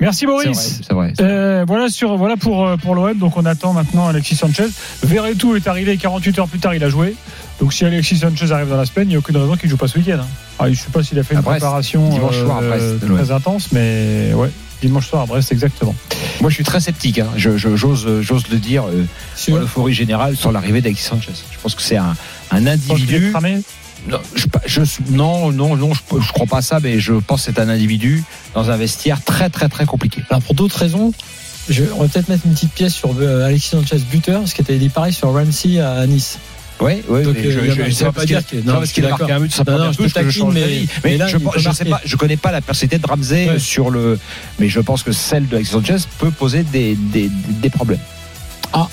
Merci 0.01 0.25
Boris. 0.25 0.81
C'est 0.85 0.93
vrai. 0.93 1.13
Euh, 1.21 1.63
voilà 1.65 1.89
sur 1.89 2.17
voilà 2.17 2.35
pour 2.35 2.69
pour 2.83 2.95
l'OM. 2.95 3.17
Donc 3.17 3.37
on 3.37 3.45
attend 3.45 3.73
maintenant 3.73 4.07
Alexis 4.07 4.35
Sanchez. 4.35 4.67
Verretou 5.03 5.55
est 5.55 5.67
arrivé 5.67 5.97
48 5.97 6.39
heures 6.39 6.47
plus 6.47 6.59
tard. 6.59 6.75
Il 6.75 6.83
a 6.83 6.89
joué. 6.89 7.15
Donc 7.59 7.73
si 7.73 7.85
Alexis 7.85 8.17
Sanchez 8.17 8.51
arrive 8.51 8.69
dans 8.69 8.77
la 8.77 8.85
semaine, 8.85 9.07
il 9.07 9.11
n'y 9.11 9.15
a 9.15 9.19
aucune 9.19 9.37
raison 9.37 9.55
qu'il 9.55 9.69
joue 9.69 9.77
pas 9.77 9.87
ce 9.87 9.97
week-end. 9.97 10.19
Hein. 10.19 10.27
Ah, 10.59 10.69
je 10.69 10.77
sais 10.77 10.91
pas 10.91 11.01
s'il 11.01 11.17
a 11.17 11.23
fait 11.23 11.35
une 11.35 11.41
préparation 11.41 12.11
soir 12.31 12.61
très 13.15 13.31
intense, 13.31 13.71
mais 13.71 14.33
ouais. 14.35 14.51
Dimanche 14.87 15.07
soir 15.07 15.23
à 15.23 15.25
Brest, 15.25 15.51
exactement. 15.51 15.95
Moi, 16.41 16.49
je 16.49 16.55
suis 16.55 16.63
très 16.63 16.79
sceptique. 16.79 17.19
Hein. 17.19 17.27
Je, 17.37 17.57
j'ose, 17.57 18.21
j'ose 18.21 18.47
le 18.49 18.57
dire 18.57 18.85
euh, 18.85 19.05
sur 19.35 19.57
l'euphorie 19.57 19.93
générale 19.93 20.35
sur 20.35 20.51
l'arrivée 20.51 20.81
d'Alexis 20.81 21.05
Sanchez. 21.05 21.33
Je 21.51 21.57
pense 21.59 21.75
que 21.75 21.81
c'est 21.81 21.97
un, 21.97 22.15
un 22.51 22.67
individu. 22.67 23.33
Non, 24.07 24.19
je, 24.35 24.79
non, 25.09 25.51
non, 25.51 25.75
non, 25.75 25.91
je, 25.93 26.01
je 26.21 26.31
crois 26.31 26.45
pas 26.45 26.61
ça, 26.61 26.79
mais 26.79 26.99
je 26.99 27.13
pense 27.13 27.45
que 27.45 27.51
c'est 27.51 27.59
un 27.59 27.69
individu 27.69 28.23
dans 28.53 28.69
un 28.69 28.77
vestiaire 28.77 29.23
très, 29.23 29.49
très, 29.49 29.67
très 29.67 29.85
compliqué. 29.85 30.21
Alors 30.29 30.43
pour 30.43 30.53
d'autres 30.53 30.77
raisons, 30.77 31.11
je, 31.69 31.83
on 31.95 32.03
va 32.03 32.07
peut-être 32.07 32.29
mettre 32.29 32.45
une 32.45 32.53
petite 32.53 32.73
pièce 32.73 32.93
sur 32.93 33.15
euh, 33.19 33.47
Alexis 33.47 33.69
Sanchez 33.69 33.97
buteur, 34.11 34.47
ce 34.47 34.53
qui 34.53 34.61
était 34.61 34.77
dit 34.77 34.89
pareil 34.89 35.11
sur 35.11 35.33
Ramsey 35.33 35.79
à 35.79 36.05
Nice. 36.05 36.37
Oui, 36.81 37.03
oui, 37.07 37.23
Donc, 37.23 37.35
je, 37.37 37.47
euh, 37.47 37.73
je, 37.73 37.83
je 37.83 37.91
sais 37.91 38.11
pas 38.11 38.25
dire 38.25 38.45
qu'il 38.45 38.59
non, 38.65 38.73
parce 38.73 38.91
qu'il 38.91 39.05
a 39.05 39.09
marqué 39.09 39.31
un 39.31 39.39
but, 39.39 39.53
ça 39.53 39.63
non, 39.65 39.77
non, 39.77 39.93
touche, 39.93 40.11
je 40.13 40.29
change 40.29 40.53
mais, 40.53 40.85
mais, 41.03 41.17
là, 41.17 41.27
je, 41.27 41.37
je 41.57 41.69
sais 41.71 41.85
pas, 41.85 42.01
je 42.03 42.15
connais 42.17 42.37
pas 42.37 42.51
la 42.51 42.61
personnalité 42.61 42.97
de 42.97 43.07
Ramsey 43.07 43.49
ouais. 43.49 43.59
sur 43.59 43.89
le, 43.89 44.19
mais 44.59 44.67
je 44.67 44.79
pense 44.81 45.03
que 45.03 45.11
celle 45.11 45.47
de 45.47 45.55
Alexis 45.55 45.71
Sanchez 45.71 45.97
peut 46.19 46.31
poser 46.31 46.63
des, 46.63 46.95
des, 46.95 47.29
des 47.29 47.69
problèmes. 47.69 47.99
Ah, 48.73 48.89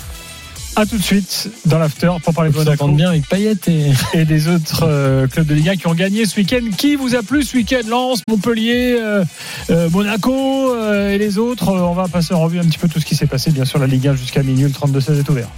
a 0.75 0.85
tout 0.85 0.97
de 0.97 1.03
suite 1.03 1.49
dans 1.65 1.77
l'after 1.77 2.11
pour 2.23 2.33
parler 2.33 2.51
de 2.51 2.55
Monaco. 2.55 2.87
bien 2.87 3.09
avec 3.09 3.27
Payet 3.27 3.55
et... 3.67 3.91
et 4.13 4.25
des 4.25 4.47
autres 4.47 4.83
euh, 4.83 5.27
clubs 5.27 5.45
de 5.45 5.53
Ligue 5.53 5.69
1 5.69 5.75
qui 5.75 5.87
ont 5.87 5.93
gagné 5.93 6.25
ce 6.25 6.37
week-end. 6.37 6.61
Qui 6.77 6.95
vous 6.95 7.15
a 7.15 7.21
plu 7.21 7.43
ce 7.43 7.57
week-end? 7.57 7.81
Lens, 7.87 8.21
Montpellier, 8.27 8.95
euh, 8.99 9.23
euh, 9.69 9.89
Monaco 9.89 10.75
et 10.83 11.17
les 11.17 11.37
autres? 11.37 11.69
On 11.69 11.93
va 11.93 12.07
passer 12.07 12.33
en 12.33 12.41
revue 12.41 12.59
un 12.59 12.65
petit 12.65 12.79
peu 12.79 12.87
tout 12.87 12.99
ce 12.99 13.05
qui 13.05 13.15
s'est 13.15 13.27
passé. 13.27 13.51
Bien 13.51 13.65
sûr, 13.65 13.79
la 13.79 13.87
Ligue 13.87 14.07
1 14.07 14.15
jusqu'à 14.15 14.41
minuit, 14.41 14.63
le 14.63 14.69
32-16 14.69 15.19
est 15.19 15.29
ouvert. 15.29 15.49